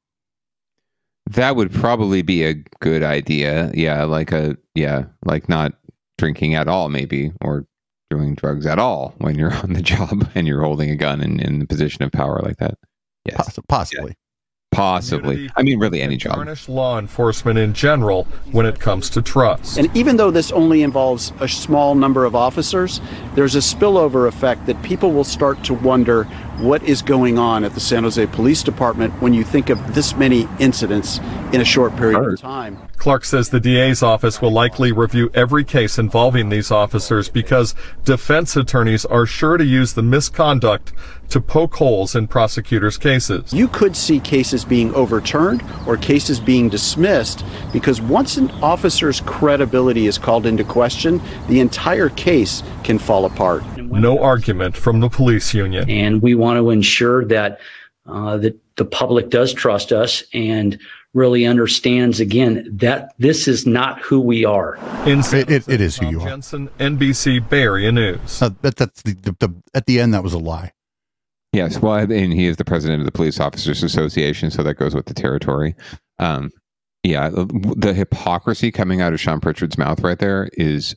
That 1.30 1.56
would 1.56 1.72
probably 1.72 2.22
be 2.22 2.44
a 2.44 2.56
good 2.80 3.04
idea. 3.04 3.72
Yeah, 3.74 4.06
like 4.06 4.32
a 4.32 4.58
yeah, 4.74 5.06
like 5.26 5.48
not 5.48 5.74
drinking 6.18 6.56
at 6.56 6.68
all, 6.68 6.90
maybe, 6.90 7.32
or 7.42 7.68
doing 8.10 8.34
drugs 8.34 8.66
at 8.66 8.80
all 8.80 9.14
when 9.20 9.36
you're 9.36 9.54
on 9.64 9.74
the 9.74 9.82
job 9.82 10.28
and 10.34 10.48
you're 10.48 10.64
holding 10.64 10.90
a 10.90 10.96
gun 10.96 11.22
in, 11.22 11.40
in 11.40 11.60
the 11.60 11.68
position 11.68 12.04
of 12.04 12.12
power 12.12 12.40
like 12.44 12.58
that. 12.58 12.78
Yes, 13.26 13.60
possibly. 13.68 14.16
Possibly. 14.78 15.50
I 15.56 15.64
mean, 15.64 15.80
really, 15.80 16.04
any 16.04 16.18
job. 16.18 16.36
Tarnish 16.36 16.70
law 16.70 17.00
enforcement 17.00 17.58
in 17.58 17.74
general 17.74 18.26
when 18.52 18.68
it 18.68 18.80
comes 18.80 19.10
to 19.10 19.24
trust. 19.24 19.80
And 19.80 19.90
even 19.98 20.18
though 20.18 20.30
this 20.30 20.52
only 20.52 20.84
involves 20.84 21.34
a 21.40 21.48
small 21.48 21.96
number 21.96 22.26
of 22.26 22.36
officers, 22.36 23.02
there's 23.34 23.56
a 23.56 23.60
spillover 23.60 24.28
effect 24.28 24.68
that 24.68 24.80
people 24.84 25.12
will 25.12 25.24
start 25.24 25.64
to 25.64 25.74
wonder 25.74 26.28
what 26.60 26.82
is 26.84 27.02
going 27.02 27.38
on 27.38 27.64
at 27.64 27.74
the 27.74 27.80
San 27.80 28.04
Jose 28.04 28.26
Police 28.28 28.64
Department 28.64 29.14
when 29.22 29.34
you 29.34 29.44
think 29.44 29.70
of 29.70 29.94
this 29.94 30.16
many 30.16 30.48
incidents 30.60 31.20
in 31.54 31.62
a 31.62 31.66
short 31.66 31.96
period 31.96 32.20
of 32.20 32.40
time. 32.40 32.78
Clark 32.98 33.26
says 33.26 33.50
the 33.50 33.60
DA's 33.60 34.02
office 34.02 34.42
will 34.42 34.52
likely 34.52 34.92
review 34.92 35.30
every 35.36 35.64
case 35.64 36.00
involving 36.00 36.50
these 36.50 36.72
officers 36.72 37.30
because 37.30 37.76
defense 38.04 38.56
attorneys 38.56 39.06
are 39.06 39.26
sure 39.26 39.56
to 39.58 39.64
use 39.64 39.94
the 39.94 40.02
misconduct 40.02 40.94
to 41.30 41.40
poke 41.40 41.76
holes 41.76 42.16
in 42.16 42.28
prosecutors' 42.28 42.98
cases. 42.98 43.54
You 43.54 43.68
could 43.68 43.96
see 43.96 44.20
cases 44.20 44.66
being 44.66 44.94
overturned 44.96 45.64
or 45.86 45.96
cases 45.96 46.40
being 46.40 46.70
dismissed 46.70 47.46
because 47.72 48.02
once 48.02 48.38
an 48.38 48.50
officer's 48.64 49.22
credibility 49.22 50.08
is 50.08 50.18
called 50.18 50.46
into 50.48 50.64
question, 50.64 51.22
the 51.48 51.60
entire 51.60 52.10
case 52.10 52.64
can 52.84 52.98
fall 52.98 53.26
apart. 53.26 53.64
No 53.92 54.20
argument 54.22 54.76
from 54.78 55.00
the 55.00 55.10
police 55.10 55.54
union. 55.54 55.90
And 55.90 56.22
we 56.22 56.36
want 56.36 56.58
to 56.58 56.70
ensure 56.70 57.26
that 57.26 57.60
uh, 58.06 58.38
that 58.38 58.58
the 58.78 58.86
public 58.86 59.30
does 59.30 59.54
trust 59.54 59.92
us 59.92 60.24
and 60.34 60.80
really 61.14 61.46
understands 61.46 62.20
again 62.20 62.68
that 62.72 63.14
this 63.18 63.48
is 63.48 63.66
not 63.66 64.00
who 64.00 64.20
we 64.20 64.46
are. 64.46 64.76
In 65.06 65.20
it, 65.20 65.50
it, 65.50 65.68
it 65.68 65.82
is 65.82 65.98
who 65.98 66.10
you 66.10 66.22
are. 66.22 66.28
Jensen, 66.28 66.70
NBC 66.80 67.50
Bay 67.50 67.64
Area 67.64 67.92
News. 67.92 68.42
Uh, 68.42 68.52
that, 68.62 68.76
that's 68.76 69.02
the, 69.02 69.14
the, 69.14 69.36
the 69.40 69.62
at 69.74 69.86
the 69.88 70.00
end 70.00 70.14
that 70.14 70.24
was 70.24 70.34
a 70.34 70.40
lie. 70.40 70.74
Yes, 71.54 71.82
well, 71.82 71.96
and 71.96 72.34
he 72.34 72.46
is 72.46 72.58
the 72.58 72.66
president 72.66 73.02
of 73.02 73.06
the 73.06 73.12
Police 73.12 73.40
Officers 73.40 73.82
Association, 73.82 74.52
so 74.52 74.64
that 74.64 74.76
goes 74.76 74.94
with 74.94 75.06
the 75.06 75.14
territory. 75.14 75.76
Um, 76.20 76.52
yeah, 77.04 77.30
the, 77.30 77.46
the 77.78 77.94
hypocrisy 77.94 78.72
coming 78.72 79.02
out 79.02 79.14
of 79.14 79.20
Sean 79.20 79.40
Pritchard's 79.40 79.78
mouth 79.78 80.02
right 80.02 80.20
there 80.20 80.50
is 80.54 80.96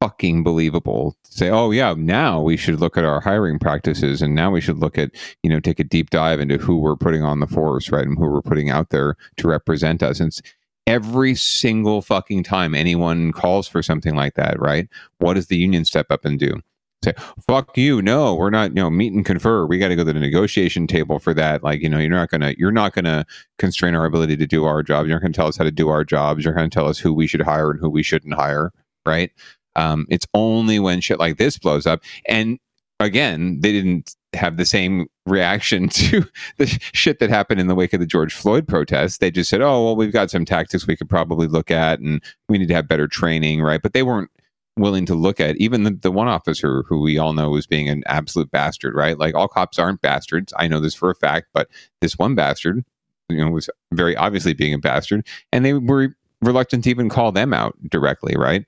unfucking 0.00 0.44
believable. 0.44 1.16
To 1.24 1.32
say, 1.32 1.50
oh 1.50 1.70
yeah, 1.70 1.94
now 1.96 2.40
we 2.40 2.56
should 2.56 2.80
look 2.80 2.96
at 2.96 3.04
our 3.04 3.20
hiring 3.20 3.58
practices, 3.58 4.22
and 4.22 4.34
now 4.34 4.50
we 4.50 4.60
should 4.60 4.78
look 4.78 4.98
at 4.98 5.10
you 5.42 5.50
know 5.50 5.60
take 5.60 5.80
a 5.80 5.84
deep 5.84 6.10
dive 6.10 6.40
into 6.40 6.58
who 6.58 6.78
we're 6.78 6.96
putting 6.96 7.22
on 7.22 7.40
the 7.40 7.46
force, 7.46 7.90
right, 7.90 8.06
and 8.06 8.18
who 8.18 8.30
we're 8.30 8.42
putting 8.42 8.70
out 8.70 8.90
there 8.90 9.16
to 9.36 9.48
represent 9.48 10.02
us. 10.02 10.20
And 10.20 10.38
every 10.86 11.34
single 11.34 12.02
fucking 12.02 12.44
time 12.44 12.74
anyone 12.74 13.32
calls 13.32 13.68
for 13.68 13.82
something 13.82 14.14
like 14.14 14.34
that, 14.34 14.58
right? 14.60 14.88
What 15.18 15.34
does 15.34 15.48
the 15.48 15.56
union 15.56 15.84
step 15.84 16.06
up 16.10 16.24
and 16.24 16.38
do? 16.38 16.60
say 17.04 17.14
fuck 17.46 17.76
you 17.76 18.02
no 18.02 18.34
we're 18.34 18.50
not 18.50 18.70
you 18.70 18.82
know 18.82 18.90
meet 18.90 19.12
and 19.12 19.24
confer 19.24 19.64
we 19.66 19.78
got 19.78 19.88
to 19.88 19.96
go 19.96 20.02
to 20.02 20.12
the 20.12 20.18
negotiation 20.18 20.86
table 20.86 21.20
for 21.20 21.32
that 21.32 21.62
like 21.62 21.80
you 21.80 21.88
know 21.88 21.98
you're 21.98 22.10
not 22.10 22.28
gonna 22.28 22.54
you're 22.58 22.72
not 22.72 22.92
gonna 22.92 23.24
constrain 23.58 23.94
our 23.94 24.04
ability 24.04 24.36
to 24.36 24.46
do 24.46 24.64
our 24.64 24.82
job 24.82 25.06
you're 25.06 25.14
not 25.14 25.22
gonna 25.22 25.32
tell 25.32 25.46
us 25.46 25.56
how 25.56 25.64
to 25.64 25.70
do 25.70 25.88
our 25.88 26.04
jobs 26.04 26.44
you're 26.44 26.54
gonna 26.54 26.68
tell 26.68 26.88
us 26.88 26.98
who 26.98 27.12
we 27.12 27.26
should 27.26 27.40
hire 27.40 27.70
and 27.70 27.78
who 27.78 27.88
we 27.88 28.02
shouldn't 28.02 28.34
hire 28.34 28.72
right 29.06 29.30
Um, 29.78 30.06
it's 30.10 30.26
only 30.34 30.78
when 30.78 31.00
shit 31.00 31.18
like 31.18 31.38
this 31.38 31.58
blows 31.58 31.86
up, 31.86 32.02
and 32.26 32.58
again, 33.00 33.60
they 33.60 33.72
didn't 33.72 34.14
have 34.34 34.56
the 34.56 34.64
same 34.64 35.06
reaction 35.26 35.88
to 35.88 36.24
the 36.58 36.66
shit 36.92 37.18
that 37.20 37.30
happened 37.30 37.60
in 37.60 37.66
the 37.66 37.74
wake 37.74 37.92
of 37.92 38.00
the 38.00 38.06
George 38.06 38.34
Floyd 38.34 38.66
protests. 38.66 39.18
They 39.18 39.30
just 39.30 39.50
said, 39.50 39.62
"Oh, 39.62 39.84
well, 39.84 39.96
we've 39.96 40.12
got 40.12 40.30
some 40.30 40.44
tactics 40.44 40.86
we 40.86 40.96
could 40.96 41.08
probably 41.08 41.46
look 41.46 41.70
at, 41.70 42.00
and 42.00 42.22
we 42.48 42.58
need 42.58 42.68
to 42.68 42.74
have 42.74 42.88
better 42.88 43.08
training, 43.08 43.62
right?" 43.62 43.82
But 43.82 43.92
they 43.92 44.02
weren't 44.02 44.30
willing 44.76 45.06
to 45.06 45.14
look 45.14 45.40
at 45.40 45.56
even 45.56 45.82
the, 45.82 45.90
the 45.90 46.12
one 46.12 46.28
officer 46.28 46.84
who 46.84 47.00
we 47.00 47.18
all 47.18 47.32
know 47.32 47.50
was 47.50 47.66
being 47.66 47.88
an 47.88 48.02
absolute 48.06 48.50
bastard, 48.50 48.94
right? 48.94 49.18
Like 49.18 49.34
all 49.34 49.48
cops 49.48 49.78
aren't 49.78 50.00
bastards. 50.00 50.52
I 50.56 50.68
know 50.68 50.80
this 50.80 50.94
for 50.94 51.10
a 51.10 51.14
fact, 51.16 51.48
but 51.52 51.68
this 52.00 52.16
one 52.16 52.36
bastard, 52.36 52.84
you 53.28 53.44
know, 53.44 53.50
was 53.50 53.68
very 53.92 54.16
obviously 54.16 54.54
being 54.54 54.74
a 54.74 54.78
bastard, 54.78 55.26
and 55.52 55.64
they 55.64 55.74
were 55.74 56.14
reluctant 56.40 56.84
to 56.84 56.90
even 56.90 57.08
call 57.08 57.32
them 57.32 57.52
out 57.52 57.76
directly, 57.90 58.36
right? 58.36 58.64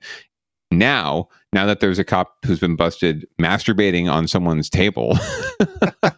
Now, 0.71 1.27
now 1.53 1.65
that 1.65 1.81
there's 1.81 1.99
a 1.99 2.03
cop 2.03 2.33
who's 2.45 2.59
been 2.59 2.75
busted 2.75 3.27
masturbating 3.39 4.11
on 4.11 4.27
someone's 4.27 4.69
table, 4.69 5.17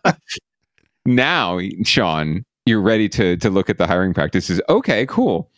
now, 1.06 1.60
Sean, 1.84 2.46
you're 2.66 2.82
ready 2.82 3.10
to 3.10 3.36
to 3.38 3.50
look 3.50 3.70
at 3.70 3.78
the 3.78 3.88
hiring 3.88 4.14
practices. 4.14 4.62
Okay, 4.70 5.06
cool. 5.08 5.50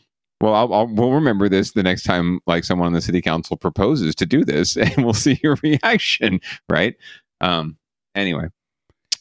Well, 0.41 0.53
I'll, 0.53 0.73
I'll, 0.73 0.87
we'll 0.87 1.11
remember 1.11 1.47
this 1.47 1.71
the 1.71 1.83
next 1.83 2.03
time, 2.03 2.39
like 2.45 2.63
someone 2.63 2.87
on 2.87 2.93
the 2.93 3.01
city 3.01 3.21
council 3.21 3.57
proposes 3.57 4.15
to 4.15 4.25
do 4.25 4.43
this, 4.43 4.75
and 4.77 4.97
we'll 4.97 5.13
see 5.13 5.39
your 5.43 5.57
reaction, 5.61 6.39
right? 6.69 6.95
Um. 7.41 7.77
Anyway, 8.15 8.47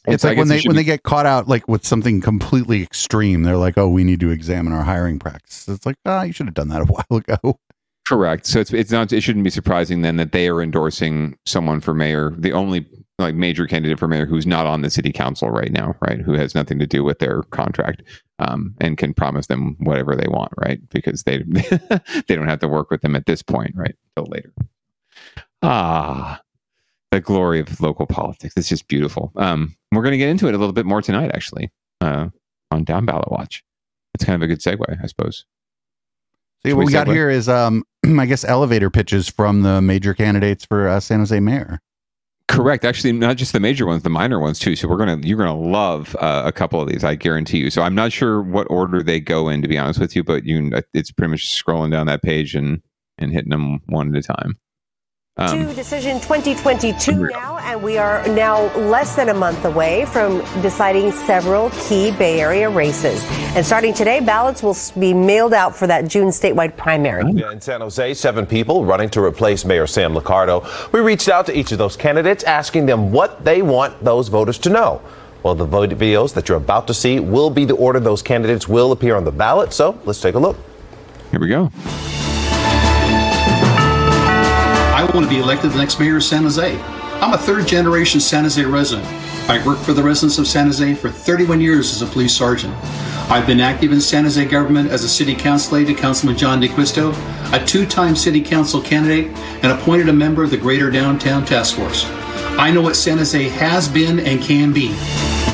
It's 0.07 0.23
So 0.23 0.29
like 0.29 0.39
when 0.39 0.47
they 0.47 0.63
when 0.63 0.77
they 0.77 0.85
get 0.85 1.03
caught 1.03 1.27
out 1.27 1.49
like 1.49 1.67
with 1.67 1.85
something 1.85 2.21
completely 2.21 2.81
extreme, 2.83 3.43
they're 3.43 3.57
like, 3.57 3.77
"Oh, 3.77 3.89
we 3.89 4.05
need 4.05 4.21
to 4.21 4.31
examine 4.31 4.73
our 4.73 4.85
hiring 4.85 5.19
practices." 5.19 5.75
It's 5.75 5.87
like, 5.87 5.97
ah, 6.07 6.23
you 6.23 6.33
should 6.33 6.47
have 6.47 6.55
done 6.55 6.69
that 6.69 6.83
a 6.83 6.85
while 6.85 7.19
ago. 7.19 7.59
Correct. 8.07 8.47
So 8.47 8.61
it's 8.61 8.73
it's 8.73 8.91
not 8.91 9.13
it 9.13 9.23
shouldn't 9.23 9.45
be 9.45 9.51
surprising 9.51 10.03
then 10.03 10.17
that 10.17 10.33
they 10.33 10.49
are 10.49 10.61
endorsing 10.63 11.39
someone 11.47 11.81
for 11.81 11.95
mayor, 11.95 12.35
the 12.37 12.53
only 12.53 12.87
like 13.19 13.35
major 13.35 13.67
candidate 13.67 13.99
for 13.99 14.09
mayor 14.09 14.27
who's 14.27 14.47
not 14.47 14.67
on 14.67 14.83
the 14.83 14.91
city 14.91 15.11
council 15.11 15.51
right 15.51 15.73
now, 15.73 15.95
right? 16.03 16.21
Who 16.21 16.35
has 16.35 16.55
nothing 16.55 16.79
to 16.81 16.87
do 16.87 17.03
with 17.03 17.19
their 17.19 17.43
contract, 17.45 18.03
um, 18.41 18.75
and 18.81 18.99
can 18.99 19.15
promise 19.15 19.47
them 19.47 19.77
whatever 19.79 20.15
they 20.17 20.29
want, 20.29 20.53
right? 20.59 20.87
Because 20.91 21.23
they 21.23 21.39
they 22.27 22.37
don't 22.37 22.49
have 22.49 22.59
to 22.61 22.69
work 22.69 22.91
with 22.91 23.01
them 23.01 23.17
at 23.17 23.25
this 23.27 23.43
point, 23.43 23.73
right? 23.75 23.95
Till 24.17 24.27
later. 24.27 24.53
Ah, 25.63 26.43
the 27.11 27.21
glory 27.21 27.61
of 27.61 27.81
local 27.81 28.07
politics. 28.07 28.55
It's 28.57 28.69
just 28.69 28.89
beautiful. 28.89 29.33
Um, 29.37 29.77
we're 29.93 30.03
going 30.03 30.13
to 30.13 30.19
get 30.19 30.29
into 30.29 30.47
it 30.49 30.55
a 30.55 30.59
little 30.59 30.75
bit 30.75 30.85
more 30.85 31.01
tonight, 31.01 31.31
actually, 31.33 31.71
uh, 32.03 32.29
on 32.71 32.85
Down 32.85 33.07
Ballot 33.07 33.31
Watch. 33.31 33.65
It's 34.15 34.25
kind 34.25 34.37
of 34.37 34.43
a 34.43 34.47
good 34.47 34.61
segue, 34.61 35.03
I 35.03 35.07
suppose. 35.07 35.47
See, 36.65 36.73
what 36.73 36.81
we 36.81 36.87
we 36.87 36.93
got 36.93 37.09
here 37.09 37.29
is, 37.29 37.49
um, 37.49 37.85
I 38.19 38.27
guess, 38.27 38.45
elevator 38.45 38.91
pitches 38.91 39.29
from 39.29 39.63
the 39.63 39.83
major 39.83 40.15
candidates 40.15 40.65
for 40.65 40.89
uh, 40.89 41.01
San 41.01 41.19
Jose 41.19 41.39
mayor. 41.41 41.81
Correct. 42.47 42.85
Actually, 42.85 43.13
not 43.13 43.37
just 43.37 43.53
the 43.53 43.61
major 43.61 43.87
ones, 43.87 44.03
the 44.03 44.11
minor 44.11 44.39
ones 44.39 44.59
too. 44.59 44.77
So 44.77 44.87
we're 44.87 44.99
gonna 44.99 45.19
you're 45.23 45.39
gonna 45.39 45.59
love 45.59 46.15
uh, 46.21 46.43
a 46.45 46.53
couple 46.53 46.81
of 46.81 46.89
these, 46.89 47.03
I 47.03 47.15
guarantee 47.15 47.59
you. 47.59 47.71
So 47.71 47.83
I'm 47.83 47.95
not 47.95 48.13
sure 48.13 48.43
what 48.43 48.67
order 48.71 49.03
they 49.03 49.19
go 49.19 49.49
in, 49.49 49.63
to 49.63 49.69
be 49.69 49.79
honest 49.79 49.99
with 49.99 50.15
you, 50.15 50.23
but 50.23 50.45
you 50.45 50.71
it's 50.93 51.11
pretty 51.11 51.31
much 51.31 51.49
scrolling 51.49 51.91
down 51.91 52.07
that 52.07 52.23
page 52.23 52.55
and 52.55 52.83
and 53.19 53.33
hitting 53.33 53.51
them 53.51 53.81
one 53.87 54.15
at 54.15 54.19
a 54.19 54.27
time. 54.27 54.59
Um, 55.37 55.67
to 55.67 55.75
decision 55.75 56.21
2022 56.21 57.27
now, 57.31 57.59
and 57.59 57.83
we 57.83 57.99
are 57.99 58.25
now 58.29 58.73
less 58.77 59.17
than 59.17 59.31
a 59.31 59.35
month 59.35 59.65
away 59.65 60.05
from 60.05 60.39
deciding 60.63 61.11
several 61.11 61.71
key 61.71 62.13
Bay 62.13 62.41
Area 62.41 62.71
races. 62.71 63.21
And 63.57 63.67
starting 63.67 63.93
today, 63.93 64.21
ballots 64.21 64.63
will 64.63 64.77
be 64.97 65.13
mailed 65.13 65.53
out 65.53 65.75
for 65.75 65.89
that 65.89 66.07
June 66.07 66.29
statewide 66.29 66.77
primary. 66.77 67.33
Yeah, 67.33 67.51
in 67.51 67.61
San 67.61 67.81
Jose, 67.81 68.15
seven 68.15 68.47
people 68.47 68.85
running 68.85 69.11
to 69.11 69.21
replace 69.21 69.65
Mayor 69.65 69.89
Sam 69.89 70.15
Liccardo. 70.15 70.93
We 70.93 71.01
reached 71.01 71.29
out 71.29 71.47
to 71.47 71.59
each 71.59 71.73
of 71.73 71.79
those 71.79 71.97
candidates, 71.97 72.45
asking 72.45 72.87
them 72.87 73.11
what 73.11 73.45
they 73.45 73.61
want 73.61 74.05
those 74.05 74.29
voters 74.29 74.59
to 74.59 74.71
know. 74.71 75.03
Well, 75.43 75.57
the 75.57 75.67
videos 75.67 76.33
that 76.35 76.49
you're 76.49 76.59
about 76.59 76.87
to 76.87 76.95
see 76.95 77.19
will 77.19 77.51
be 77.51 77.65
the 77.65 77.75
order 77.75 77.99
those 77.99 78.23
candidates 78.23 78.69
will 78.69 78.93
appear 78.93 79.17
on 79.17 79.25
the 79.25 79.33
ballot. 79.33 79.73
So 79.73 80.01
let's 80.05 80.21
take 80.21 80.37
a 80.37 80.39
look. 80.39 80.57
Here 81.33 81.41
we 81.41 81.49
go. 81.49 81.73
I 85.05 85.15
want 85.15 85.27
to 85.27 85.31
be 85.31 85.39
elected 85.39 85.73
the 85.73 85.77
next 85.77 86.01
mayor 86.01 86.17
of 86.17 86.25
San 86.25 86.45
Jose. 86.45 86.81
I'm 87.21 87.35
a 87.35 87.37
third 87.37 87.69
generation 87.69 88.21
San 88.21 88.45
Jose 88.45 88.65
resident. 88.65 89.07
I 89.51 89.63
worked 89.67 89.83
for 89.83 89.93
the 89.93 90.03
residents 90.03 90.39
of 90.39 90.47
San 90.47 90.65
Jose 90.65 90.95
for 90.95 91.11
31 91.11 91.61
years 91.61 91.93
as 91.93 92.01
a 92.01 92.11
police 92.11 92.35
sergeant. 92.35 92.75
I've 93.31 93.47
been 93.47 93.61
active 93.61 93.93
in 93.93 94.01
San 94.01 94.25
Jose 94.25 94.43
government 94.47 94.91
as 94.91 95.05
a 95.05 95.09
city 95.09 95.35
council 95.35 95.77
aide 95.77 95.89
to 95.89 95.95
Councilman 95.95 96.39
John 96.39 96.59
DeQuisto, 96.59 97.13
a 97.53 97.63
two 97.67 97.85
time 97.85 98.17
city 98.17 98.41
council 98.41 98.81
candidate, 98.81 99.27
and 99.63 99.67
appointed 99.73 100.09
a 100.09 100.13
member 100.13 100.43
of 100.43 100.51
the 100.51 100.57
Greater 100.57 100.91
Downtown 100.91 101.45
Task 101.45 101.77
Force. 101.77 102.07
I 102.57 102.71
know 102.71 102.81
what 102.81 102.97
San 102.97 103.19
Jose 103.19 103.47
has 103.51 103.87
been 103.91 104.19
and 104.21 104.41
can 104.41 104.73
be. 104.73 104.89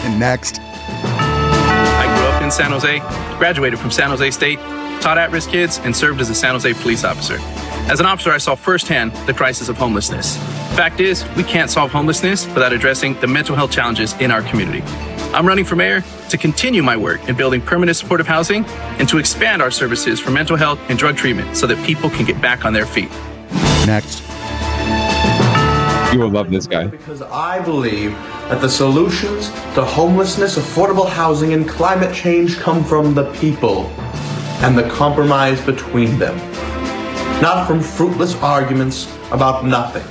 And 0.04 0.20
next. 0.20 0.60
I 0.62 2.04
grew 2.16 2.28
up 2.28 2.40
in 2.40 2.52
San 2.52 2.70
Jose, 2.70 3.00
graduated 3.36 3.80
from 3.80 3.90
San 3.90 4.10
Jose 4.10 4.30
State, 4.30 4.60
taught 5.00 5.18
at 5.18 5.32
risk 5.32 5.50
kids, 5.50 5.80
and 5.80 5.96
served 5.96 6.20
as 6.20 6.30
a 6.30 6.36
San 6.36 6.52
Jose 6.52 6.72
police 6.74 7.02
officer. 7.02 7.40
As 7.88 8.00
an 8.00 8.06
officer, 8.06 8.30
I 8.30 8.38
saw 8.38 8.54
firsthand 8.54 9.12
the 9.26 9.34
crisis 9.34 9.68
of 9.68 9.76
homelessness. 9.76 10.36
Fact 10.76 11.00
is, 11.00 11.24
we 11.36 11.42
can't 11.42 11.70
solve 11.70 11.90
homelessness 11.90 12.46
without 12.48 12.72
addressing 12.72 13.18
the 13.20 13.26
mental 13.26 13.56
health 13.56 13.72
challenges 13.72 14.12
in 14.20 14.30
our 14.30 14.42
community. 14.42 14.82
I'm 15.32 15.46
running 15.46 15.64
for 15.64 15.76
mayor 15.76 16.02
to 16.28 16.36
continue 16.36 16.82
my 16.82 16.96
work 16.96 17.28
in 17.28 17.36
building 17.36 17.60
permanent 17.60 17.96
supportive 17.96 18.26
housing 18.26 18.64
and 18.98 19.08
to 19.08 19.18
expand 19.18 19.62
our 19.62 19.70
services 19.70 20.18
for 20.20 20.30
mental 20.30 20.56
health 20.56 20.78
and 20.88 20.98
drug 20.98 21.16
treatment 21.16 21.56
so 21.56 21.66
that 21.66 21.84
people 21.86 22.10
can 22.10 22.24
get 22.24 22.40
back 22.40 22.64
on 22.64 22.72
their 22.72 22.86
feet. 22.86 23.10
Next. 23.86 24.22
You 26.12 26.18
will 26.18 26.30
love 26.30 26.50
this 26.50 26.66
guy. 26.66 26.88
Because 26.88 27.22
I 27.22 27.60
believe 27.60 28.10
that 28.48 28.60
the 28.60 28.68
solutions 28.68 29.50
to 29.74 29.84
homelessness, 29.84 30.58
affordable 30.58 31.08
housing, 31.08 31.52
and 31.52 31.68
climate 31.68 32.12
change 32.12 32.58
come 32.58 32.82
from 32.82 33.14
the 33.14 33.32
people 33.34 33.86
and 34.62 34.76
the 34.76 34.88
compromise 34.90 35.64
between 35.64 36.18
them, 36.18 36.36
not 37.40 37.66
from 37.66 37.80
fruitless 37.80 38.34
arguments 38.42 39.06
about 39.32 39.64
nothing. 39.64 40.04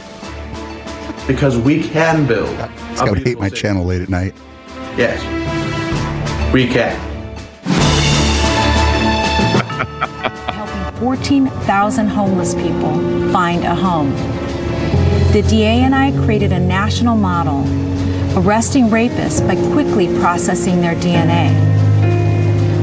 Because 1.28 1.58
we 1.58 1.88
can 1.88 2.26
build. 2.26 2.50
It's 2.92 3.02
gonna 3.02 3.20
hate 3.20 3.40
my 3.40 3.50
channel 3.50 3.86
late 3.86 4.02
at 4.02 4.10
night. 4.10 4.34
Yes, 4.98 5.22
we 6.52 6.68
can. 6.68 7.00
14,000 10.98 12.08
homeless 12.08 12.56
people 12.56 12.98
find 13.32 13.64
a 13.64 13.76
home. 13.76 14.12
The 15.32 15.46
DA 15.48 15.84
and 15.84 15.94
I 15.94 16.12
created 16.26 16.52
a 16.52 16.60
national 16.60 17.16
model, 17.16 17.60
arresting 18.38 18.86
rapists 18.86 19.46
by 19.48 19.56
quickly 19.72 20.08
processing 20.20 20.82
their 20.82 20.96
DNA. 20.96 21.79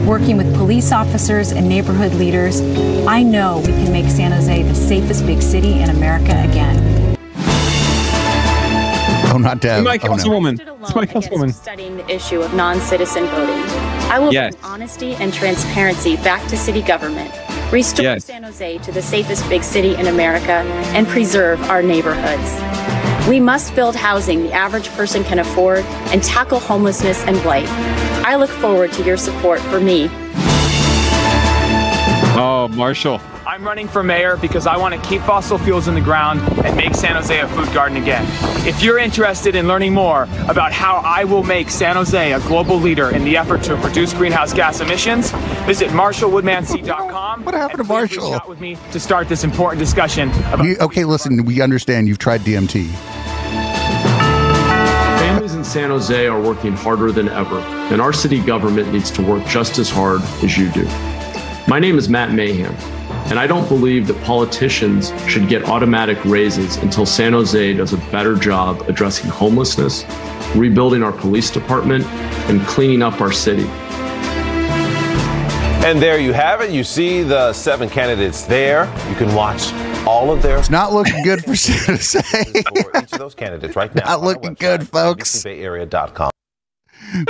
Working 0.07 0.37
with 0.37 0.55
police 0.55 0.93
officers 0.93 1.51
and 1.51 1.69
neighborhood 1.69 2.15
leaders, 2.15 2.61
I 3.09 3.23
know 3.25 3.59
we 3.59 3.73
can 3.73 3.91
make 3.93 4.07
San 4.09 4.31
Jose 4.31 4.63
the 4.63 4.75
safest 4.75 5.27
big 5.27 5.43
city 5.43 5.81
in 5.81 5.91
America 5.91 6.31
again. 6.49 7.17
Oh, 9.33 9.39
not 9.39 9.61
Deb. 9.61 9.83
My 9.85 9.99
Oh, 10.05 10.07
no. 10.07 10.15
councilwoman. 10.15 10.61
It's 10.83 10.95
my 10.95 11.07
councilwoman. 11.07 11.53
studying 11.53 11.97
the 11.97 12.09
issue 12.09 12.41
of 12.41 12.55
non-citizen 12.55 13.27
voting. 13.27 13.65
I 14.09 14.21
will 14.21 14.33
Yes. 14.33 14.55
bring 14.55 14.65
honesty 14.73 15.15
and 15.17 15.35
transparency 15.35 16.17
back 16.19 16.47
to 16.49 16.57
city 16.57 16.83
government, 16.83 17.33
restore 17.73 18.05
Yes. 18.05 18.25
San 18.27 18.45
Jose 18.45 18.79
to 18.79 18.93
the 18.93 19.03
safest 19.03 19.49
big 19.49 19.65
city 19.65 19.97
in 19.97 20.07
America, 20.07 20.63
and 20.95 21.09
preserve 21.09 21.61
our 21.69 21.83
neighborhoods. 21.83 22.55
We 23.29 23.41
must 23.41 23.75
build 23.75 23.97
housing 23.97 24.45
the 24.45 24.53
average 24.53 24.89
person 24.91 25.25
can 25.25 25.41
afford 25.41 25.85
and 26.13 26.23
tackle 26.23 26.61
homelessness 26.61 27.25
and 27.27 27.43
blight. 27.43 27.69
I 28.27 28.35
look 28.35 28.51
forward 28.51 28.93
to 28.95 29.05
your 29.05 29.17
support 29.17 29.61
for 29.61 29.81
me 29.81 30.11
Oh, 32.39 32.69
Marshall. 32.69 33.19
I'm 33.47 33.65
running 33.65 33.89
for 33.89 34.03
mayor 34.03 34.37
because 34.37 34.67
I 34.67 34.77
want 34.77 34.95
to 34.95 35.09
keep 35.09 35.23
fossil 35.23 35.57
fuels 35.57 35.89
in 35.89 35.95
the 35.95 36.03
ground 36.03 36.41
and 36.67 36.77
make 36.77 36.95
San 36.95 37.15
Jose 37.15 37.39
a 37.39 37.49
food 37.49 37.73
garden 37.73 37.97
again. 37.97 38.27
If 38.69 38.83
you're 38.83 38.99
interested 38.99 39.55
in 39.55 39.67
learning 39.67 39.95
more 39.95 40.25
about 40.47 40.71
how 40.71 40.97
I 40.97 41.25
will 41.25 41.45
make 41.45 41.71
San 41.71 41.97
Jose 41.97 42.33
a 42.33 42.41
global 42.41 42.77
leader 42.77 43.09
in 43.15 43.25
the 43.25 43.39
effort 43.39 43.63
to 43.65 43.77
reduce 43.77 44.13
greenhouse 44.13 44.53
gas 44.53 44.81
emissions, 44.81 45.31
visit 45.65 45.89
marshallwoodmansee.com. 45.91 47.45
What 47.45 47.55
happened 47.55 47.79
to 47.79 47.85
Marshall? 47.85 48.33
Reach 48.33 48.41
out 48.43 48.49
with 48.51 48.61
me 48.61 48.77
to 48.93 49.01
start 49.01 49.31
this 49.31 49.43
important 49.43 49.79
discussion 49.79 50.29
about 50.53 50.61
We, 50.61 50.77
okay, 50.79 51.05
listen, 51.05 51.43
we 51.47 51.63
understand 51.63 52.07
you've 52.07 52.19
tried 52.19 52.43
DMT. 52.43 53.16
San 55.67 55.91
Jose 55.91 56.27
are 56.29 56.41
working 56.41 56.73
harder 56.73 57.11
than 57.11 57.29
ever, 57.29 57.59
and 57.59 58.01
our 58.01 58.13
city 58.13 58.41
government 58.41 58.93
needs 58.93 59.11
to 59.11 59.23
work 59.23 59.45
just 59.47 59.79
as 59.79 59.91
hard 59.91 60.23
as 60.43 60.57
you 60.57 60.71
do. 60.71 60.85
My 61.67 61.81
name 61.81 61.99
is 61.99 62.09
Matt 62.09 62.31
Mahan, 62.31 62.73
and 63.31 63.39
I 63.39 63.49
don't 63.49 63.69
believe 63.69 64.07
that 64.07 64.23
politicians 64.23 65.13
should 65.29 65.49
get 65.49 65.65
automatic 65.65 66.25
raises 66.25 66.77
until 66.77 67.05
San 67.05 67.33
Jose 67.33 67.75
does 67.75 67.93
a 67.93 67.97
better 68.13 68.37
job 68.37 68.81
addressing 68.89 69.29
homelessness, 69.29 70.05
rebuilding 70.55 71.03
our 71.03 71.13
police 71.13 71.51
department, 71.51 72.05
and 72.49 72.61
cleaning 72.63 73.03
up 73.03 73.21
our 73.21 73.33
city. 73.33 73.67
And 75.85 76.01
there 76.01 76.19
you 76.19 76.33
have 76.33 76.61
it. 76.61 76.71
You 76.71 76.85
see 76.85 77.25
the 77.25 77.53
seven 77.53 77.89
candidates 77.89 78.45
there. 78.45 78.87
You 79.09 79.17
can 79.17 79.35
watch 79.35 79.73
all 80.07 80.31
of 80.31 80.43
their 80.43 80.59
It's 80.59 80.71
not 80.71 80.93
looking 80.93 81.23
good 81.25 81.45
for 81.45 81.55
San 81.57 81.97
Jose. 81.97 82.21
for 82.21 82.99
each 83.03 83.13
of 83.13 83.19
those 83.19 83.35
candidates 83.35 83.77
right 83.77 83.95
now. 83.95 84.05
Not 84.05 84.23
looking 84.23 84.55
good, 84.55 84.89
folks. 84.89 85.43
NBCBayArea.com. 85.45 86.31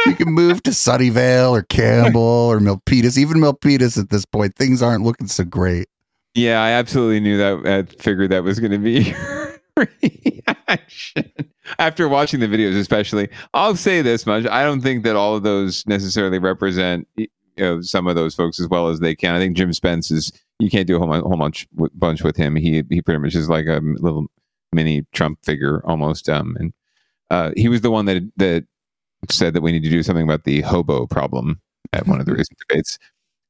you 0.06 0.14
can 0.14 0.30
move 0.32 0.62
to 0.64 0.70
Sunnyvale 0.70 1.50
or 1.50 1.62
Campbell 1.62 2.20
or 2.20 2.58
Milpitas. 2.58 3.18
Even 3.18 3.38
Milpitas 3.38 3.98
at 3.98 4.10
this 4.10 4.24
point, 4.24 4.54
things 4.56 4.82
aren't 4.82 5.04
looking 5.04 5.26
so 5.26 5.44
great. 5.44 5.86
Yeah, 6.34 6.62
I 6.62 6.70
absolutely 6.70 7.20
knew 7.20 7.38
that. 7.38 7.66
Uh, 7.66 7.78
I 7.78 8.02
figured 8.02 8.30
that 8.30 8.44
was 8.44 8.60
going 8.60 8.72
to 8.72 8.78
be 8.78 9.00
your 9.76 9.88
reaction. 10.04 11.32
After 11.78 12.08
watching 12.08 12.40
the 12.40 12.46
videos, 12.46 12.78
especially, 12.78 13.28
I'll 13.54 13.74
say 13.76 14.02
this 14.02 14.26
much: 14.26 14.46
I 14.46 14.62
don't 14.62 14.82
think 14.82 15.02
that 15.04 15.16
all 15.16 15.34
of 15.34 15.42
those 15.42 15.86
necessarily 15.86 16.38
represent 16.38 17.08
you 17.16 17.26
know 17.56 17.80
some 17.80 18.06
of 18.06 18.14
those 18.16 18.34
folks 18.34 18.60
as 18.60 18.68
well 18.68 18.88
as 18.88 19.00
they 19.00 19.14
can. 19.14 19.34
I 19.34 19.38
think 19.38 19.56
Jim 19.56 19.72
Spence 19.72 20.10
is. 20.10 20.30
You 20.58 20.70
can't 20.70 20.86
do 20.86 20.96
a 20.96 20.98
whole, 20.98 21.12
whole 21.12 21.36
bunch 21.36 21.66
bunch 21.94 22.22
with 22.22 22.36
him. 22.36 22.56
He 22.56 22.82
he 22.88 23.02
pretty 23.02 23.20
much 23.20 23.34
is 23.34 23.48
like 23.48 23.66
a 23.66 23.80
little 23.82 24.26
mini 24.72 25.06
Trump 25.12 25.38
figure 25.44 25.82
almost. 25.84 26.28
Um, 26.28 26.56
and 26.58 26.72
uh, 27.30 27.50
he 27.56 27.68
was 27.68 27.80
the 27.80 27.90
one 27.90 28.06
that 28.06 28.22
that 28.36 28.64
said 29.30 29.54
that 29.54 29.62
we 29.62 29.72
need 29.72 29.82
to 29.82 29.90
do 29.90 30.02
something 30.02 30.24
about 30.24 30.44
the 30.44 30.60
hobo 30.62 31.06
problem 31.06 31.60
at 31.92 32.06
one 32.06 32.20
of 32.20 32.26
the 32.26 32.32
recent 32.36 32.58
debates. 32.68 32.98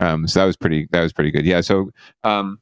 Um, 0.00 0.26
so 0.26 0.40
that 0.40 0.46
was 0.46 0.56
pretty 0.56 0.88
that 0.92 1.02
was 1.02 1.12
pretty 1.12 1.30
good. 1.30 1.46
Yeah. 1.46 1.60
So 1.60 1.90
um, 2.24 2.58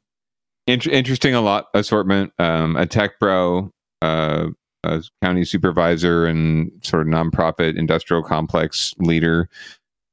int- 0.67 0.87
interesting 0.87 1.33
a 1.33 1.41
lot 1.41 1.67
assortment. 1.73 2.33
Um, 2.39 2.75
a 2.75 2.85
tech 2.85 3.19
bro, 3.19 3.71
uh, 4.01 4.47
a 4.83 5.03
county 5.21 5.45
supervisor, 5.45 6.25
and 6.25 6.71
sort 6.81 7.01
of 7.01 7.07
nonprofit 7.07 7.77
industrial 7.77 8.23
complex 8.23 8.93
leader, 8.99 9.49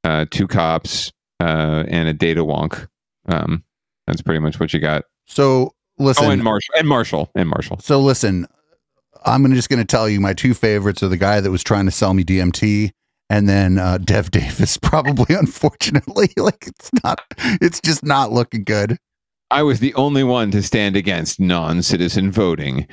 uh, 0.04 0.26
two 0.30 0.48
cops, 0.48 1.12
uh, 1.40 1.84
and 1.88 2.08
a 2.08 2.12
data 2.12 2.44
wonk. 2.44 2.88
Um, 3.26 3.64
that's 4.06 4.22
pretty 4.22 4.40
much 4.40 4.58
what 4.60 4.72
you 4.72 4.80
got. 4.80 5.04
So 5.26 5.74
listen, 5.98 6.24
Oh, 6.26 6.30
and 6.30 6.42
Marshall, 6.42 6.74
and 6.78 6.88
Marshall, 6.88 7.30
and 7.34 7.48
Marshall. 7.48 7.78
So 7.80 8.00
listen, 8.00 8.46
I'm 9.24 9.42
gonna 9.42 9.54
just 9.54 9.68
going 9.68 9.78
to 9.80 9.84
tell 9.84 10.08
you 10.08 10.20
my 10.20 10.32
two 10.34 10.54
favorites 10.54 11.02
are 11.02 11.08
the 11.08 11.16
guy 11.16 11.40
that 11.40 11.50
was 11.50 11.62
trying 11.62 11.84
to 11.86 11.92
sell 11.92 12.12
me 12.14 12.24
DMT, 12.24 12.90
and 13.30 13.48
then 13.48 13.78
uh, 13.78 13.98
Dev 14.04 14.30
Davis. 14.30 14.76
Probably, 14.76 15.34
unfortunately, 15.34 16.28
like 16.36 16.66
it's 16.66 16.90
not, 17.04 17.20
it's 17.60 17.80
just 17.80 18.04
not 18.04 18.32
looking 18.32 18.64
good. 18.64 18.98
I 19.50 19.62
was 19.62 19.80
the 19.80 19.94
only 19.94 20.24
one 20.24 20.50
to 20.52 20.62
stand 20.62 20.96
against 20.96 21.38
non-citizen 21.38 22.32
voting. 22.32 22.88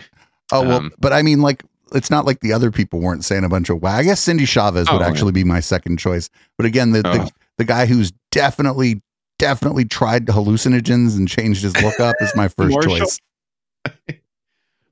Oh 0.51 0.61
well, 0.63 0.77
Um, 0.79 0.91
but 0.99 1.13
I 1.13 1.21
mean, 1.21 1.41
like 1.41 1.63
it's 1.93 2.11
not 2.11 2.25
like 2.25 2.41
the 2.41 2.53
other 2.53 2.69
people 2.69 2.99
weren't 2.99 3.23
saying 3.25 3.43
a 3.43 3.49
bunch 3.49 3.69
of. 3.69 3.81
Wow, 3.81 3.95
I 3.95 4.03
guess 4.03 4.19
Cindy 4.21 4.45
Chavez 4.45 4.87
would 4.91 4.97
Oh, 4.97 4.99
yeah. 5.03 5.07
actually 5.09 5.31
be 5.31 5.43
my 5.43 5.59
second 5.61 5.97
choice. 5.97 6.29
But 6.57 6.65
again, 6.65 6.91
the, 6.91 7.01
the 7.01 7.21
Oh. 7.23 7.29
the 7.57 7.63
guy 7.65 7.85
who's 7.87 8.11
definitely 8.31 9.01
definitely 9.39 9.85
tried 9.85 10.27
hallucinogens 10.27 11.17
and 11.17 11.27
changed 11.27 11.63
his 11.63 11.75
look 11.81 11.99
up 11.99 12.15
is 12.19 12.35
my 12.35 12.47
first 12.57 12.75
Marshall. 12.75 12.97
choice. 12.97 13.19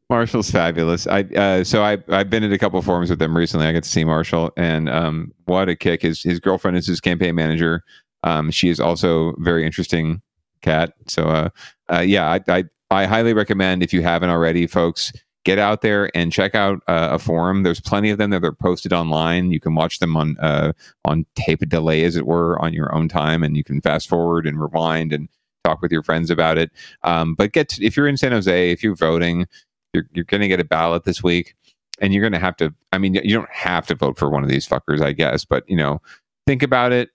Marshall's 0.10 0.50
fabulous. 0.50 1.06
I 1.06 1.22
uh, 1.22 1.64
so 1.64 1.84
I 1.84 1.98
I've 2.08 2.30
been 2.30 2.43
at 2.43 2.52
a 2.52 2.58
couple 2.58 2.82
forums 2.82 3.10
with 3.10 3.22
him 3.22 3.38
recently. 3.38 3.68
I 3.68 3.74
got 3.74 3.84
to 3.84 3.89
see 3.89 4.06
Marshall, 4.06 4.52
and 4.58 4.89
um, 4.89 5.34
what 5.45 5.70
a 5.70 5.76
kick! 5.76 6.02
His 6.02 6.24
his 6.24 6.39
girlfriend 6.39 6.78
is 6.78 6.88
his 6.88 7.02
campaign 7.02 7.36
manager. 7.36 7.84
Um, 8.24 8.50
she 8.50 8.70
is 8.70 8.80
also 8.80 9.36
very 9.38 9.66
interesting 9.66 10.22
cat. 10.62 10.93
So 11.08 11.26
uh, 11.26 11.50
uh 11.91 12.00
yeah, 12.00 12.26
I, 12.32 12.39
I 12.48 12.64
I 12.89 13.06
highly 13.06 13.34
recommend 13.34 13.84
if 13.84 13.93
you 13.93 14.02
haven't 14.02 14.30
already, 14.30 14.66
folks, 14.66 15.12
get 15.48 15.60
out 15.60 15.82
there 15.82 16.12
and 16.14 16.34
check 16.34 16.56
out 16.56 16.84
uh, 16.89 17.08
a 17.14 17.20
forum. 17.20 17.64
There's 17.64 17.80
plenty 17.80 18.10
of 18.10 18.18
them 18.18 18.32
that 18.32 18.43
are 18.43 18.52
posted 18.52 18.91
online. 18.91 19.50
You 19.52 19.62
can 19.62 19.76
watch 19.76 20.00
them 20.00 20.18
on 20.18 20.38
uh 20.39 20.74
on 21.06 21.26
tape 21.36 21.68
delay, 21.70 22.04
as 22.04 22.18
it 22.18 22.28
were, 22.28 22.62
on 22.62 22.74
your 22.74 22.93
own 22.93 23.08
time, 23.08 23.43
and 23.43 23.56
you 23.56 23.64
can 23.64 23.80
fast 23.80 24.10
forward 24.10 24.45
and 24.45 24.60
rewind 24.60 25.14
and 25.14 25.30
talk 25.64 25.82
with 25.82 25.89
your 25.89 26.04
friends 26.04 26.30
about 26.30 26.58
it. 26.58 26.70
Um, 27.04 27.34
but 27.34 27.54
get 27.54 27.70
to, 27.70 27.86
if 27.86 27.95
you're 27.95 28.10
in 28.10 28.18
San 28.18 28.34
Jose, 28.34 28.72
if 28.72 28.84
you're 28.84 28.93
voting, 28.93 29.48
you're 29.93 30.04
you're 30.12 30.26
going 30.26 30.41
to 30.41 30.50
get 30.50 30.60
a 30.60 30.66
ballot 30.66 31.06
this 31.06 31.24
week, 31.24 31.56
and 32.02 32.14
you're 32.14 32.22
going 32.24 32.34
to 32.34 32.39
have 32.39 32.58
to. 32.58 32.74
I 32.91 32.98
mean, 32.98 33.14
you 33.14 33.34
don't 33.34 33.50
have 33.50 33.88
to 33.88 33.95
vote 33.95 34.18
for 34.18 34.30
one 34.30 34.43
of 34.43 34.50
these 34.50 34.68
fuckers, 34.68 35.02
I 35.02 35.14
guess, 35.14 35.45
but 35.45 35.64
you 35.70 35.78
know, 35.78 36.02
think 36.45 36.62
about 36.62 36.91
it. 36.91 37.10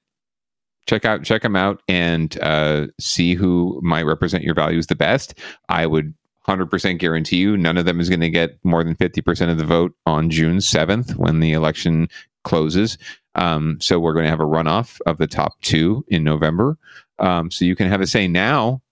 Check 0.88 1.04
out 1.04 1.22
check 1.22 1.42
them 1.42 1.54
out 1.54 1.82
and 1.86 2.40
uh, 2.40 2.86
see 2.98 3.34
who 3.34 3.78
might 3.82 4.06
represent 4.06 4.42
your 4.42 4.54
values 4.54 4.86
the 4.86 4.96
best. 4.96 5.38
I 5.68 5.86
would 5.86 6.14
100% 6.48 6.98
guarantee 6.98 7.36
you 7.36 7.56
none 7.56 7.78
of 7.78 7.84
them 7.84 8.00
is 8.00 8.08
going 8.08 8.20
to 8.20 8.30
get 8.30 8.58
more 8.64 8.82
than 8.82 8.96
50% 8.96 9.50
of 9.50 9.58
the 9.58 9.64
vote 9.64 9.94
on 10.06 10.30
June 10.30 10.58
7th 10.58 11.16
when 11.16 11.40
the 11.40 11.52
election 11.52 12.08
closes. 12.44 12.98
Um, 13.34 13.78
so 13.80 13.98
we're 13.98 14.12
going 14.12 14.24
to 14.24 14.30
have 14.30 14.40
a 14.40 14.44
runoff 14.44 15.00
of 15.06 15.18
the 15.18 15.26
top 15.26 15.60
two 15.62 16.04
in 16.08 16.24
November. 16.24 16.76
Um, 17.18 17.50
so 17.50 17.64
you 17.64 17.76
can 17.76 17.88
have 17.88 18.00
a 18.00 18.06
say 18.06 18.26
now 18.26 18.82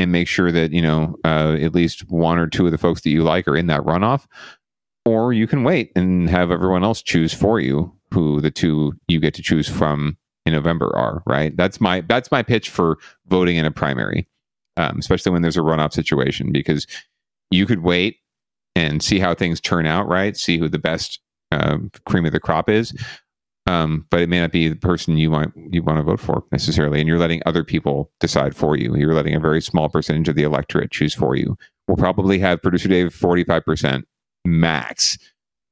and 0.00 0.12
make 0.12 0.28
sure 0.28 0.50
that 0.50 0.72
you 0.72 0.82
know 0.82 1.16
uh, 1.24 1.56
at 1.60 1.74
least 1.74 2.08
one 2.10 2.38
or 2.38 2.46
two 2.46 2.66
of 2.66 2.72
the 2.72 2.78
folks 2.78 3.02
that 3.02 3.10
you 3.10 3.22
like 3.22 3.46
are 3.46 3.56
in 3.56 3.66
that 3.66 3.82
runoff 3.82 4.26
or 5.04 5.32
you 5.32 5.46
can 5.46 5.62
wait 5.62 5.92
and 5.94 6.28
have 6.28 6.50
everyone 6.50 6.84
else 6.84 7.02
choose 7.02 7.32
for 7.32 7.60
you 7.60 7.92
who 8.12 8.40
the 8.40 8.50
two 8.50 8.92
you 9.08 9.20
get 9.20 9.34
to 9.34 9.42
choose 9.42 9.68
from 9.68 10.16
in 10.46 10.52
november 10.52 10.94
are 10.96 11.22
right 11.26 11.56
that's 11.56 11.80
my 11.80 12.00
that's 12.02 12.30
my 12.30 12.42
pitch 12.42 12.70
for 12.70 12.98
voting 13.28 13.56
in 13.56 13.66
a 13.66 13.70
primary 13.70 14.26
um, 14.76 14.98
especially 14.98 15.32
when 15.32 15.42
there's 15.42 15.56
a 15.56 15.60
runoff 15.60 15.92
situation 15.92 16.52
because 16.52 16.86
you 17.50 17.66
could 17.66 17.82
wait 17.82 18.18
and 18.76 19.02
see 19.02 19.18
how 19.18 19.34
things 19.34 19.60
turn 19.60 19.86
out 19.86 20.08
right 20.08 20.36
see 20.36 20.58
who 20.58 20.68
the 20.68 20.78
best 20.78 21.20
um, 21.52 21.90
cream 22.06 22.24
of 22.24 22.32
the 22.32 22.40
crop 22.40 22.68
is 22.68 22.94
um, 23.70 24.06
but 24.10 24.20
it 24.20 24.28
may 24.28 24.40
not 24.40 24.52
be 24.52 24.68
the 24.68 24.76
person 24.76 25.16
you 25.16 25.30
want 25.30 25.52
you 25.70 25.82
want 25.82 25.98
to 25.98 26.02
vote 26.02 26.18
for 26.20 26.42
necessarily, 26.50 26.98
and 26.98 27.06
you're 27.06 27.18
letting 27.18 27.42
other 27.46 27.62
people 27.62 28.10
decide 28.18 28.56
for 28.56 28.76
you. 28.76 28.96
You're 28.96 29.14
letting 29.14 29.34
a 29.34 29.40
very 29.40 29.60
small 29.60 29.88
percentage 29.88 30.28
of 30.28 30.34
the 30.34 30.42
electorate 30.42 30.90
choose 30.90 31.14
for 31.14 31.36
you. 31.36 31.56
We'll 31.86 31.96
probably 31.96 32.38
have 32.40 32.62
producer 32.62 32.88
Dave 32.88 33.14
45 33.14 33.64
percent 33.64 34.08
max 34.44 35.18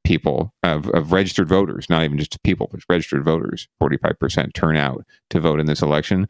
people 0.04 0.54
of, 0.62 0.88
of 0.90 1.12
registered 1.12 1.48
voters, 1.48 1.90
not 1.90 2.04
even 2.04 2.18
just 2.18 2.40
people, 2.42 2.68
but 2.70 2.80
registered 2.88 3.24
voters, 3.24 3.68
45 3.80 4.18
percent 4.20 4.54
turnout 4.54 5.04
to 5.30 5.40
vote 5.40 5.58
in 5.58 5.66
this 5.66 5.82
election. 5.82 6.28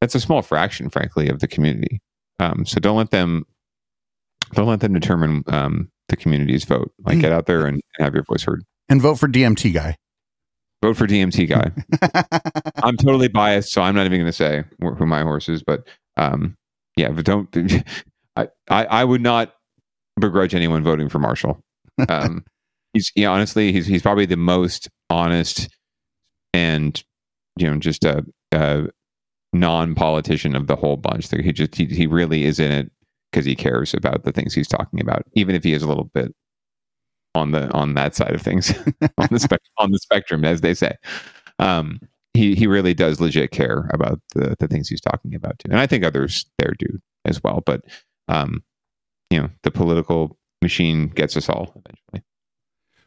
That's 0.00 0.14
a 0.14 0.20
small 0.20 0.42
fraction, 0.42 0.90
frankly, 0.90 1.28
of 1.28 1.40
the 1.40 1.48
community. 1.48 2.00
Um, 2.40 2.66
so 2.66 2.80
don't 2.80 2.96
let 2.96 3.10
them 3.10 3.44
don't 4.52 4.66
let 4.66 4.80
them 4.80 4.92
determine 4.92 5.42
um, 5.48 5.90
the 6.08 6.16
community's 6.16 6.64
vote. 6.64 6.92
Like 7.04 7.20
get 7.20 7.32
out 7.32 7.46
there 7.46 7.66
and 7.66 7.80
have 7.98 8.14
your 8.14 8.24
voice 8.24 8.42
heard 8.42 8.62
And 8.88 9.00
vote 9.00 9.18
for 9.18 9.28
DMT 9.28 9.72
guy. 9.72 9.96
vote 10.82 10.96
for 10.96 11.06
DMT 11.06 11.48
guy. 11.48 11.70
I'm 12.82 12.96
totally 12.96 13.28
biased, 13.28 13.72
so 13.72 13.82
I'm 13.82 13.94
not 13.94 14.04
even 14.06 14.18
going 14.18 14.26
to 14.26 14.32
say 14.32 14.64
who 14.80 15.06
my 15.06 15.22
horse 15.22 15.48
is. 15.48 15.62
But 15.62 15.86
um, 16.16 16.56
yeah, 16.96 17.08
but 17.10 17.24
don't. 17.24 17.48
I, 18.36 18.48
I 18.68 18.84
I 18.86 19.04
would 19.04 19.22
not 19.22 19.54
begrudge 20.20 20.54
anyone 20.54 20.82
voting 20.84 21.08
for 21.08 21.18
Marshall. 21.18 21.60
Um, 22.08 22.44
he's 22.92 23.10
yeah, 23.14 23.28
honestly, 23.30 23.72
he's 23.72 23.86
he's 23.86 24.02
probably 24.02 24.26
the 24.26 24.36
most 24.36 24.88
honest 25.08 25.68
and 26.52 27.02
you 27.56 27.70
know 27.70 27.78
just 27.78 28.04
a, 28.04 28.24
a 28.52 28.88
non-politician 29.54 30.54
of 30.54 30.66
the 30.66 30.76
whole 30.76 30.96
bunch. 30.96 31.30
He 31.30 31.52
just 31.52 31.74
he, 31.74 31.86
he 31.86 32.06
really 32.06 32.44
is 32.44 32.58
in 32.58 32.72
it 32.72 32.90
because 33.30 33.46
he 33.46 33.54
cares 33.54 33.94
about 33.94 34.24
the 34.24 34.32
things 34.32 34.52
he's 34.52 34.68
talking 34.68 35.00
about, 35.00 35.22
even 35.34 35.54
if 35.54 35.64
he 35.64 35.72
is 35.72 35.82
a 35.82 35.88
little 35.88 36.10
bit 36.12 36.34
on 37.34 37.52
the 37.52 37.70
on 37.72 37.94
that 37.94 38.14
side 38.14 38.34
of 38.34 38.42
things 38.42 38.72
on 39.18 39.28
the 39.30 39.38
spec 39.38 39.60
on 39.78 39.92
the 39.92 39.98
spectrum, 39.98 40.44
as 40.44 40.60
they 40.60 40.74
say. 40.74 40.92
Um, 41.58 42.00
he 42.34 42.54
he 42.54 42.66
really 42.66 42.94
does 42.94 43.20
legit 43.20 43.52
care 43.52 43.88
about 43.94 44.20
the 44.34 44.56
the 44.58 44.68
things 44.68 44.88
he's 44.88 45.00
talking 45.00 45.34
about 45.34 45.58
too, 45.60 45.70
and 45.70 45.80
I 45.80 45.86
think 45.86 46.04
others 46.04 46.46
there 46.58 46.74
do 46.78 46.98
as 47.24 47.42
well. 47.42 47.62
But 47.64 47.82
um, 48.28 48.62
you 49.30 49.40
know, 49.40 49.50
the 49.62 49.70
political 49.70 50.36
machine 50.60 51.08
gets 51.08 51.36
us 51.36 51.48
all 51.48 51.72
eventually. 51.76 52.24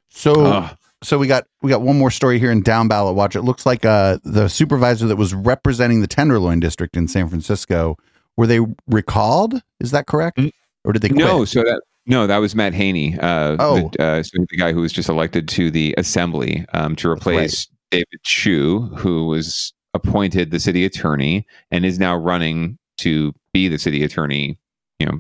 So 0.10 0.46
Ugh. 0.46 0.78
So 1.04 1.18
we 1.18 1.28
got 1.28 1.46
we 1.62 1.70
got 1.70 1.82
one 1.82 1.98
more 1.98 2.10
story 2.12 2.40
here 2.40 2.52
in 2.52 2.62
down 2.62 2.88
ballot 2.88 3.16
watch. 3.16 3.36
It 3.36 3.44
looks 3.44 3.66
like 3.66 3.86
uh 3.86 4.18
the 4.24 4.48
supervisor 4.48 5.08
that 5.08 5.16
was 5.16 5.34
representing 5.34 6.02
the 6.02 6.08
Tenderloin 6.08 6.60
district 6.60 6.98
in 6.98 7.08
San 7.08 7.30
Francisco 7.30 7.98
were 8.38 8.48
they 8.48 8.60
recalled? 8.88 9.62
Is 9.80 9.92
that 9.92 10.08
correct? 10.08 10.40
Or 10.84 10.94
did 10.94 11.02
they 11.02 11.10
quit? 11.10 11.20
No, 11.20 11.44
so 11.46 11.62
that 11.64 11.82
no, 12.06 12.26
that 12.26 12.38
was 12.38 12.56
Matt 12.56 12.74
Haney. 12.74 13.18
Uh, 13.20 13.58
Oh. 13.60 13.92
the, 13.98 14.04
uh, 14.04 14.24
so 14.24 14.32
the 14.50 14.58
guy 14.58 14.72
who 14.72 14.82
was 14.82 14.94
just 14.94 15.10
elected 15.10 15.48
to 15.50 15.70
the 15.70 15.94
assembly 15.98 16.66
um, 16.74 16.96
to 16.98 17.10
replace 17.10 17.68
David 17.92 18.24
Chiu, 18.24 18.82
who 18.98 19.26
was 19.26 19.74
appointed 19.94 20.52
the 20.52 20.60
city 20.60 20.86
attorney 20.86 21.46
and 21.72 21.86
is 21.86 22.00
now 22.00 22.16
running 22.16 22.78
to 23.00 23.34
be 23.54 23.68
the 23.68 23.78
city 23.78 24.04
attorney. 24.04 24.58
You 25.00 25.08
know, 25.08 25.20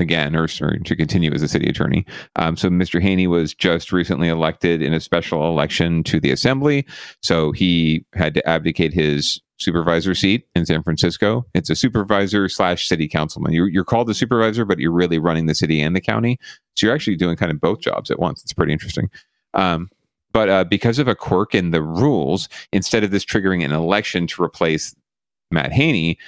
again, 0.00 0.36
or, 0.36 0.46
or 0.60 0.78
to 0.84 0.96
continue 0.96 1.32
as 1.32 1.42
a 1.42 1.48
city 1.48 1.68
attorney. 1.68 2.06
Um, 2.36 2.56
so 2.56 2.68
Mr. 2.68 3.00
Haney 3.00 3.26
was 3.26 3.54
just 3.54 3.92
recently 3.92 4.28
elected 4.28 4.82
in 4.82 4.92
a 4.92 5.00
special 5.00 5.48
election 5.48 6.04
to 6.04 6.20
the 6.20 6.30
assembly, 6.30 6.86
so 7.22 7.52
he 7.52 8.04
had 8.14 8.34
to 8.34 8.48
abdicate 8.48 8.92
his 8.92 9.40
supervisor 9.58 10.14
seat 10.14 10.46
in 10.54 10.64
San 10.64 10.82
Francisco. 10.82 11.44
It's 11.52 11.68
a 11.68 11.76
supervisor 11.76 12.48
slash 12.48 12.86
city 12.86 13.08
councilman. 13.08 13.52
You're, 13.52 13.68
you're 13.68 13.84
called 13.84 14.08
a 14.08 14.14
supervisor, 14.14 14.64
but 14.64 14.78
you're 14.78 14.92
really 14.92 15.18
running 15.18 15.46
the 15.46 15.54
city 15.54 15.80
and 15.80 15.94
the 15.96 16.00
county. 16.00 16.38
So 16.76 16.86
you're 16.86 16.94
actually 16.94 17.16
doing 17.16 17.36
kind 17.36 17.50
of 17.50 17.60
both 17.60 17.80
jobs 17.80 18.10
at 18.10 18.20
once. 18.20 18.42
It's 18.42 18.52
pretty 18.52 18.72
interesting. 18.72 19.10
Um, 19.54 19.90
but 20.32 20.48
uh, 20.48 20.64
because 20.64 20.98
of 20.98 21.08
a 21.08 21.14
quirk 21.14 21.54
in 21.54 21.70
the 21.70 21.82
rules, 21.82 22.48
instead 22.72 23.02
of 23.02 23.10
this 23.10 23.24
triggering 23.24 23.64
an 23.64 23.72
election 23.72 24.26
to 24.28 24.42
replace 24.42 24.94
Matt 25.50 25.72
Haney, 25.72 26.18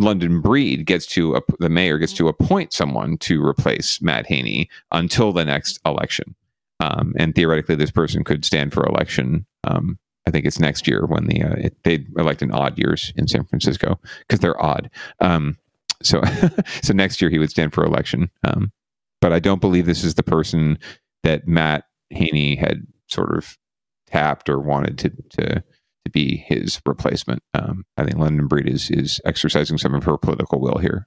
London 0.00 0.40
Breed 0.40 0.86
gets 0.86 1.06
to 1.06 1.36
ap- 1.36 1.58
the 1.58 1.68
mayor 1.68 1.98
gets 1.98 2.12
to 2.14 2.28
appoint 2.28 2.72
someone 2.72 3.18
to 3.18 3.44
replace 3.44 4.00
Matt 4.00 4.26
Haney 4.26 4.68
until 4.92 5.32
the 5.32 5.44
next 5.44 5.78
election, 5.84 6.34
um, 6.80 7.14
and 7.18 7.34
theoretically, 7.34 7.76
this 7.76 7.90
person 7.90 8.24
could 8.24 8.44
stand 8.44 8.72
for 8.72 8.84
election. 8.84 9.46
Um, 9.64 9.98
I 10.26 10.30
think 10.30 10.46
it's 10.46 10.58
next 10.58 10.86
year 10.86 11.06
when 11.06 11.26
the 11.26 11.42
uh, 11.42 11.54
it, 11.56 11.76
they 11.84 12.06
elect 12.16 12.42
in 12.42 12.52
odd 12.52 12.78
years 12.78 13.12
in 13.16 13.28
San 13.28 13.44
Francisco 13.44 14.00
because 14.20 14.40
they're 14.40 14.60
odd. 14.62 14.90
Um, 15.20 15.56
so, 16.02 16.22
so 16.82 16.92
next 16.92 17.20
year 17.20 17.30
he 17.30 17.38
would 17.38 17.50
stand 17.50 17.74
for 17.74 17.84
election. 17.84 18.30
Um, 18.44 18.72
but 19.20 19.32
I 19.32 19.38
don't 19.38 19.60
believe 19.60 19.86
this 19.86 20.04
is 20.04 20.14
the 20.14 20.22
person 20.22 20.78
that 21.22 21.46
Matt 21.46 21.84
Haney 22.10 22.56
had 22.56 22.86
sort 23.08 23.36
of 23.36 23.58
tapped 24.06 24.48
or 24.48 24.58
wanted 24.58 24.98
to 24.98 25.10
to 25.36 25.64
to 26.04 26.10
be 26.10 26.44
his 26.48 26.80
replacement. 26.86 27.42
Um, 27.54 27.84
I 27.96 28.04
think 28.04 28.18
London 28.18 28.46
Breed 28.46 28.68
is 28.68 28.90
is 28.90 29.20
exercising 29.24 29.78
some 29.78 29.94
of 29.94 30.04
her 30.04 30.16
political 30.16 30.60
will 30.60 30.78
here. 30.78 31.06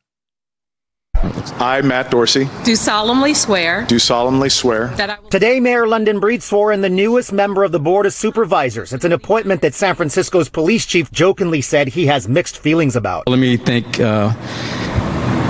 I, 1.60 1.82
Matt 1.82 2.12
Dorsey, 2.12 2.50
Do 2.66 2.76
solemnly 2.76 3.34
swear 3.34 3.86
do 3.86 3.98
solemnly 4.00 4.50
swear 4.50 4.88
that 4.98 5.10
I 5.10 5.20
will 5.20 5.30
Today, 5.30 5.60
Mayor 5.60 5.88
London 5.88 6.20
Breed 6.20 6.44
swore 6.44 6.74
in 6.74 6.82
the 6.82 6.90
newest 6.90 7.32
member 7.32 7.64
of 7.64 7.72
the 7.72 7.80
Board 7.80 8.06
of 8.06 8.14
Supervisors. 8.14 8.92
It's 8.92 9.06
an 9.06 9.14
appointment 9.14 9.62
that 9.62 9.74
San 9.74 9.96
Francisco's 9.96 10.50
police 10.50 10.86
chief 10.86 11.12
jokingly 11.12 11.62
said 11.62 11.90
he 11.90 12.08
has 12.08 12.28
mixed 12.28 12.58
feelings 12.58 12.96
about. 12.96 13.28
Let 13.28 13.40
me 13.40 13.56
thank 13.58 14.00
uh, 14.02 14.34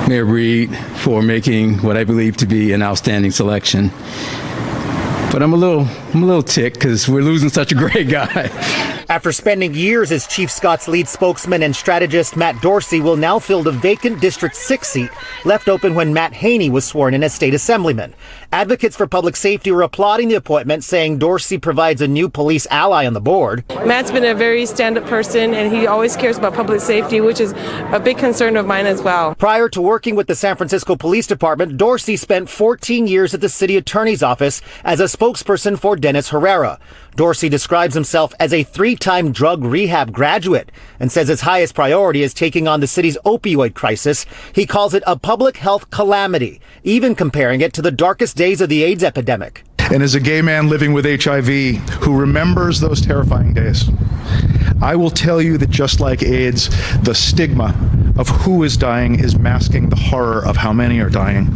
Mayor 0.07 0.25
Breed 0.25 0.75
for 0.97 1.23
making 1.23 1.79
what 1.79 1.97
I 1.97 2.03
believe 2.03 2.37
to 2.37 2.45
be 2.45 2.71
an 2.73 2.83
outstanding 2.83 3.31
selection. 3.31 3.89
But 5.33 5.41
I'm 5.41 5.51
a 5.51 5.55
little, 5.55 5.87
I'm 6.13 6.21
a 6.21 6.27
little 6.27 6.43
ticked 6.43 6.75
because 6.75 7.09
we're 7.09 7.23
losing 7.23 7.49
such 7.49 7.71
a 7.71 7.75
great 7.75 8.07
guy. 8.07 8.51
After 9.09 9.31
spending 9.31 9.73
years 9.73 10.11
as 10.11 10.27
Chief 10.27 10.51
Scott's 10.51 10.87
lead 10.87 11.07
spokesman 11.07 11.63
and 11.63 11.75
strategist, 11.75 12.37
Matt 12.37 12.61
Dorsey 12.61 13.01
will 13.01 13.17
now 13.17 13.39
fill 13.39 13.63
the 13.63 13.71
vacant 13.71 14.21
District 14.21 14.55
6 14.55 14.87
seat 14.87 15.09
left 15.43 15.69
open 15.69 15.95
when 15.95 16.13
Matt 16.13 16.33
Haney 16.33 16.69
was 16.69 16.85
sworn 16.85 17.15
in 17.15 17.23
as 17.23 17.33
state 17.33 17.55
assemblyman. 17.55 18.13
Advocates 18.53 18.95
for 18.95 19.07
public 19.07 19.35
safety 19.35 19.71
were 19.71 19.81
applauding 19.81 20.27
the 20.27 20.35
appointment, 20.35 20.83
saying 20.83 21.17
Dorsey 21.17 21.57
provides 21.57 22.01
a 22.01 22.07
new 22.07 22.29
police 22.29 22.67
ally 22.69 23.07
on 23.07 23.13
the 23.13 23.19
board. 23.19 23.65
Matt's 23.83 24.11
been 24.11 24.23
a 24.23 24.35
very 24.35 24.67
stand 24.67 24.95
up 24.95 25.05
person 25.05 25.55
and 25.55 25.75
he 25.75 25.87
always 25.87 26.15
cares 26.15 26.37
about 26.37 26.53
public 26.53 26.79
safety, 26.79 27.19
which 27.19 27.39
is 27.39 27.55
a 27.91 27.99
big 27.99 28.19
concern 28.19 28.55
of 28.55 28.67
mine 28.67 28.85
as 28.85 29.01
well. 29.01 29.33
Prior 29.33 29.67
to 29.69 29.81
working 29.81 30.15
with 30.15 30.27
the 30.27 30.35
San 30.35 30.55
Francisco 30.55 30.95
Police 30.95 31.25
Department, 31.25 31.77
Dorsey 31.77 32.15
spent 32.15 32.47
14 32.47 33.07
years 33.07 33.33
at 33.33 33.41
the 33.41 33.49
city 33.49 33.75
attorney's 33.75 34.21
office 34.21 34.61
as 34.83 34.99
a 34.99 35.05
spokesperson 35.05 35.79
for 35.79 35.95
Dennis 35.95 36.29
Herrera. 36.29 36.77
Dorsey 37.15 37.49
describes 37.49 37.93
himself 37.93 38.33
as 38.39 38.53
a 38.53 38.63
three-time 38.63 39.31
drug 39.31 39.63
rehab 39.63 40.11
graduate 40.11 40.71
and 40.99 41.11
says 41.11 41.27
his 41.27 41.41
highest 41.41 41.75
priority 41.75 42.23
is 42.23 42.33
taking 42.33 42.67
on 42.67 42.79
the 42.79 42.87
city's 42.87 43.17
opioid 43.25 43.75
crisis. 43.75 44.25
He 44.53 44.65
calls 44.65 44.93
it 44.93 45.03
a 45.05 45.17
public 45.17 45.57
health 45.57 45.89
calamity, 45.91 46.59
even 46.83 47.13
comparing 47.13 47.61
it 47.61 47.73
to 47.73 47.81
the 47.81 47.91
darkest 47.91 48.35
days 48.35 48.61
of 48.61 48.69
the 48.69 48.83
AIDS 48.83 49.03
epidemic. 49.03 49.63
and 49.91 50.01
as 50.01 50.15
a 50.15 50.19
gay 50.19 50.41
man 50.41 50.69
living 50.69 50.93
with 50.93 51.05
HIV 51.05 51.47
who 52.01 52.17
remembers 52.17 52.79
those 52.79 53.01
terrifying 53.01 53.53
days, 53.53 53.89
I 54.81 54.95
will 54.95 55.11
tell 55.11 55.41
you 55.41 55.57
that 55.59 55.69
just 55.69 55.99
like 55.99 56.23
AIDS, 56.23 56.69
the 57.03 57.13
stigma 57.13 57.75
of 58.17 58.27
who 58.29 58.63
is 58.63 58.75
dying 58.75 59.19
is 59.19 59.37
masking 59.37 59.89
the 59.89 59.95
horror 59.95 60.45
of 60.45 60.57
how 60.57 60.73
many 60.73 60.99
are 60.99 61.09
dying. 61.09 61.47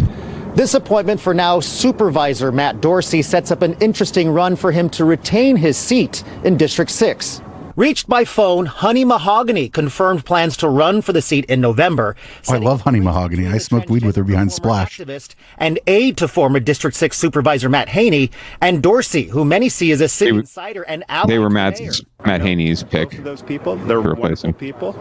This 0.58 0.74
appointment 0.74 1.22
for 1.22 1.36
now 1.36 1.60
supervisor 1.60 2.51
Matt 2.51 2.82
Dorsey 2.82 3.22
sets 3.22 3.51
up 3.51 3.62
an 3.62 3.74
interesting 3.80 4.28
run 4.28 4.55
for 4.55 4.72
him 4.72 4.89
to 4.89 5.05
retain 5.05 5.55
his 5.55 5.78
seat 5.78 6.24
in 6.43 6.58
District 6.58 6.89
6. 6.89 7.41
Reached 7.78 8.10
by 8.10 8.26
phone, 8.26 8.66
Honey 8.66 9.06
Mahogany 9.06 9.70
confirmed 9.70 10.26
plans 10.26 10.58
to 10.58 10.68
run 10.68 11.00
for 11.04 11.14
the 11.14 11.22
seat 11.22 11.46
in 11.46 11.62
November. 11.62 12.16
Oh, 12.50 12.56
I 12.56 12.58
love 12.58 12.82
Honey 12.82 13.00
Mahogany. 13.00 13.46
I 13.46 13.60
smoked 13.60 13.88
weed 13.88 14.04
with 14.04 14.16
her 14.16 14.24
behind 14.24 14.52
Splash. 14.52 14.98
Activist 14.98 15.36
and 15.60 15.80
aide 15.86 16.18
to 16.18 16.28
former 16.28 16.60
District 16.60 16.98
6 16.98 17.16
Supervisor 17.16 17.70
Matt 17.70 17.90
Haney 17.90 18.32
and 18.62 18.82
Dorsey, 18.82 19.26
who 19.26 19.46
many 19.46 19.70
see 19.70 19.92
as 19.92 20.02
a 20.02 20.10
city 20.10 20.36
insider 20.36 20.82
and 20.82 21.04
ally. 21.08 21.28
They 21.28 21.38
were 21.38 21.52
Matt's, 21.52 22.02
Matt 22.26 22.42
Haney's 22.42 22.82
pick. 22.82 23.12
Those 23.24 23.44
people, 23.44 23.76
they're 23.76 24.02
to 24.02 24.10
replace 24.10 24.42
wonderful 24.44 24.50
him. 24.50 24.56
people. 24.56 24.96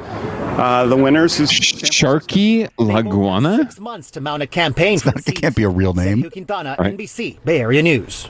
Uh, 0.61 0.85
the 0.85 0.97
winners 0.97 1.41
is 1.41 1.51
Sharky 1.51 2.69
Laguana. 2.79 3.57
Six 3.57 3.81
months 3.81 4.11
to 4.11 4.21
mount 4.21 4.43
a 4.43 4.47
campaign 4.47 4.99
for 4.99 5.13
the 5.13 5.23
It 5.27 5.41
can't 5.41 5.57
be 5.57 5.63
a 5.63 5.71
real 5.71 5.95
name. 5.95 6.23
Sergio 6.25 6.31
Quintana, 6.33 6.77
Right. 6.79 6.95
NBC, 6.95 7.43
Bay 7.43 7.61
Area 7.61 7.83
News. 7.83 8.29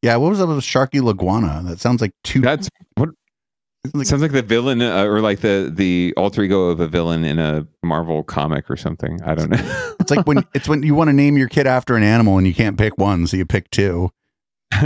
Yeah, 0.00 0.16
what 0.16 0.30
was 0.30 0.38
that 0.38 0.46
with 0.46 0.60
Sharky 0.60 1.02
Laguana? 1.02 1.62
That 1.68 1.80
sounds 1.80 2.00
like 2.00 2.12
two. 2.24 2.40
That's 2.40 2.70
what 2.94 3.10
sounds 4.02 4.22
like 4.22 4.32
the 4.32 4.42
villain, 4.42 4.82
uh, 4.82 5.04
or 5.04 5.20
like 5.20 5.40
the 5.40 5.70
the 5.74 6.14
alter 6.16 6.42
ego 6.42 6.64
of 6.64 6.80
a 6.80 6.88
villain 6.88 7.24
in 7.24 7.38
a 7.38 7.66
Marvel 7.82 8.22
comic 8.22 8.70
or 8.70 8.76
something. 8.76 9.22
I 9.22 9.34
don't 9.34 9.50
know. 9.50 9.90
It's 10.04 10.10
like 10.10 10.26
when 10.26 10.44
it's 10.52 10.68
when 10.68 10.82
you 10.82 10.94
want 10.94 11.08
to 11.08 11.14
name 11.14 11.38
your 11.38 11.48
kid 11.48 11.66
after 11.66 11.96
an 11.96 12.02
animal 12.02 12.36
and 12.36 12.46
you 12.46 12.52
can't 12.52 12.76
pick 12.76 12.98
one, 12.98 13.26
so 13.26 13.38
you 13.38 13.46
pick 13.46 13.70
two. 13.70 14.10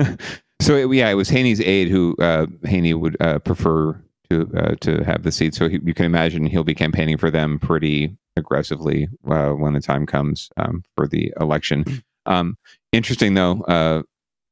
so 0.61 0.77
it, 0.77 0.93
yeah, 0.93 1.09
it 1.09 1.15
was 1.15 1.29
Haney's 1.29 1.61
aide 1.61 1.89
who 1.89 2.15
uh, 2.21 2.47
Haney 2.65 2.95
would 2.95 3.17
uh, 3.21 3.41
prefer 3.41 4.01
to 4.31 4.49
uh, 4.57 4.75
to 4.81 5.03
have 5.03 5.25
the 5.25 5.33
seat. 5.33 5.57
So 5.57 5.69
he, 5.69 5.81
you 5.85 5.93
can 5.93 6.07
imagine 6.07 6.47
he'll 6.47 6.63
be 6.63 6.75
campaigning 6.75 7.17
for 7.17 7.33
them 7.33 7.59
pretty 7.59 8.17
aggressively 8.37 9.09
uh, 9.29 9.51
when 9.51 9.73
the 9.73 9.81
time 9.81 10.07
comes 10.07 10.51
um, 10.57 10.85
for 10.95 11.09
the 11.09 11.33
election. 11.41 11.85
Um, 12.27 12.59
interesting 12.93 13.33
though, 13.33 13.63
uh, 13.63 14.03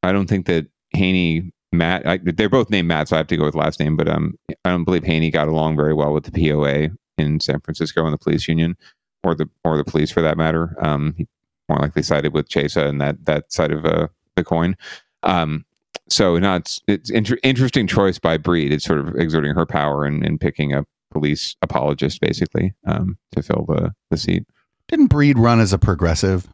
I 0.03 0.13
don't 0.13 0.27
think 0.27 0.47
that 0.47 0.67
Haney 0.95 1.53
Matt 1.79 2.07
I, 2.07 2.19
they're 2.23 2.49
both 2.49 2.71
named 2.71 2.89
Matt, 2.89 3.09
so 3.09 3.17
I 3.17 3.19
have 3.19 3.27
to 3.29 3.37
go 3.37 3.45
with 3.45 3.55
last 3.55 3.81
name. 3.81 3.97
But 3.97 4.09
um, 4.09 4.39
I 4.65 4.71
don't 4.71 4.85
believe 4.85 5.05
Haney 5.05 5.31
got 5.31 5.49
along 5.49 5.77
very 5.77 5.95
well 5.95 6.13
with 6.13 6.25
the 6.25 6.33
POA 6.33 6.91
in 7.19 7.41
San 7.41 7.61
Francisco 7.61 8.05
and 8.05 8.13
the 8.13 8.19
police 8.19 8.49
union, 8.49 8.77
or 9.25 9.35
the 9.35 9.49
or 9.65 9.77
the 9.77 9.85
police 9.85 10.11
for 10.11 10.23
that 10.23 10.37
matter. 10.37 10.77
Um, 10.81 11.15
he 11.17 11.27
more 11.69 11.79
likely 11.79 12.03
sided 12.03 12.33
with 12.33 12.49
Chesa 12.49 12.87
and 12.87 13.01
that 13.01 13.25
that 13.27 13.53
side 13.53 13.73
of 13.73 13.85
uh, 13.85 14.09
the 14.37 14.45
coin. 14.45 14.77
Um, 15.23 15.65
so 16.09 16.39
no, 16.39 16.57
it's 16.57 16.81
it's 16.87 17.11
inter- 17.11 17.39
interesting 17.43 17.87
choice 17.87 18.19
by 18.19 18.37
Breed. 18.37 18.73
It's 18.73 18.85
sort 18.85 19.01
of 19.01 19.17
exerting 19.17 19.55
her 19.55 19.67
power 19.67 20.05
and, 20.05 20.25
and 20.25 20.41
picking 20.41 20.73
a 20.73 20.85
police 21.13 21.57
apologist 21.63 22.21
basically 22.21 22.75
um, 22.87 23.19
to 23.35 23.43
fill 23.43 23.65
the 23.69 23.93
the 24.11 24.17
seat. 24.17 24.45
Didn't 24.89 25.09
Breed 25.09 25.39
run 25.39 25.61
as 25.61 25.73
a 25.73 25.79
progressive? 25.79 26.49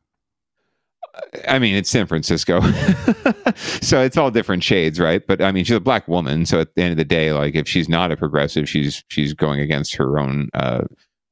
I 1.48 1.58
mean, 1.58 1.74
it's 1.74 1.90
San 1.90 2.06
Francisco, 2.06 2.60
so 3.54 4.00
it's 4.00 4.16
all 4.16 4.30
different 4.30 4.62
shades, 4.64 4.98
right? 4.98 5.26
But 5.26 5.42
I 5.42 5.52
mean, 5.52 5.64
she's 5.64 5.76
a 5.76 5.80
black 5.80 6.08
woman, 6.08 6.46
so 6.46 6.60
at 6.60 6.74
the 6.74 6.82
end 6.82 6.92
of 6.92 6.96
the 6.96 7.04
day, 7.04 7.32
like 7.32 7.54
if 7.54 7.68
she's 7.68 7.88
not 7.88 8.10
a 8.10 8.16
progressive, 8.16 8.68
she's 8.68 9.04
she's 9.08 9.34
going 9.34 9.60
against 9.60 9.94
her 9.96 10.18
own, 10.18 10.48
uh, 10.54 10.84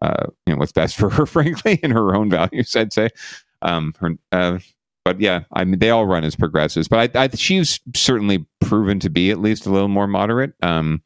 uh, 0.02 0.26
you 0.46 0.52
know, 0.52 0.58
what's 0.58 0.72
best 0.72 0.96
for 0.96 1.08
her, 1.10 1.24
frankly, 1.26 1.80
and 1.82 1.92
her 1.92 2.14
own 2.14 2.30
values. 2.30 2.74
I'd 2.76 2.92
say. 2.92 3.08
Um, 3.62 3.94
her, 4.00 4.10
uh, 4.32 4.58
but 5.04 5.20
yeah, 5.20 5.44
I 5.52 5.64
mean, 5.64 5.78
they 5.78 5.90
all 5.90 6.06
run 6.06 6.24
as 6.24 6.36
progressives, 6.36 6.88
but 6.88 7.16
I, 7.16 7.24
I 7.24 7.28
she's 7.28 7.80
certainly 7.94 8.46
proven 8.60 9.00
to 9.00 9.08
be 9.08 9.30
at 9.30 9.40
least 9.40 9.66
a 9.66 9.70
little 9.70 9.88
more 9.88 10.06
moderate, 10.06 10.52
um, 10.62 11.02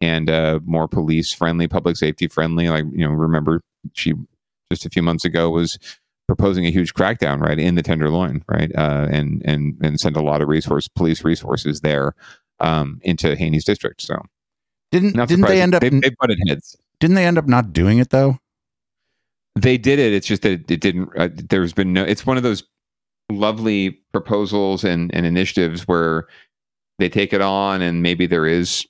and 0.00 0.30
uh, 0.30 0.60
more 0.64 0.88
police 0.88 1.32
friendly, 1.32 1.68
public 1.68 1.96
safety 1.96 2.26
friendly. 2.26 2.70
Like 2.70 2.84
you 2.92 3.06
know, 3.06 3.10
remember 3.10 3.60
she 3.92 4.14
just 4.72 4.86
a 4.86 4.90
few 4.90 5.02
months 5.02 5.26
ago 5.26 5.50
was 5.50 5.78
proposing 6.26 6.66
a 6.66 6.70
huge 6.70 6.94
crackdown 6.94 7.40
right 7.40 7.58
in 7.58 7.74
the 7.74 7.82
tenderloin 7.82 8.42
right 8.48 8.70
uh, 8.76 9.06
and 9.10 9.42
and 9.44 9.76
and 9.82 10.00
sent 10.00 10.16
a 10.16 10.22
lot 10.22 10.40
of 10.40 10.48
resource 10.48 10.88
police 10.88 11.24
resources 11.24 11.80
there 11.80 12.14
um, 12.60 13.00
into 13.02 13.34
Haney's 13.36 13.64
district 13.64 14.02
so. 14.02 14.20
Didn't 14.90 15.16
not 15.16 15.28
didn't 15.28 15.46
they 15.46 15.60
end 15.60 15.74
up 15.74 15.80
they, 15.80 15.88
they 15.88 16.10
butted 16.20 16.38
heads. 16.46 16.76
didn't 17.00 17.16
they 17.16 17.26
end 17.26 17.36
up 17.36 17.48
not 17.48 17.72
doing 17.72 17.98
it 17.98 18.10
though? 18.10 18.38
they 19.54 19.78
did 19.78 19.98
it 19.98 20.12
it's 20.12 20.26
just 20.26 20.42
that 20.42 20.70
it 20.70 20.80
didn't 20.80 21.08
uh, 21.16 21.28
there's 21.48 21.72
been 21.72 21.92
no 21.92 22.04
it's 22.04 22.26
one 22.26 22.36
of 22.36 22.42
those 22.42 22.64
lovely 23.30 23.90
proposals 24.12 24.84
and, 24.84 25.14
and 25.14 25.24
initiatives 25.24 25.86
where 25.88 26.26
they 26.98 27.08
take 27.08 27.32
it 27.32 27.40
on 27.40 27.80
and 27.80 28.02
maybe 28.02 28.26
there 28.26 28.46
is 28.46 28.86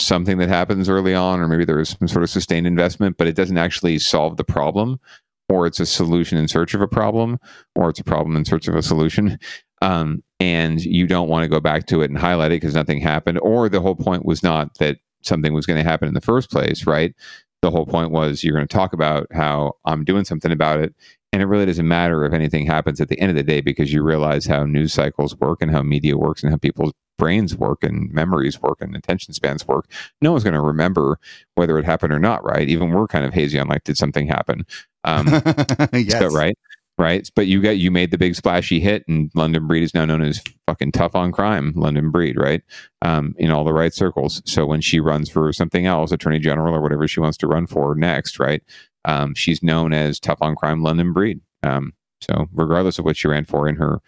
something 0.00 0.38
that 0.38 0.48
happens 0.48 0.88
early 0.88 1.14
on 1.14 1.40
or 1.40 1.48
maybe 1.48 1.64
there 1.64 1.80
is 1.80 1.90
some 1.90 2.08
sort 2.08 2.22
of 2.22 2.30
sustained 2.30 2.66
investment 2.66 3.16
but 3.16 3.26
it 3.26 3.34
doesn't 3.34 3.58
actually 3.58 3.98
solve 3.98 4.36
the 4.36 4.44
problem 4.44 5.00
or 5.48 5.66
it's 5.66 5.80
a 5.80 5.86
solution 5.86 6.38
in 6.38 6.48
search 6.48 6.74
of 6.74 6.80
a 6.80 6.88
problem 6.88 7.38
or 7.74 7.90
it's 7.90 8.00
a 8.00 8.04
problem 8.04 8.36
in 8.36 8.44
search 8.44 8.68
of 8.68 8.74
a 8.74 8.82
solution. 8.82 9.38
Um, 9.80 10.22
and 10.40 10.80
you 10.80 11.06
don't 11.06 11.28
want 11.28 11.44
to 11.44 11.48
go 11.48 11.60
back 11.60 11.86
to 11.86 12.02
it 12.02 12.10
and 12.10 12.18
highlight 12.18 12.52
it 12.52 12.60
because 12.60 12.74
nothing 12.74 13.00
happened 13.00 13.38
or 13.40 13.68
the 13.68 13.80
whole 13.80 13.96
point 13.96 14.24
was 14.24 14.42
not 14.42 14.76
that 14.78 14.98
something 15.22 15.52
was 15.52 15.66
going 15.66 15.82
to 15.82 15.88
happen 15.88 16.08
in 16.08 16.14
the 16.14 16.20
first 16.20 16.50
place 16.50 16.86
right? 16.86 17.14
The 17.62 17.70
whole 17.70 17.86
point 17.86 18.10
was 18.10 18.44
you're 18.44 18.54
going 18.54 18.68
to 18.68 18.72
talk 18.72 18.92
about 18.92 19.26
how 19.32 19.72
i'm 19.84 20.04
doing 20.04 20.24
something 20.24 20.52
about 20.52 20.78
it 20.80 20.94
and 21.32 21.42
it 21.42 21.46
really 21.46 21.66
doesn't 21.66 21.86
matter 21.86 22.24
if 22.24 22.32
anything 22.32 22.66
happens 22.66 23.00
at 23.00 23.08
the 23.08 23.18
end 23.20 23.30
of 23.30 23.36
the 23.36 23.42
day 23.42 23.60
because 23.60 23.92
you 23.92 24.02
realize 24.02 24.46
how 24.46 24.64
news 24.64 24.92
cycles 24.92 25.36
work 25.36 25.60
and 25.60 25.70
how 25.70 25.82
media 25.82 26.16
works 26.16 26.42
and 26.42 26.50
how 26.50 26.56
people's 26.56 26.92
brains 27.18 27.54
work 27.56 27.82
and 27.82 28.10
memories 28.12 28.62
work 28.62 28.78
and 28.80 28.94
attention 28.96 29.34
spans 29.34 29.66
work. 29.66 29.86
No 30.22 30.30
one's 30.32 30.44
going 30.44 30.54
to 30.54 30.60
remember 30.60 31.18
whether 31.56 31.78
it 31.78 31.84
happened 31.84 32.12
or 32.12 32.18
not 32.18 32.44
right? 32.44 32.68
Even 32.68 32.90
we're 32.90 33.08
kind 33.08 33.24
of 33.24 33.34
hazy 33.34 33.58
on 33.58 33.68
like 33.68 33.84
did 33.84 33.98
something 33.98 34.26
happen 34.26 34.64
um, 35.08 35.26
yes. 35.92 36.32
right 36.34 36.56
right 36.98 37.30
but 37.36 37.46
you 37.46 37.62
got 37.62 37.78
you 37.78 37.90
made 37.90 38.10
the 38.10 38.18
big 38.18 38.34
splashy 38.34 38.80
hit 38.80 39.04
and 39.08 39.30
london 39.34 39.66
breed 39.66 39.82
is 39.84 39.94
now 39.94 40.04
known 40.04 40.22
as 40.22 40.42
fucking 40.66 40.92
tough 40.92 41.14
on 41.14 41.30
crime 41.32 41.72
london 41.76 42.10
breed 42.10 42.36
right 42.36 42.62
um, 43.02 43.34
in 43.38 43.50
all 43.50 43.64
the 43.64 43.72
right 43.72 43.94
circles 43.94 44.42
so 44.44 44.66
when 44.66 44.80
she 44.80 45.00
runs 45.00 45.30
for 45.30 45.52
something 45.52 45.86
else 45.86 46.12
attorney 46.12 46.40
general 46.40 46.74
or 46.74 46.82
whatever 46.82 47.06
she 47.08 47.20
wants 47.20 47.38
to 47.38 47.46
run 47.46 47.66
for 47.66 47.94
next 47.94 48.38
right 48.40 48.62
Um, 49.04 49.34
she's 49.34 49.62
known 49.62 49.92
as 49.92 50.20
tough 50.20 50.42
on 50.42 50.54
crime 50.56 50.82
London 50.82 51.12
breed. 51.12 51.40
Um, 51.62 51.94
so 52.20 52.48
regardless 52.52 52.98
of 52.98 53.04
what 53.04 53.16
she 53.16 53.28
ran 53.28 53.44
for 53.46 53.68
in 53.68 53.76
her 53.76 54.00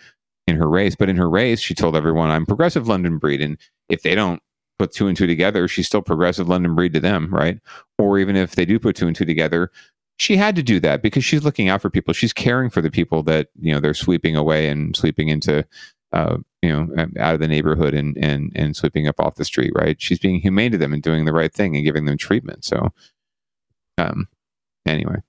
in 0.47 0.57
her 0.57 0.69
race, 0.69 0.97
but 0.97 1.09
in 1.09 1.17
her 1.17 1.31
race, 1.31 1.61
she 1.61 1.75
told 1.75 1.97
everyone, 1.97 2.31
"I'm 2.31 2.45
progressive 2.45 2.89
London 2.89 3.19
breed," 3.19 3.41
and 3.41 3.57
if 3.89 4.03
they 4.03 4.15
don't 4.17 4.43
put 4.79 4.93
two 4.93 5.07
and 5.09 5.17
two 5.17 5.27
together, 5.29 5.69
she's 5.69 5.87
still 5.87 6.03
progressive 6.03 6.49
London 6.49 6.75
breed 6.75 6.93
to 6.95 7.01
them, 7.01 7.29
right? 7.33 7.59
Or 7.99 8.19
even 8.19 8.37
if 8.37 8.57
they 8.57 8.65
do 8.67 8.79
put 8.81 8.97
two 8.97 9.07
and 9.07 9.17
two 9.17 9.25
together, 9.27 9.71
she 10.21 10.37
had 10.37 10.55
to 10.55 10.63
do 10.63 10.79
that 10.81 11.01
because 11.01 11.25
she's 11.25 11.45
looking 11.45 11.71
out 11.71 11.81
for 11.81 11.89
people. 11.89 12.13
She's 12.13 12.35
caring 12.35 12.69
for 12.69 12.83
the 12.83 12.91
people 12.91 13.23
that 13.23 13.49
you 13.59 13.73
know 13.73 13.81
they're 13.81 13.95
sweeping 13.95 14.37
away 14.37 14.69
and 14.69 14.95
sweeping 14.95 15.29
into, 15.29 15.67
uh, 16.13 16.37
you 16.61 16.69
know, 16.69 17.07
out 17.19 17.33
of 17.33 17.41
the 17.41 17.49
neighborhood 17.49 17.95
and 17.95 18.19
and 18.19 18.53
and 18.55 18.77
sweeping 18.77 19.09
up 19.09 19.19
off 19.19 19.37
the 19.37 19.47
street. 19.47 19.73
Right? 19.75 19.97
She's 19.99 20.19
being 20.19 20.39
humane 20.39 20.73
to 20.73 20.79
them 20.79 20.93
and 20.93 21.03
doing 21.03 21.25
the 21.25 21.33
right 21.33 21.51
thing 21.51 21.75
and 21.75 21.87
giving 21.87 22.05
them 22.05 22.19
treatment. 22.19 22.67
So, 22.67 22.91
um, 23.97 24.29
anyway. 24.85 25.23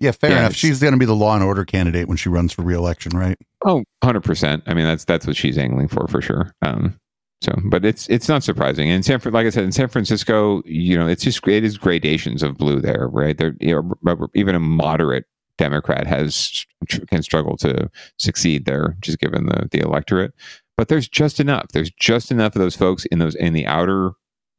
Yeah, 0.00 0.10
fair 0.10 0.30
Yeah, 0.30 0.38
enough. 0.40 0.54
She's 0.54 0.80
going 0.80 0.94
to 0.94 0.98
be 0.98 1.06
the 1.06 1.14
law 1.14 1.36
and 1.36 1.44
order 1.44 1.64
candidate 1.64 2.08
when 2.08 2.16
she 2.16 2.28
runs 2.28 2.52
for 2.52 2.62
reelection, 2.62 3.16
right? 3.16 3.38
Oh, 3.64 3.84
100%. 4.02 4.62
I 4.66 4.74
mean, 4.74 4.84
that's 4.84 5.04
that's 5.04 5.24
what 5.28 5.36
she's 5.36 5.56
angling 5.56 5.86
for 5.86 6.08
for 6.08 6.20
sure. 6.20 6.52
Um 6.62 6.98
so, 7.42 7.52
but 7.64 7.84
it's 7.84 8.08
it's 8.08 8.28
not 8.28 8.44
surprising. 8.44 8.90
And 8.90 9.04
San, 9.04 9.20
like 9.24 9.46
I 9.46 9.50
said, 9.50 9.64
in 9.64 9.72
San 9.72 9.88
Francisco, 9.88 10.62
you 10.64 10.96
know, 10.96 11.08
it's 11.08 11.24
just 11.24 11.46
it 11.48 11.64
is 11.64 11.76
gradations 11.76 12.42
of 12.42 12.56
blue 12.56 12.80
there, 12.80 13.08
right? 13.08 13.36
There, 13.36 13.54
you 13.60 13.74
know, 14.04 14.28
even 14.34 14.54
a 14.54 14.60
moderate 14.60 15.24
Democrat 15.58 16.06
has 16.06 16.64
can 17.08 17.22
struggle 17.22 17.56
to 17.58 17.90
succeed 18.18 18.64
there, 18.64 18.96
just 19.00 19.18
given 19.18 19.46
the 19.46 19.68
the 19.70 19.80
electorate. 19.80 20.32
But 20.76 20.88
there's 20.88 21.08
just 21.08 21.40
enough. 21.40 21.68
There's 21.72 21.90
just 21.90 22.30
enough 22.30 22.54
of 22.54 22.60
those 22.60 22.76
folks 22.76 23.04
in 23.06 23.18
those 23.18 23.34
in 23.34 23.52
the 23.54 23.66
outer 23.66 24.12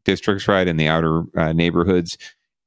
districts, 0.04 0.48
right, 0.48 0.68
in 0.68 0.78
the 0.78 0.88
outer 0.90 1.24
uh, 1.38 1.54
neighborhoods 1.54 2.18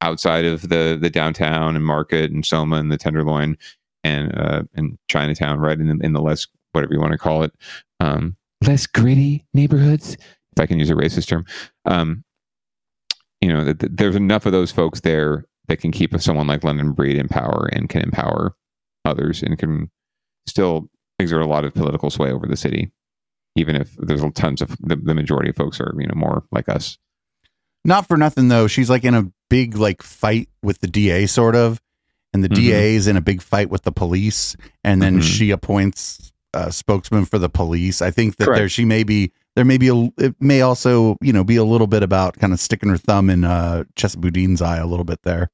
outside 0.01 0.45
of 0.47 0.63
the 0.63 0.99
the 1.01 1.11
downtown 1.11 1.77
and 1.77 1.85
market 1.85 2.31
and 2.31 2.45
Soma 2.45 2.77
and 2.77 2.91
the 2.91 2.99
Tenderloin 2.99 3.59
and 4.03 4.35
uh, 4.39 4.63
and 4.75 4.99
Chinatown, 5.09 5.59
right 5.59 5.79
in 5.79 5.99
the 5.99 6.05
in 6.05 6.13
the 6.13 6.23
less 6.23 6.47
whatever 6.73 6.95
you 6.95 7.01
want 7.01 7.13
to 7.13 7.19
call 7.19 7.43
it, 7.43 7.53
um, 8.01 8.37
less 8.67 8.87
gritty 8.87 9.45
neighborhoods, 9.55 10.15
if 10.15 10.59
I 10.61 10.67
can 10.67 10.79
use 10.79 10.91
a 10.91 10.95
racist 10.95 11.29
term. 11.29 11.45
Um, 11.85 12.25
you 13.41 13.53
know, 13.53 13.65
that 13.65 13.79
that 13.81 13.97
there's 13.97 14.17
enough 14.17 14.47
of 14.47 14.53
those 14.53 14.73
folks 14.73 15.01
there 15.01 15.45
that 15.69 15.79
can 15.79 15.93
keep 15.93 16.19
someone 16.21 16.47
like 16.47 16.65
London 16.65 16.93
Breed 16.93 17.17
in 17.17 17.29
power 17.29 17.69
and 17.73 17.89
can 17.89 18.03
empower 18.03 18.55
others 19.05 19.43
and 19.43 19.59
can 19.59 19.91
still 20.47 20.89
exert 21.19 21.43
a 21.43 21.47
lot 21.47 21.65
of 21.65 21.75
political 21.75 22.11
sway 22.11 22.31
over 22.31 22.47
the 22.47 22.57
city, 22.57 22.93
even 23.57 23.77
if 23.77 23.95
there's 23.99 24.23
tons 24.35 24.63
of 24.63 24.77
the, 24.81 24.97
the 24.97 25.15
majority 25.15 25.51
of 25.51 25.57
folks 25.57 25.81
are 25.81 25.95
you 25.99 26.07
know 26.07 26.15
more 26.15 26.45
like 26.53 26.69
us. 26.69 26.99
Not 27.85 28.07
for 28.09 28.17
nothing 28.17 28.49
though. 28.49 28.67
She's 28.67 28.91
like 28.91 29.05
in 29.05 29.15
a 29.15 29.31
big 29.51 29.77
like 29.77 30.03
fight 30.03 30.49
with 30.63 30.81
the 30.81 30.89
DA, 30.89 31.27
sort 31.27 31.55
of, 31.55 31.81
and 32.33 32.43
the 32.43 32.49
Mhm. 32.49 32.55
DA 32.57 32.95
is 32.97 33.07
in 33.07 33.17
a 33.17 33.21
big 33.21 33.43
fight 33.43 33.71
with 33.71 33.83
the 33.83 33.93
police, 33.93 34.57
and 34.83 35.01
then 35.03 35.19
Mhm. 35.19 35.23
she 35.23 35.51
appoints 35.51 36.33
a 36.57 36.73
spokesman 36.73 37.25
for 37.25 37.39
the 37.39 37.49
police. 37.49 38.03
I 38.03 38.11
think 38.11 38.37
that 38.37 38.47
there 38.47 38.69
she 38.69 38.85
may 38.85 39.05
be 39.05 39.33
there 39.55 39.65
may 39.65 39.79
be 39.79 39.89
a 39.89 39.95
it 40.19 40.35
may 40.41 40.61
also 40.61 41.17
you 41.21 41.33
know 41.33 41.45
be 41.45 41.57
a 41.57 41.65
little 41.65 41.87
bit 41.87 42.03
about 42.03 42.39
kind 42.39 42.53
of 42.53 42.61
sticking 42.61 42.89
her 42.89 42.97
thumb 42.97 43.31
in 43.31 43.45
uh 43.45 43.85
Chesa 43.97 44.17
Boudin's 44.17 44.63
eye 44.63 44.79
a 44.79 44.87
little 44.87 45.05
bit 45.05 45.23
there. 45.23 45.51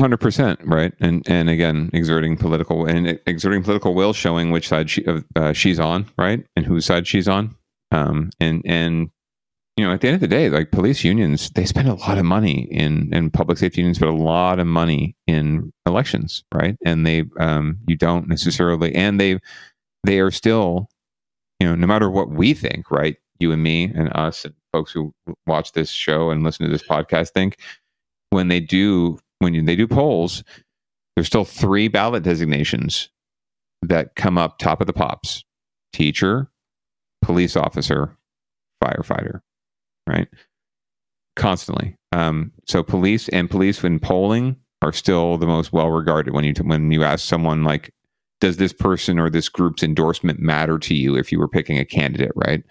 Hundred 0.00 0.18
percent, 0.18 0.60
right? 0.62 0.92
And 1.00 1.28
and 1.28 1.50
again, 1.50 1.90
exerting 1.92 2.36
political 2.36 2.86
and 2.86 3.18
exerting 3.26 3.64
political 3.64 3.94
will, 3.94 4.12
showing 4.12 4.52
which 4.52 4.68
side 4.68 4.88
she 4.88 5.04
uh, 5.34 5.52
she's 5.52 5.80
on, 5.80 6.06
right, 6.16 6.46
and 6.54 6.64
whose 6.64 6.86
side 6.86 7.06
she's 7.06 7.26
on. 7.26 7.56
Um, 7.90 8.30
and 8.38 8.62
and 8.64 9.10
you 9.78 9.84
know, 9.84 9.92
at 9.92 10.00
the 10.00 10.08
end 10.08 10.16
of 10.16 10.20
the 10.20 10.28
day, 10.28 10.50
like 10.50 10.72
police 10.72 11.04
unions, 11.04 11.50
they 11.50 11.64
spend 11.64 11.88
a 11.88 11.94
lot 11.94 12.18
of 12.18 12.24
money 12.24 12.68
in 12.70 13.10
and 13.12 13.32
public 13.32 13.58
safety 13.58 13.80
unions 13.80 13.98
spend 13.98 14.10
a 14.10 14.22
lot 14.22 14.58
of 14.58 14.66
money 14.66 15.16
in 15.28 15.72
elections, 15.86 16.42
right? 16.52 16.76
And 16.84 17.06
they 17.06 17.24
um, 17.38 17.78
you 17.86 17.96
don't 17.96 18.28
necessarily, 18.28 18.92
and 18.94 19.20
they 19.20 19.38
they 20.04 20.20
are 20.20 20.30
still, 20.30 20.88
you 21.60 21.66
know, 21.66 21.74
no 21.74 21.86
matter 21.86 22.10
what 22.10 22.30
we 22.30 22.54
think, 22.54 22.90
right? 22.90 23.16
You 23.40 23.52
and 23.52 23.62
me 23.62 23.84
and 23.94 24.10
us 24.16 24.44
and 24.44 24.54
folks 24.72 24.92
who 24.92 25.12
watch 25.46 25.72
this 25.72 25.90
show 25.90 26.30
and 26.30 26.42
listen 26.42 26.66
to 26.66 26.72
this 26.72 26.82
podcast 26.82 27.30
think 27.30 27.56
when 28.30 28.48
they 28.48 28.60
do 28.60 29.18
when 29.38 29.64
they 29.64 29.76
do 29.76 29.86
polls, 29.86 30.42
there's 31.14 31.26
still 31.26 31.44
three 31.44 31.88
ballot 31.88 32.22
designations 32.22 33.08
that 33.82 34.16
come 34.16 34.36
up 34.36 34.58
top 34.58 34.80
of 34.80 34.86
the 34.86 34.92
pops: 34.92 35.44
teacher, 35.92 36.50
police 37.22 37.56
officer, 37.56 38.16
firefighter. 38.82 39.40
Right, 40.08 40.28
constantly. 41.36 41.96
Um, 42.12 42.52
so 42.66 42.82
police 42.82 43.28
and 43.28 43.50
police 43.50 43.82
when 43.82 43.98
polling 43.98 44.56
are 44.80 44.92
still 44.92 45.36
the 45.38 45.46
most 45.46 45.72
well 45.72 45.90
regarded. 45.90 46.34
When 46.34 46.44
you 46.44 46.54
when 46.62 46.90
you 46.90 47.04
ask 47.04 47.24
someone 47.26 47.64
like, 47.64 47.92
does 48.40 48.56
this 48.58 48.72
person 48.72 49.18
or 49.18 49.28
this 49.30 49.48
group's 49.48 49.82
endorsement 49.82 50.38
matter 50.40 50.78
to 50.78 50.94
you 50.94 51.16
if 51.16 51.32
you 51.32 51.38
were 51.38 51.48
picking 51.48 51.78
a 51.78 51.84
candidate? 51.84 52.32
Right, 52.34 52.62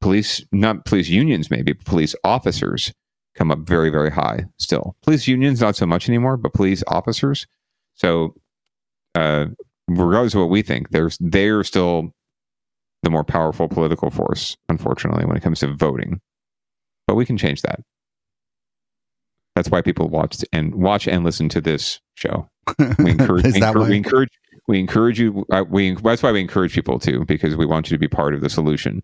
police 0.00 0.44
not 0.52 0.84
police 0.84 1.08
unions 1.08 1.50
maybe 1.50 1.72
but 1.72 1.84
police 1.86 2.14
officers 2.24 2.92
come 3.34 3.50
up 3.50 3.60
very 3.60 3.90
very 3.90 4.10
high 4.10 4.44
still. 4.58 4.96
Police 5.02 5.26
unions 5.28 5.60
not 5.60 5.76
so 5.76 5.86
much 5.86 6.08
anymore 6.08 6.36
but 6.36 6.52
police 6.54 6.82
officers. 6.88 7.46
So 7.94 8.34
uh 9.14 9.46
regardless 9.88 10.34
of 10.34 10.40
what 10.40 10.50
we 10.50 10.62
think 10.62 10.90
there's 10.90 11.16
they're 11.20 11.64
still 11.64 12.12
the 13.02 13.10
more 13.10 13.24
powerful 13.24 13.68
political 13.68 14.10
force 14.10 14.56
unfortunately 14.68 15.24
when 15.24 15.36
it 15.36 15.42
comes 15.42 15.60
to 15.60 15.72
voting. 15.74 16.20
But 17.06 17.14
we 17.14 17.24
can 17.24 17.38
change 17.38 17.62
that. 17.62 17.80
That's 19.54 19.70
why 19.70 19.82
people 19.82 20.08
watch 20.08 20.44
and 20.52 20.74
watch 20.74 21.08
and 21.08 21.24
listen 21.24 21.48
to 21.50 21.60
this 21.60 22.00
show. 22.14 22.48
We 22.98 23.10
encourage, 23.12 23.46
Is 23.46 23.54
we 23.54 23.60
that 23.60 23.74
encourage, 23.74 23.76
why? 23.76 23.88
we 23.88 23.96
encourage 23.96 24.28
we 24.68 24.78
encourage 24.78 25.18
you 25.18 25.44
uh, 25.50 25.64
we 25.68 25.94
that's 25.96 26.22
why 26.22 26.30
we 26.30 26.40
encourage 26.40 26.74
people 26.74 26.98
to 27.00 27.24
because 27.24 27.56
we 27.56 27.66
want 27.66 27.90
you 27.90 27.96
to 27.96 27.98
be 27.98 28.08
part 28.08 28.34
of 28.34 28.40
the 28.40 28.50
solution 28.50 29.02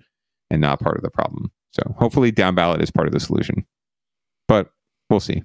and 0.51 0.61
not 0.61 0.79
part 0.79 0.97
of 0.97 1.03
the 1.03 1.11
problem 1.11 1.51
so 1.73 1.83
hopefully 1.99 2.31
down 2.31 2.55
ballot 2.55 2.81
is 2.81 2.91
part 2.91 3.09
of 3.09 3.12
the 3.12 3.21
solution 3.21 3.67
but 4.47 4.71
we'll 5.11 5.21
see 5.21 5.43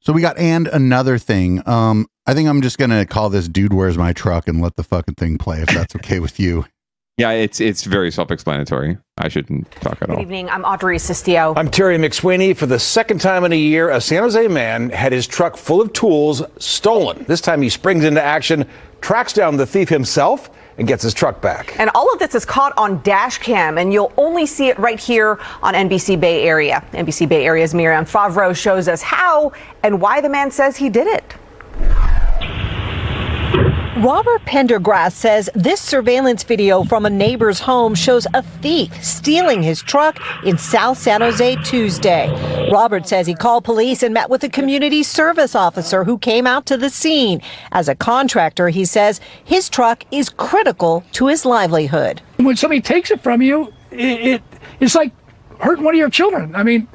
So 0.00 0.12
we 0.12 0.22
got 0.22 0.38
and 0.38 0.66
another 0.68 1.18
thing. 1.18 1.62
Um, 1.68 2.06
I 2.26 2.32
think 2.32 2.48
I'm 2.48 2.62
just 2.62 2.78
gonna 2.78 3.04
call 3.04 3.28
this 3.28 3.48
"Dude, 3.48 3.72
Where's 3.74 3.98
My 3.98 4.12
Truck" 4.12 4.48
and 4.48 4.62
let 4.62 4.76
the 4.76 4.82
fucking 4.82 5.16
thing 5.16 5.36
play 5.36 5.60
if 5.60 5.68
that's 5.68 5.94
okay 5.96 6.20
with 6.20 6.40
you. 6.40 6.64
Yeah 7.16 7.32
it's 7.32 7.60
it's 7.60 7.84
very 7.84 8.10
self-explanatory 8.10 8.96
i 9.18 9.28
shouldn't 9.28 9.70
talk 9.72 9.92
at 9.92 10.00
Good 10.00 10.10
all 10.10 10.16
Good 10.16 10.22
evening. 10.22 10.48
I'm 10.48 10.64
Audrey 10.64 10.96
Asistio. 10.96 11.52
I'm 11.54 11.70
Terry 11.70 11.98
McSweeney. 11.98 12.56
For 12.56 12.64
the 12.64 12.78
second 12.78 13.20
time 13.20 13.44
in 13.44 13.52
a 13.52 13.56
year, 13.56 13.90
a 13.90 14.00
San 14.00 14.22
Jose 14.22 14.48
man 14.48 14.88
had 14.88 15.12
his 15.12 15.26
truck 15.26 15.58
full 15.58 15.82
of 15.82 15.92
tools 15.92 16.42
stolen. 16.58 17.24
This 17.28 17.42
time 17.42 17.60
he 17.60 17.68
springs 17.68 18.04
into 18.04 18.22
action, 18.22 18.66
tracks 19.02 19.34
down 19.34 19.58
the 19.58 19.66
thief 19.66 19.90
himself, 19.90 20.48
and 20.78 20.88
gets 20.88 21.02
his 21.02 21.12
truck 21.12 21.42
back. 21.42 21.78
And 21.78 21.90
all 21.94 22.10
of 22.10 22.18
this 22.18 22.34
is 22.34 22.46
caught 22.46 22.72
on 22.78 23.02
dash 23.02 23.36
cam, 23.36 23.76
and 23.76 23.92
you'll 23.92 24.12
only 24.16 24.46
see 24.46 24.68
it 24.68 24.78
right 24.78 24.98
here 24.98 25.38
on 25.62 25.74
NBC 25.74 26.18
Bay 26.18 26.44
Area. 26.44 26.82
NBC 26.92 27.28
Bay 27.28 27.44
Area's 27.44 27.74
Marianne 27.74 28.06
Favro 28.06 28.56
shows 28.56 28.88
us 28.88 29.02
how 29.02 29.52
and 29.82 30.00
why 30.00 30.22
the 30.22 30.30
man 30.30 30.50
says 30.50 30.78
he 30.78 30.88
did 30.88 31.06
it. 31.06 31.34
Robert 34.00 34.40
Pendergrass 34.46 35.12
says 35.12 35.50
this 35.54 35.78
surveillance 35.78 36.42
video 36.42 36.84
from 36.84 37.04
a 37.04 37.10
neighbor's 37.10 37.60
home 37.60 37.94
shows 37.94 38.26
a 38.32 38.42
thief 38.42 39.04
stealing 39.04 39.62
his 39.62 39.82
truck 39.82 40.18
in 40.42 40.56
South 40.56 40.96
San 40.96 41.20
Jose 41.20 41.56
Tuesday. 41.56 42.30
Robert 42.72 43.06
says 43.06 43.26
he 43.26 43.34
called 43.34 43.62
police 43.62 44.02
and 44.02 44.14
met 44.14 44.30
with 44.30 44.42
a 44.42 44.48
community 44.48 45.02
service 45.02 45.54
officer 45.54 46.04
who 46.04 46.16
came 46.16 46.46
out 46.46 46.64
to 46.64 46.78
the 46.78 46.88
scene. 46.88 47.42
As 47.72 47.90
a 47.90 47.94
contractor, 47.94 48.70
he 48.70 48.86
says 48.86 49.20
his 49.44 49.68
truck 49.68 50.02
is 50.10 50.30
critical 50.30 51.04
to 51.12 51.26
his 51.26 51.44
livelihood. 51.44 52.22
when 52.38 52.56
somebody 52.56 52.80
takes 52.80 53.10
it 53.10 53.20
from 53.20 53.42
you, 53.42 53.70
it, 53.90 54.20
it 54.26 54.42
it's 54.80 54.94
like 54.94 55.12
hurting 55.58 55.84
one 55.84 55.94
of 55.94 55.98
your 55.98 56.08
children. 56.08 56.56
I 56.56 56.62
mean, 56.62 56.88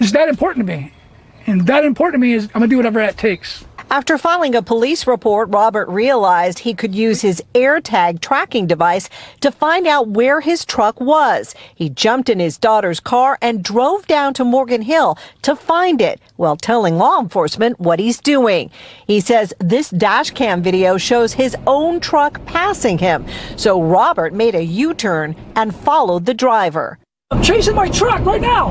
it's 0.00 0.10
that 0.10 0.28
important 0.28 0.66
to 0.66 0.76
me, 0.76 0.92
and 1.46 1.68
that 1.68 1.84
important 1.84 2.20
to 2.20 2.26
me 2.26 2.32
is 2.32 2.46
I'm 2.46 2.62
gonna 2.62 2.66
do 2.66 2.78
whatever 2.78 2.98
that 2.98 3.16
takes. 3.16 3.64
After 3.90 4.18
filing 4.18 4.54
a 4.54 4.60
police 4.60 5.06
report, 5.06 5.48
Robert 5.48 5.88
realized 5.88 6.58
he 6.58 6.74
could 6.74 6.94
use 6.94 7.22
his 7.22 7.42
AirTag 7.54 8.20
tracking 8.20 8.66
device 8.66 9.08
to 9.40 9.50
find 9.50 9.86
out 9.86 10.08
where 10.08 10.42
his 10.42 10.66
truck 10.66 11.00
was. 11.00 11.54
He 11.74 11.88
jumped 11.88 12.28
in 12.28 12.38
his 12.38 12.58
daughter's 12.58 13.00
car 13.00 13.38
and 13.40 13.64
drove 13.64 14.06
down 14.06 14.34
to 14.34 14.44
Morgan 14.44 14.82
Hill 14.82 15.16
to 15.40 15.56
find 15.56 16.02
it 16.02 16.20
while 16.36 16.54
telling 16.54 16.98
law 16.98 17.18
enforcement 17.18 17.80
what 17.80 17.98
he's 17.98 18.20
doing. 18.20 18.70
He 19.06 19.20
says 19.20 19.54
this 19.58 19.88
dash 19.88 20.32
cam 20.32 20.62
video 20.62 20.98
shows 20.98 21.32
his 21.32 21.56
own 21.66 21.98
truck 21.98 22.44
passing 22.44 22.98
him. 22.98 23.24
So 23.56 23.80
Robert 23.80 24.34
made 24.34 24.54
a 24.54 24.62
U-turn 24.62 25.34
and 25.56 25.74
followed 25.74 26.26
the 26.26 26.34
driver. 26.34 26.98
I'm 27.30 27.42
chasing 27.42 27.74
my 27.74 27.88
truck 27.88 28.22
right 28.26 28.40
now. 28.40 28.68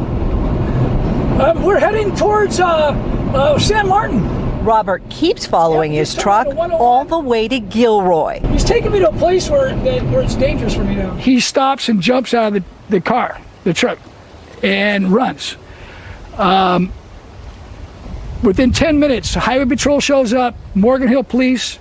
Um, 1.41 1.63
we're 1.63 1.79
heading 1.79 2.15
towards 2.15 2.59
uh, 2.59 2.89
uh, 3.33 3.57
San 3.57 3.87
Martin. 3.87 4.36
Robert 4.67 5.01
keeps 5.09 5.45
following 5.45 5.93
his 5.93 6.13
truck 6.13 6.45
all 6.57 7.05
the 7.05 7.17
way 7.17 7.47
to 7.47 7.57
Gilroy. 7.57 8.45
He's 8.47 8.65
taking 8.65 8.91
me 8.91 8.99
to 8.99 9.07
a 9.09 9.13
place 9.13 9.49
where 9.49 9.73
that, 9.73 10.03
where 10.11 10.21
it's 10.21 10.35
dangerous 10.35 10.75
for 10.75 10.83
me 10.83 10.95
now. 10.95 11.15
He 11.15 11.39
stops 11.39 11.87
and 11.87 12.01
jumps 12.01 12.33
out 12.33 12.47
of 12.47 12.53
the, 12.55 12.63
the 12.89 12.99
car, 12.99 13.39
the 13.63 13.73
truck, 13.73 13.97
and 14.61 15.09
runs. 15.09 15.55
Um, 16.35 16.91
Within 18.43 18.71
10 18.71 18.99
minutes, 18.99 19.33
Highway 19.33 19.65
Patrol 19.65 19.99
shows 19.99 20.31
up, 20.31 20.55
Morgan 20.75 21.07
Hill 21.07 21.23
Police, 21.23 21.79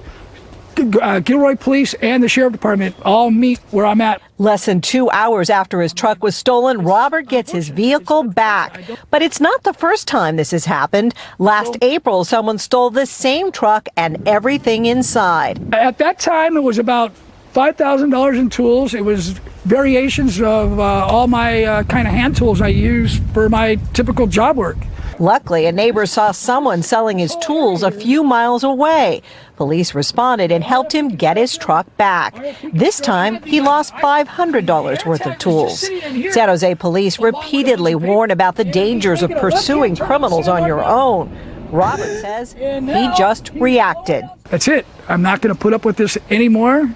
uh, 0.79 1.21
Gilroy 1.21 1.57
Police, 1.57 1.95
and 1.95 2.23
the 2.23 2.29
Sheriff 2.29 2.53
Department 2.53 2.97
all 3.03 3.31
meet 3.31 3.59
where 3.71 3.87
I'm 3.87 4.01
at. 4.01 4.21
Less 4.39 4.67
than 4.67 4.81
two 4.81 5.11
hours 5.11 5.49
after 5.49 5.81
his 5.81 5.93
truck 5.93 6.23
was 6.23 6.37
stolen, 6.37 6.83
Robert 6.83 7.27
gets 7.27 7.53
his 7.53 7.69
vehicle 7.69 8.23
back. 8.25 8.83
But 9.11 9.23
it's 9.23 9.41
not 9.41 9.63
the 9.63 9.73
first 9.73 10.07
time 10.07 10.37
this 10.37 10.51
has 10.51 10.67
happened. 10.67 11.15
Last 11.39 11.79
April, 11.81 12.25
someone 12.25 12.59
stole 12.59 12.91
the 12.91 13.07
same 13.07 13.51
truck 13.51 13.89
and 13.97 14.29
everything 14.29 14.87
inside. 14.87 15.75
At 15.75 15.99
that 15.99 16.19
time, 16.19 16.57
it 16.57 16.63
was 16.63 16.79
about 16.79 17.13
$5,000 17.55 18.39
in 18.39 18.51
tools. 18.51 18.93
It 18.93 19.05
was 19.05 19.31
variations 19.65 20.41
of 20.43 20.79
uh, 20.79 21.07
all 21.07 21.27
my 21.27 21.65
uh, 21.65 21.83
kind 21.85 22.07
of 22.07 22.13
hand 22.13 22.37
tools 22.37 22.61
I 22.61 22.69
use 22.69 23.19
for 23.33 23.49
my 23.49 23.77
typical 23.95 24.27
job 24.27 24.59
work. 24.59 24.77
Luckily, 25.19 25.67
a 25.67 25.73
neighbor 25.73 26.07
saw 26.07 26.31
someone 26.33 26.83
selling 26.83 27.19
his 27.19 27.37
tools 27.37 27.83
a 27.83 27.91
few 27.91 28.23
miles 28.23 28.63
away. 28.63 29.23
Police 29.57 29.95
responded 29.95 30.53
and 30.53 30.63
helped 30.63 30.95
him 30.95 31.09
get 31.09 31.37
his 31.37 31.57
truck 31.57 31.95
back. 31.97 32.35
This 32.73 33.01
time, 33.01 33.43
he 33.43 33.61
lost 33.61 33.95
$500 33.95 35.07
worth 35.07 35.27
of 35.27 35.39
tools. 35.39 35.81
San 35.81 36.49
Jose 36.49 36.75
police 36.75 37.19
repeatedly 37.19 37.95
warn 37.95 38.31
about 38.31 38.57
the 38.57 38.65
dangers 38.65 39.23
of 39.23 39.31
pursuing 39.33 39.97
criminals 39.97 40.49
on 40.49 40.67
your 40.67 40.85
own. 40.85 41.35
Robert 41.71 42.21
says 42.21 42.53
he 42.53 43.11
just 43.17 43.51
reacted. 43.55 44.25
That's 44.51 44.69
it. 44.69 44.87
I'm 45.09 45.23
not 45.23 45.41
going 45.41 45.55
to 45.55 45.61
put 45.61 45.73
up 45.73 45.85
with 45.85 45.97
this 45.97 46.19
anymore. 46.31 46.95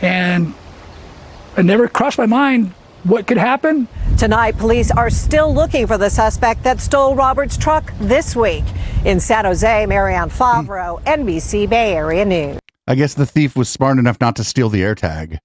And 0.00 0.54
it 1.56 1.64
never 1.64 1.88
crossed 1.88 2.18
my 2.18 2.26
mind 2.26 2.72
what 3.04 3.26
could 3.26 3.36
happen. 3.38 3.88
Tonight, 4.18 4.58
police 4.58 4.90
are 4.90 5.10
still 5.10 5.54
looking 5.54 5.86
for 5.86 5.98
the 5.98 6.10
suspect 6.10 6.62
that 6.64 6.80
stole 6.80 7.14
Robert's 7.14 7.56
truck 7.56 7.92
this 7.98 8.36
week. 8.36 8.64
In 9.04 9.18
San 9.20 9.44
Jose, 9.44 9.86
Marianne 9.86 10.30
Favro, 10.30 11.02
NBC 11.04 11.68
Bay 11.68 11.94
Area 11.94 12.24
News. 12.24 12.58
I 12.86 12.94
guess 12.94 13.14
the 13.14 13.26
thief 13.26 13.56
was 13.56 13.68
smart 13.68 13.98
enough 13.98 14.20
not 14.20 14.36
to 14.36 14.44
steal 14.44 14.68
the 14.68 14.82
AirTag. 14.82 15.38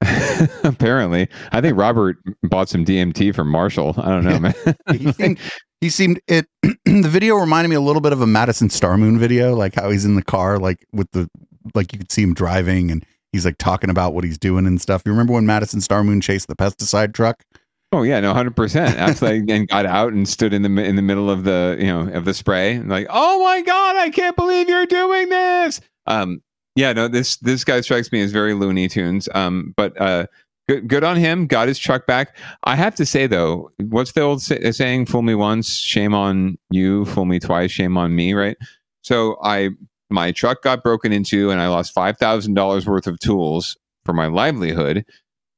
Apparently, 0.64 1.28
I 1.52 1.60
think 1.60 1.76
Robert 1.76 2.18
bought 2.42 2.68
some 2.68 2.84
DMT 2.84 3.34
from 3.34 3.48
Marshall. 3.48 3.94
I 3.98 4.08
don't 4.08 4.24
know, 4.24 4.38
man. 4.38 4.54
he, 4.92 5.12
seemed, 5.12 5.38
he 5.80 5.90
seemed 5.90 6.20
it. 6.28 6.46
the 6.62 7.08
video 7.08 7.36
reminded 7.36 7.68
me 7.68 7.76
a 7.76 7.80
little 7.80 8.02
bit 8.02 8.12
of 8.12 8.20
a 8.20 8.26
Madison 8.26 8.70
Star 8.70 8.96
Moon 8.96 9.18
video, 9.18 9.54
like 9.54 9.74
how 9.74 9.90
he's 9.90 10.04
in 10.04 10.14
the 10.14 10.22
car, 10.22 10.58
like 10.58 10.86
with 10.92 11.10
the 11.12 11.28
like 11.74 11.92
you 11.92 11.98
could 11.98 12.12
see 12.12 12.22
him 12.22 12.34
driving 12.34 12.90
and 12.90 13.04
he's 13.32 13.44
like 13.44 13.58
talking 13.58 13.90
about 13.90 14.14
what 14.14 14.24
he's 14.24 14.38
doing 14.38 14.66
and 14.66 14.80
stuff. 14.80 15.02
You 15.04 15.12
remember 15.12 15.32
when 15.32 15.46
Madison 15.46 15.80
Star 15.80 16.02
Moon 16.04 16.20
chased 16.20 16.48
the 16.48 16.56
pesticide 16.56 17.14
truck? 17.14 17.44
Oh 17.90 18.02
yeah, 18.02 18.20
no, 18.20 18.34
hundred 18.34 18.54
percent. 18.54 18.96
Absolutely, 18.98 19.54
and 19.54 19.68
got 19.68 19.86
out 19.86 20.12
and 20.12 20.28
stood 20.28 20.52
in 20.52 20.62
the 20.62 20.82
in 20.82 20.96
the 20.96 21.02
middle 21.02 21.30
of 21.30 21.44
the 21.44 21.76
you 21.78 21.86
know 21.86 22.08
of 22.12 22.24
the 22.24 22.34
spray, 22.34 22.74
and 22.74 22.88
like, 22.88 23.06
oh 23.08 23.42
my 23.42 23.62
god, 23.62 23.96
I 23.96 24.10
can't 24.10 24.36
believe 24.36 24.68
you're 24.68 24.86
doing 24.86 25.28
this. 25.30 25.80
Um, 26.06 26.42
yeah, 26.76 26.92
no, 26.92 27.08
this 27.08 27.38
this 27.38 27.64
guy 27.64 27.80
strikes 27.80 28.12
me 28.12 28.20
as 28.20 28.30
very 28.30 28.54
Looney 28.54 28.88
Tunes. 28.88 29.28
Um, 29.34 29.72
but 29.76 29.98
uh, 30.00 30.26
good 30.68 30.86
good 30.86 31.02
on 31.02 31.16
him. 31.16 31.46
Got 31.46 31.68
his 31.68 31.78
truck 31.78 32.06
back. 32.06 32.36
I 32.64 32.76
have 32.76 32.94
to 32.96 33.06
say 33.06 33.26
though, 33.26 33.70
what's 33.78 34.12
the 34.12 34.20
old 34.20 34.42
say, 34.42 34.70
saying? 34.70 35.06
Fool 35.06 35.22
me 35.22 35.34
once, 35.34 35.74
shame 35.74 36.14
on 36.14 36.58
you. 36.70 37.06
Fool 37.06 37.24
me 37.24 37.38
twice, 37.40 37.70
shame 37.70 37.96
on 37.96 38.14
me. 38.14 38.34
Right. 38.34 38.56
So 39.02 39.38
I 39.42 39.70
my 40.10 40.32
truck 40.32 40.62
got 40.62 40.82
broken 40.82 41.12
into, 41.12 41.50
and 41.50 41.60
I 41.60 41.68
lost 41.68 41.92
five 41.92 42.18
thousand 42.18 42.54
dollars 42.54 42.86
worth 42.86 43.06
of 43.06 43.18
tools 43.18 43.76
for 44.04 44.12
my 44.12 44.26
livelihood. 44.26 45.04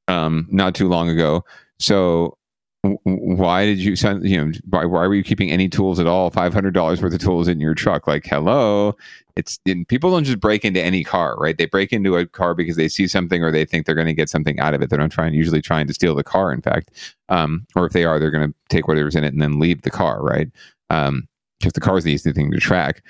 Um, 0.08 0.48
not 0.50 0.74
too 0.74 0.88
long 0.88 1.08
ago. 1.08 1.44
So 1.78 2.36
why 2.82 3.66
did 3.66 3.78
you 3.78 3.94
send 3.94 4.26
you 4.26 4.42
know 4.42 4.52
why, 4.70 4.86
why 4.86 5.06
were 5.06 5.14
you 5.14 5.22
keeping 5.22 5.50
any 5.50 5.68
tools 5.68 6.00
at 6.00 6.06
all? 6.06 6.30
$500 6.30 7.02
worth 7.02 7.12
of 7.12 7.20
tools 7.20 7.46
in 7.46 7.60
your 7.60 7.74
truck 7.74 8.06
like 8.06 8.24
hello? 8.24 8.96
It's 9.36 9.58
people 9.88 10.10
don't 10.10 10.24
just 10.24 10.40
break 10.40 10.64
into 10.64 10.80
any 10.80 11.04
car 11.04 11.36
right? 11.38 11.58
They 11.58 11.66
break 11.66 11.92
into 11.92 12.16
a 12.16 12.26
car 12.26 12.54
because 12.54 12.76
they 12.76 12.88
see 12.88 13.06
something 13.06 13.42
or 13.42 13.52
they 13.52 13.66
think 13.66 13.84
they're 13.84 13.94
going 13.94 14.06
to 14.06 14.14
get 14.14 14.30
something 14.30 14.58
out 14.60 14.72
of 14.72 14.80
it. 14.80 14.88
They're 14.88 14.98
not 14.98 15.10
trying 15.10 15.34
usually 15.34 15.60
trying 15.60 15.86
to 15.88 15.94
steal 15.94 16.14
the 16.14 16.24
car 16.24 16.52
in 16.52 16.62
fact. 16.62 16.90
Um, 17.28 17.66
or 17.76 17.84
if 17.84 17.92
they 17.92 18.04
are 18.04 18.18
they're 18.18 18.30
going 18.30 18.48
to 18.48 18.54
take 18.70 18.88
whatever's 18.88 19.14
in 19.14 19.24
it 19.24 19.32
and 19.34 19.42
then 19.42 19.60
leave 19.60 19.82
the 19.82 19.90
car 19.90 20.22
right? 20.22 20.48
Um, 20.88 21.28
because 21.58 21.74
the 21.74 21.80
car 21.80 21.98
is 21.98 22.04
the 22.04 22.12
easy 22.12 22.32
thing 22.32 22.50
to 22.50 22.58
track 22.58 23.02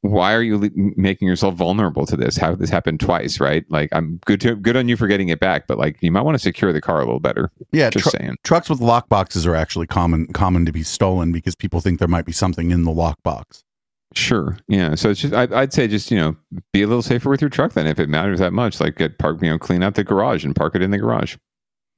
why 0.00 0.32
are 0.32 0.42
you 0.42 0.70
making 0.96 1.26
yourself 1.28 1.54
vulnerable 1.54 2.06
to 2.06 2.16
this? 2.16 2.36
How 2.36 2.54
this 2.54 2.70
happened 2.70 3.00
twice, 3.00 3.40
right? 3.40 3.64
Like, 3.68 3.88
I'm 3.92 4.20
good 4.24 4.40
to 4.42 4.54
good 4.54 4.76
on 4.76 4.88
you 4.88 4.96
for 4.96 5.06
getting 5.06 5.28
it 5.28 5.40
back, 5.40 5.66
but 5.66 5.78
like, 5.78 5.96
you 6.00 6.12
might 6.12 6.22
want 6.22 6.36
to 6.36 6.38
secure 6.38 6.72
the 6.72 6.80
car 6.80 6.96
a 6.96 7.04
little 7.04 7.20
better. 7.20 7.50
Yeah, 7.72 7.90
just 7.90 8.04
tr- 8.04 8.16
saying. 8.18 8.36
Trucks 8.44 8.70
with 8.70 8.80
lock 8.80 9.08
boxes 9.08 9.46
are 9.46 9.54
actually 9.54 9.86
common 9.86 10.26
common 10.28 10.64
to 10.66 10.72
be 10.72 10.82
stolen 10.82 11.32
because 11.32 11.54
people 11.54 11.80
think 11.80 11.98
there 11.98 12.08
might 12.08 12.26
be 12.26 12.32
something 12.32 12.70
in 12.70 12.84
the 12.84 12.92
lock 12.92 13.22
box. 13.22 13.64
Sure. 14.14 14.56
Yeah. 14.68 14.94
So 14.94 15.10
it's 15.10 15.20
just 15.20 15.34
I, 15.34 15.46
would 15.46 15.72
say 15.72 15.88
just 15.88 16.10
you 16.10 16.18
know 16.18 16.36
be 16.72 16.82
a 16.82 16.86
little 16.86 17.02
safer 17.02 17.28
with 17.28 17.40
your 17.40 17.50
truck 17.50 17.72
then 17.72 17.86
if 17.86 17.98
it 17.98 18.08
matters 18.08 18.38
that 18.38 18.52
much. 18.52 18.80
Like 18.80 18.96
get 18.96 19.18
park 19.18 19.42
you 19.42 19.50
know 19.50 19.58
clean 19.58 19.82
out 19.82 19.96
the 19.96 20.04
garage 20.04 20.44
and 20.44 20.54
park 20.54 20.76
it 20.76 20.82
in 20.82 20.92
the 20.92 20.98
garage. 20.98 21.36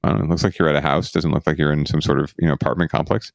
I 0.03 0.11
don't 0.11 0.18
know. 0.18 0.24
It 0.24 0.31
looks 0.31 0.45
like 0.45 0.59
you're 0.59 0.68
at 0.68 0.77
a 0.77 0.81
house. 0.81 1.11
Doesn't 1.11 1.33
look 1.33 1.47
like 1.47 1.59
you're 1.59 1.72
in 1.72 1.85
some 1.85 2.01
sort 2.01 2.20
of 2.20 2.35
you 2.39 2.47
know 2.47 2.55
apartment 2.55 2.91
complex. 2.91 3.33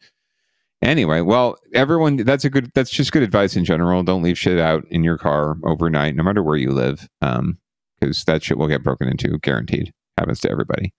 Anyway, 0.82 1.21
well, 1.21 1.57
everyone, 1.73 2.17
that's 2.17 2.43
a 2.43 2.49
good, 2.49 2.71
that's 2.73 2.89
just 2.89 3.11
good 3.11 3.21
advice 3.21 3.55
in 3.55 3.63
general. 3.63 4.01
Don't 4.01 4.23
leave 4.23 4.38
shit 4.38 4.59
out 4.59 4.84
in 4.89 5.03
your 5.03 5.17
car 5.17 5.57
overnight, 5.63 6.15
no 6.15 6.23
matter 6.23 6.41
where 6.41 6.57
you 6.57 6.71
live, 6.71 7.07
um, 7.21 7.59
because 7.99 8.23
that 8.23 8.43
shit 8.43 8.57
will 8.57 8.67
get 8.67 8.84
broken 8.84 9.07
into, 9.07 9.38
guaranteed. 9.39 9.93
Happens 10.17 10.39
to 10.41 10.49
everybody. 10.49 10.91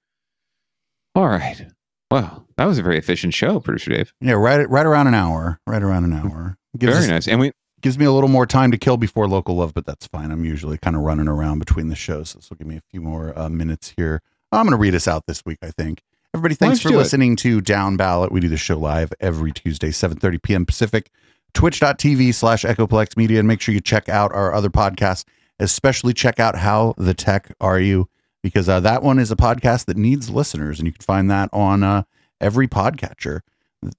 All 1.14 1.28
right. 1.28 1.66
Well, 2.10 2.46
that 2.56 2.66
was 2.66 2.78
a 2.78 2.82
very 2.82 2.98
efficient 2.98 3.34
show, 3.34 3.58
producer 3.58 3.90
Dave. 3.90 4.12
Yeah, 4.20 4.34
right, 4.34 4.68
right 4.68 4.86
around 4.86 5.08
an 5.08 5.14
hour. 5.14 5.58
Right 5.66 5.82
around 5.82 6.04
an 6.04 6.12
hour. 6.12 6.56
Gives 6.78 6.92
very 6.92 7.04
us, 7.04 7.10
nice. 7.10 7.28
And 7.28 7.40
we 7.40 7.52
gives 7.80 7.98
me 7.98 8.04
a 8.04 8.12
little 8.12 8.28
more 8.28 8.46
time 8.46 8.70
to 8.70 8.78
kill 8.78 8.96
before 8.96 9.28
local 9.28 9.56
love, 9.56 9.74
but 9.74 9.84
that's 9.84 10.06
fine. 10.06 10.30
I'm 10.30 10.44
usually 10.44 10.78
kind 10.78 10.94
of 10.94 11.02
running 11.02 11.26
around 11.26 11.58
between 11.58 11.88
the 11.88 11.96
shows, 11.96 12.30
so 12.30 12.38
this 12.38 12.48
will 12.48 12.56
give 12.56 12.66
me 12.66 12.76
a 12.76 12.82
few 12.90 13.00
more 13.00 13.36
uh, 13.36 13.48
minutes 13.48 13.92
here. 13.96 14.22
I'm 14.52 14.64
going 14.64 14.76
to 14.76 14.80
read 14.80 14.94
us 14.94 15.08
out 15.08 15.24
this 15.26 15.42
week, 15.44 15.58
I 15.62 15.70
think. 15.70 16.02
Everybody, 16.34 16.54
thanks 16.54 16.80
for 16.80 16.90
listening 16.90 17.34
it. 17.34 17.40
to 17.40 17.60
Down 17.60 17.98
Ballot. 17.98 18.32
We 18.32 18.40
do 18.40 18.48
the 18.48 18.56
show 18.56 18.78
live 18.78 19.12
every 19.20 19.52
Tuesday, 19.52 19.90
7.30 19.90 20.42
p.m. 20.42 20.64
Pacific, 20.64 21.10
twitch.tv 21.52 22.32
slash 22.32 22.64
Echoplex 22.64 23.18
Media. 23.18 23.38
And 23.38 23.46
make 23.46 23.60
sure 23.60 23.74
you 23.74 23.82
check 23.82 24.08
out 24.08 24.32
our 24.32 24.54
other 24.54 24.70
podcasts, 24.70 25.24
especially 25.58 26.14
check 26.14 26.40
out 26.40 26.56
How 26.56 26.94
the 26.96 27.12
Tech 27.12 27.54
Are 27.60 27.78
You? 27.78 28.08
Because 28.42 28.66
uh, 28.66 28.80
that 28.80 29.02
one 29.02 29.18
is 29.18 29.30
a 29.30 29.36
podcast 29.36 29.84
that 29.84 29.98
needs 29.98 30.30
listeners, 30.30 30.78
and 30.78 30.86
you 30.86 30.92
can 30.92 31.02
find 31.02 31.30
that 31.30 31.50
on 31.52 31.82
uh, 31.82 32.04
every 32.40 32.66
podcatcher. 32.66 33.40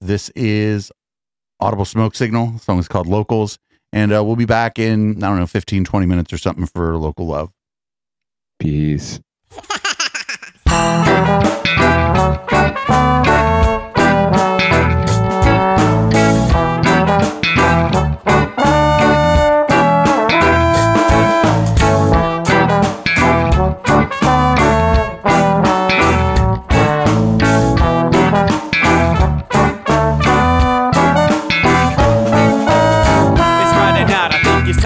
This 0.00 0.30
is 0.30 0.90
Audible 1.60 1.84
Smoke 1.84 2.16
Signal. 2.16 2.48
The 2.48 2.58
song 2.58 2.78
is 2.80 2.88
called 2.88 3.06
Locals. 3.06 3.58
And 3.92 4.12
uh, 4.12 4.24
we'll 4.24 4.34
be 4.34 4.44
back 4.44 4.80
in, 4.80 5.22
I 5.22 5.28
don't 5.28 5.38
know, 5.38 5.46
15, 5.46 5.84
20 5.84 6.06
minutes 6.06 6.32
or 6.32 6.38
something 6.38 6.66
for 6.66 6.96
Local 6.98 7.28
Love. 7.28 7.52
Peace 8.58 9.20
now. 10.94 11.34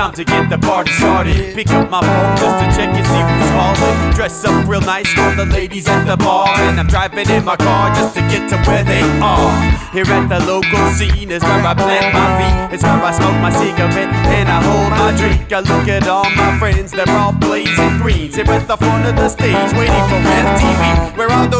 Time 0.08 0.14
to 0.14 0.24
get 0.24 0.50
the 0.50 0.58
party 0.58 0.92
started. 0.92 1.54
Pick 1.54 1.68
up 1.70 1.90
my 1.90 2.00
phone 2.00 2.36
just 2.36 2.56
to 2.62 2.66
check 2.76 2.94
and 2.94 3.06
see 3.06 3.22
who's 3.28 3.50
calling. 3.50 4.14
Dress 4.14 4.44
up 4.44 4.68
real 4.68 4.80
nice 4.80 5.08
for 5.12 5.34
the 5.34 5.46
ladies 5.46 5.88
at 5.88 6.04
the 6.04 6.16
bar. 6.16 6.48
And 6.48 6.78
I'm 6.80 6.86
driving 6.86 7.28
in 7.28 7.44
my 7.44 7.56
car 7.56 7.94
just 7.94 8.14
to 8.14 8.20
get 8.22 8.48
to 8.50 8.56
where 8.68 8.84
they 8.84 9.02
are. 9.20 9.50
Here 9.92 10.06
at 10.06 10.28
the 10.28 10.40
local 10.46 10.84
scene 10.92 11.30
is 11.30 11.42
where 11.42 11.66
I 11.66 11.74
plant 11.74 12.14
my 12.14 12.28
feet. 12.38 12.74
It's 12.74 12.82
where 12.82 13.02
I 13.02 13.12
smoke 13.12 13.38
my 13.40 13.50
cigarette 13.50 14.12
and 14.36 14.48
I 14.48 14.62
hold 14.62 14.90
my 14.90 15.10
drink. 15.16 15.52
I 15.52 15.60
look 15.60 15.88
at 15.88 16.06
all 16.06 16.28
my 16.30 16.58
friends, 16.58 16.92
they're 16.92 17.08
all 17.08 17.32
blazing 17.32 17.98
green. 17.98 18.30
Here 18.32 18.44
at 18.46 18.68
the 18.68 18.76
front 18.76 19.06
of 19.06 19.16
the 19.16 19.28
stage, 19.28 19.72
waiting 19.74 20.04
for 20.08 20.20
MTV. 20.20 21.16
Where 21.18 21.30
are 21.30 21.48
those 21.48 21.57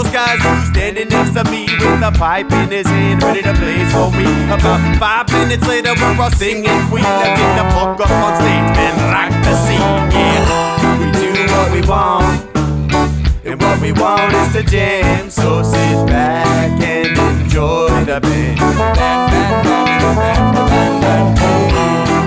to 1.45 1.51
me 1.53 1.67
with 1.79 2.03
a 2.03 2.11
pipe 2.19 2.51
in 2.51 2.71
his 2.71 2.87
hand, 2.87 3.23
ready 3.23 3.43
to 3.43 3.53
blaze 3.55 3.93
for 3.93 4.11
me? 4.11 4.27
About 4.51 4.81
five 4.99 5.31
minutes 5.33 5.67
later, 5.69 5.95
we're 5.95 6.21
all 6.21 6.31
singing 6.33 6.81
Queen. 6.91 7.05
Now 7.05 7.37
get 7.37 7.53
the 7.55 7.65
fuck 7.75 8.01
up 8.01 8.11
on 8.11 8.35
stage 8.41 8.77
and 8.85 8.97
rock 9.13 9.31
the 9.47 9.55
scene. 9.63 9.79
Yeah, 10.11 10.99
we 10.99 11.07
do 11.15 11.31
what 11.55 11.71
we 11.71 11.81
want, 11.87 12.57
and 13.45 13.61
what 13.63 13.81
we 13.81 13.93
want 13.93 14.35
is 14.35 14.53
to 14.55 14.63
jam. 14.65 15.31
So 15.31 15.63
sit 15.63 16.07
back 16.07 16.83
and 16.83 17.17
enjoy 17.17 18.05
the 18.05 18.21
band. 18.21 18.59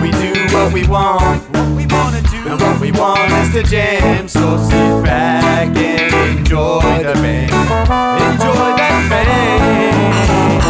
We 0.02 0.12
do 0.12 0.32
what 0.56 0.72
we 0.72 0.88
want, 0.88 1.42
what 1.52 1.68
we 1.76 1.86
wanna 1.88 2.22
and 2.52 2.60
what 2.60 2.82
we 2.82 2.92
want 2.92 3.32
is 3.32 3.54
to 3.54 3.64
jam. 3.64 4.28
So 4.28 4.58
sit 4.58 5.04
back 5.04 5.76
and 5.76 6.38
enjoy 6.38 6.82
the 7.04 7.14
band. 7.14 7.52
Enjoy 7.52 8.70
that 8.76 9.08
band. 9.10 10.62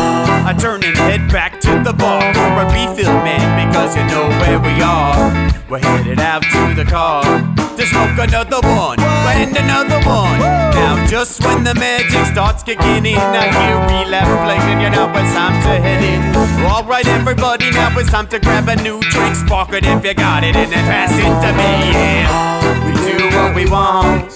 I 0.47 0.53
turn 0.53 0.83
and 0.83 0.97
head 0.97 1.31
back 1.31 1.59
to 1.61 1.81
the 1.83 1.93
bar 1.93 2.33
for 2.33 2.61
a 2.61 2.65
refill, 2.65 3.13
man 3.23 3.73
cause 3.73 3.95
you 3.95 4.03
know 4.05 4.29
where 4.41 4.59
we 4.59 4.81
are. 4.81 5.53
We're 5.69 5.79
headed 5.79 6.19
out 6.19 6.43
to 6.43 6.75
the 6.75 6.85
car 6.89 7.23
to 7.23 7.85
smoke 7.85 8.17
another 8.19 8.61
one 8.61 9.10
and 9.31 9.55
another 9.55 9.99
one. 10.07 10.39
Now, 10.75 11.05
just 11.07 11.43
when 11.43 11.63
the 11.63 11.75
magic 11.75 12.25
starts 12.25 12.63
kicking 12.63 13.05
in, 13.05 13.17
I 13.17 13.47
hear 13.51 13.77
relapse 13.87 14.35
playing. 14.45 14.81
You 14.81 14.89
know 14.89 15.09
it's 15.09 15.33
time 15.33 15.55
to 15.63 15.73
head 15.79 16.03
in. 16.03 16.21
Alright, 16.65 17.07
everybody, 17.07 17.71
now 17.71 17.97
it's 17.97 18.09
time 18.09 18.27
to 18.29 18.39
grab 18.39 18.67
a 18.67 18.75
new 18.81 18.99
drink. 19.01 19.35
Spark 19.35 19.73
it 19.73 19.85
if 19.85 20.03
you 20.03 20.13
got 20.13 20.43
it, 20.43 20.55
and 20.55 20.71
then 20.71 20.85
pass 20.85 21.11
it 21.13 21.33
to 21.43 21.51
me. 21.59 21.91
Yeah, 21.93 22.85
we 22.85 22.93
do 23.09 23.29
what 23.37 23.55
we 23.55 23.65
want. 23.69 24.31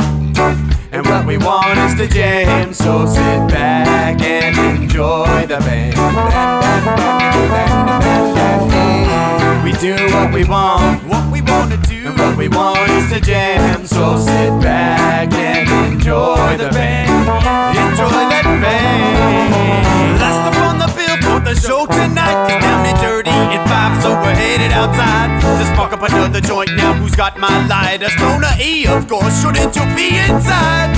And 0.92 1.06
what 1.08 1.26
we 1.26 1.38
want 1.38 1.78
is 1.80 1.96
to 1.96 2.08
jam, 2.08 2.74
so 2.74 3.06
sit 3.06 3.50
back 3.50 4.22
and 4.22 4.82
enjoy 4.82 5.46
the 5.46 5.58
band. 5.60 5.96
We 9.64 9.72
do 9.74 9.96
what 10.14 10.34
we 10.34 10.46
want, 10.46 11.04
what 11.06 11.30
we 11.32 11.35
we 12.38 12.48
want 12.50 12.90
is 12.92 13.12
to 13.12 13.22
jam, 13.22 13.86
so 13.86 14.18
sit 14.18 14.52
back 14.60 15.32
and 15.34 15.94
enjoy 15.94 16.58
the 16.58 16.70
band. 16.70 17.10
Enjoy 17.78 18.10
that 18.10 18.44
band. 18.44 20.20
Last 20.20 20.44
up 20.52 20.58
on 20.68 20.78
the 20.80 20.90
bill 20.96 21.18
for 21.24 21.40
the 21.40 21.56
show 21.56 21.86
tonight 21.86 22.36
is 22.52 22.62
down 22.62 22.86
and 22.86 23.00
dirty 23.00 23.30
at 23.30 23.64
five, 23.68 24.02
so 24.04 24.12
we're 24.12 24.36
headed 24.36 24.72
outside 24.72 25.32
to 25.42 25.66
spark 25.74 25.94
up 25.94 26.04
another 26.04 26.42
joint. 26.42 26.76
Now, 26.76 26.94
who's 26.94 27.16
got 27.16 27.38
my 27.40 27.68
lighter? 27.68 28.10
Stoner 28.10 28.52
E, 28.60 28.86
of 28.88 29.08
course. 29.08 29.42
Shouldn't 29.42 29.76
you 29.76 29.86
be 29.96 30.18
inside? 30.20 30.92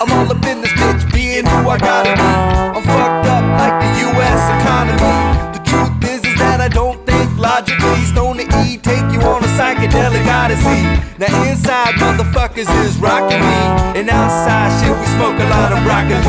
I'm 0.00 0.10
all 0.12 0.30
up 0.32 0.44
in 0.46 0.62
this 0.62 0.72
bitch, 0.72 1.12
being 1.12 1.44
who 1.44 1.68
I 1.68 1.78
gotta 1.78 2.14
be. 2.14 2.22
I'm 2.22 2.82
fucked 2.82 3.26
up 3.28 3.44
like 3.60 3.76
the 3.84 3.90
U.S. 4.08 4.40
economy. 4.56 5.12
The 5.52 5.62
truth 5.68 6.10
is, 6.10 6.24
is 6.24 6.38
that 6.38 6.60
I 6.60 6.68
don't 6.68 7.09
logically. 7.40 8.04
Stoner 8.04 8.44
E 8.62 8.76
take 8.76 9.08
you 9.10 9.20
on 9.24 9.42
a 9.42 9.50
psychedelic 9.56 10.26
odyssey. 10.28 10.84
Now 11.18 11.32
inside, 11.48 11.94
motherfuckers 11.96 12.68
is 12.84 12.96
rocking 12.98 13.40
me, 13.40 13.98
and 13.98 14.08
outside, 14.08 14.70
shit, 14.80 14.92
we 14.92 15.06
smoke 15.16 15.38
a 15.40 15.48
lot 15.48 15.72
of 15.72 15.82
broccoli. 15.82 16.20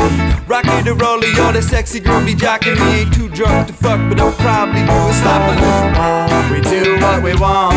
Rocky 0.46 0.82
the 0.82 0.94
roller, 0.94 1.26
yo, 1.28 1.52
that 1.52 1.64
sexy 1.64 2.00
girl 2.00 2.24
be 2.24 2.34
jocking 2.34 2.76
me. 2.80 3.00
Ain't 3.00 3.14
too 3.14 3.28
drunk 3.28 3.68
to 3.68 3.72
fuck, 3.72 4.00
but 4.08 4.20
I'll 4.20 4.32
probably 4.32 4.84
do 4.84 4.92
it 4.92 5.16
sloppily. 5.20 5.60
We 6.52 6.60
do 6.60 7.00
what 7.00 7.22
we 7.22 7.34
want, 7.36 7.76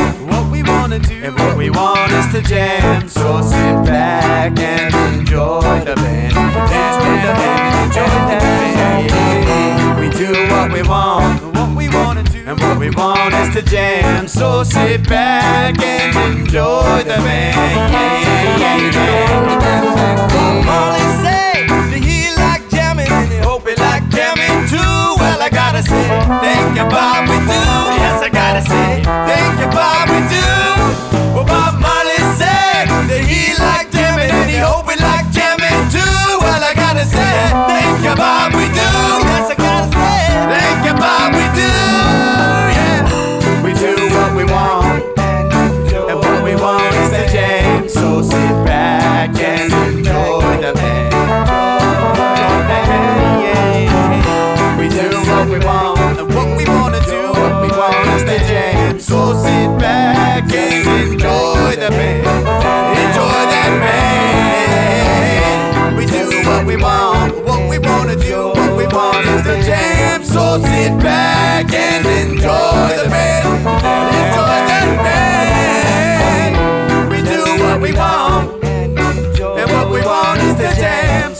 wanna 0.85 0.99
do, 0.99 1.15
and 1.23 1.33
what 1.39 1.57
we 1.57 1.71
want 1.71 2.11
is 2.11 2.27
to 2.31 2.41
jam. 2.43 3.09
So 3.09 3.41
sit 3.41 3.75
back 3.85 4.59
and 4.59 4.93
enjoy 5.17 5.79
the 5.83 5.95
band, 5.95 6.37
enjoy 6.37 7.15
the 7.25 7.33
band, 7.41 7.85
enjoy 7.85 8.17
the 8.29 8.37
band. 8.45 9.99
We 9.99 10.09
do 10.11 10.31
what 10.53 10.71
we 10.71 10.83
want, 10.83 11.41
what 11.55 11.75
we 11.75 11.89
wanna 11.89 12.21
do, 12.21 12.43
and 12.45 12.59
what 12.59 12.77
we 12.77 12.91
want 12.91 13.33
is 13.33 13.55
to 13.55 13.63
jam. 13.63 14.27
So 14.27 14.63
sit 14.63 15.09
back 15.09 15.81
and 15.81 16.37
enjoy 16.37 17.01
the 17.01 17.17
band. 17.25 17.91
Yeah, 17.91 18.21
yeah, 18.21 18.77
yeah, 18.77 18.93
yeah. 18.93 20.65
Marley 20.67 21.07
say 21.25 21.65
that 21.65 22.01
he 22.09 22.29
like 22.37 22.61
jamming 22.69 23.09
and 23.09 23.31
he 23.31 23.39
hope 23.39 23.67
he 23.67 23.73
like 23.73 24.07
jamming 24.09 24.69
too. 24.69 25.17
Well, 25.17 25.41
I 25.41 25.49
gotta 25.49 25.81
say, 25.81 26.05
thank 26.45 26.77
you, 26.77 26.85
Bob, 26.93 27.27
we 27.27 27.37
do. 27.41 27.61
Yes, 27.97 28.21
I 28.21 28.29
gotta 28.55 28.69
say, 28.69 29.03
thank 29.03 29.59
you, 29.59 29.67
Bob, 29.67 30.07
we 30.07 30.19
do. 30.31 31.35
Well, 31.35 31.43
Bob 31.43 31.75
Marley 31.81 32.15
said 32.39 32.87
that 32.87 33.19
he 33.27 33.51
like 33.59 33.91
jamming 33.91 34.31
and 34.31 34.49
he 34.49 34.55
hope 34.55 34.87
he 34.89 34.95
like 34.95 35.27
jamming 35.35 35.91
too. 35.91 36.39
Well, 36.39 36.63
I 36.63 36.71
gotta 36.73 37.03
say, 37.03 37.35
thank 37.67 37.99
you, 38.05 38.15
Bob, 38.15 38.53
we 38.53 38.63
do. 38.71 38.89
Yes, 39.27 39.51
I 39.51 39.55
gotta 39.59 39.91
say, 39.91 40.23
thank 40.47 40.87
you, 40.87 40.93
Bob, 40.95 41.33
we 41.35 41.43
do. 41.59 41.94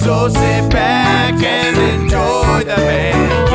So 0.06 0.28
sit 0.28 0.70
back 0.70 1.34
and 1.34 2.04
enjoy 2.04 2.60
the 2.60 2.76
band. 2.76 3.55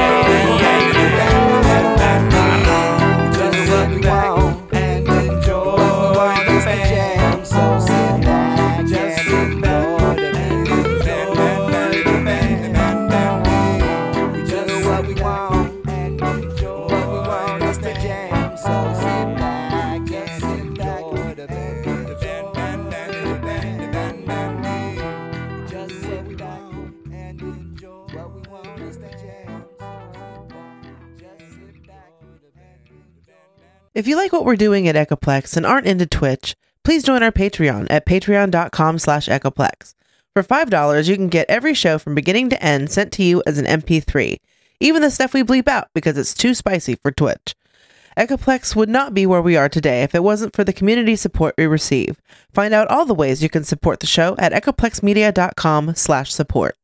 If 34.01 34.09
you 34.09 34.16
like 34.16 34.32
what 34.32 34.46
we're 34.46 34.57
doing 34.57 34.88
at 34.88 34.94
Echoplex 34.94 35.59
and 35.59 35.66
aren't 35.66 35.86
into 35.86 36.07
Twitch, 36.07 36.57
please 36.84 37.03
join 37.03 37.22
our 37.22 37.30
Patreon 37.30 37.86
at 37.90 38.07
patreon.com 38.07 38.98
slash 38.98 39.28
Echoplex. 39.28 39.92
For 40.32 40.42
$5, 40.42 41.07
you 41.07 41.16
can 41.16 41.28
get 41.28 41.51
every 41.51 41.74
show 41.74 41.98
from 41.98 42.14
beginning 42.14 42.48
to 42.48 42.64
end 42.64 42.90
sent 42.90 43.12
to 43.12 43.22
you 43.22 43.42
as 43.46 43.59
an 43.59 43.66
MP3, 43.66 44.38
even 44.80 45.03
the 45.03 45.11
stuff 45.11 45.34
we 45.34 45.42
bleep 45.42 45.68
out 45.68 45.88
because 45.94 46.16
it's 46.16 46.32
too 46.32 46.55
spicy 46.55 46.94
for 46.94 47.11
Twitch. 47.11 47.55
Echoplex 48.16 48.74
would 48.74 48.88
not 48.88 49.12
be 49.12 49.26
where 49.26 49.42
we 49.42 49.59
are 49.59 49.68
today 49.68 50.03
if 50.03 50.14
it 50.14 50.24
wasn't 50.24 50.57
for 50.57 50.64
the 50.64 50.72
community 50.72 51.14
support 51.14 51.55
we 51.59 51.66
receive. 51.66 52.22
Find 52.55 52.72
out 52.72 52.88
all 52.88 53.05
the 53.05 53.12
ways 53.12 53.42
you 53.42 53.51
can 53.51 53.64
support 53.64 54.01
the 54.01 54.07
show 54.07 54.34
at 54.38 54.53
echoplexmedia.com 54.53 55.94
slash 55.94 56.32
support. 56.32 56.74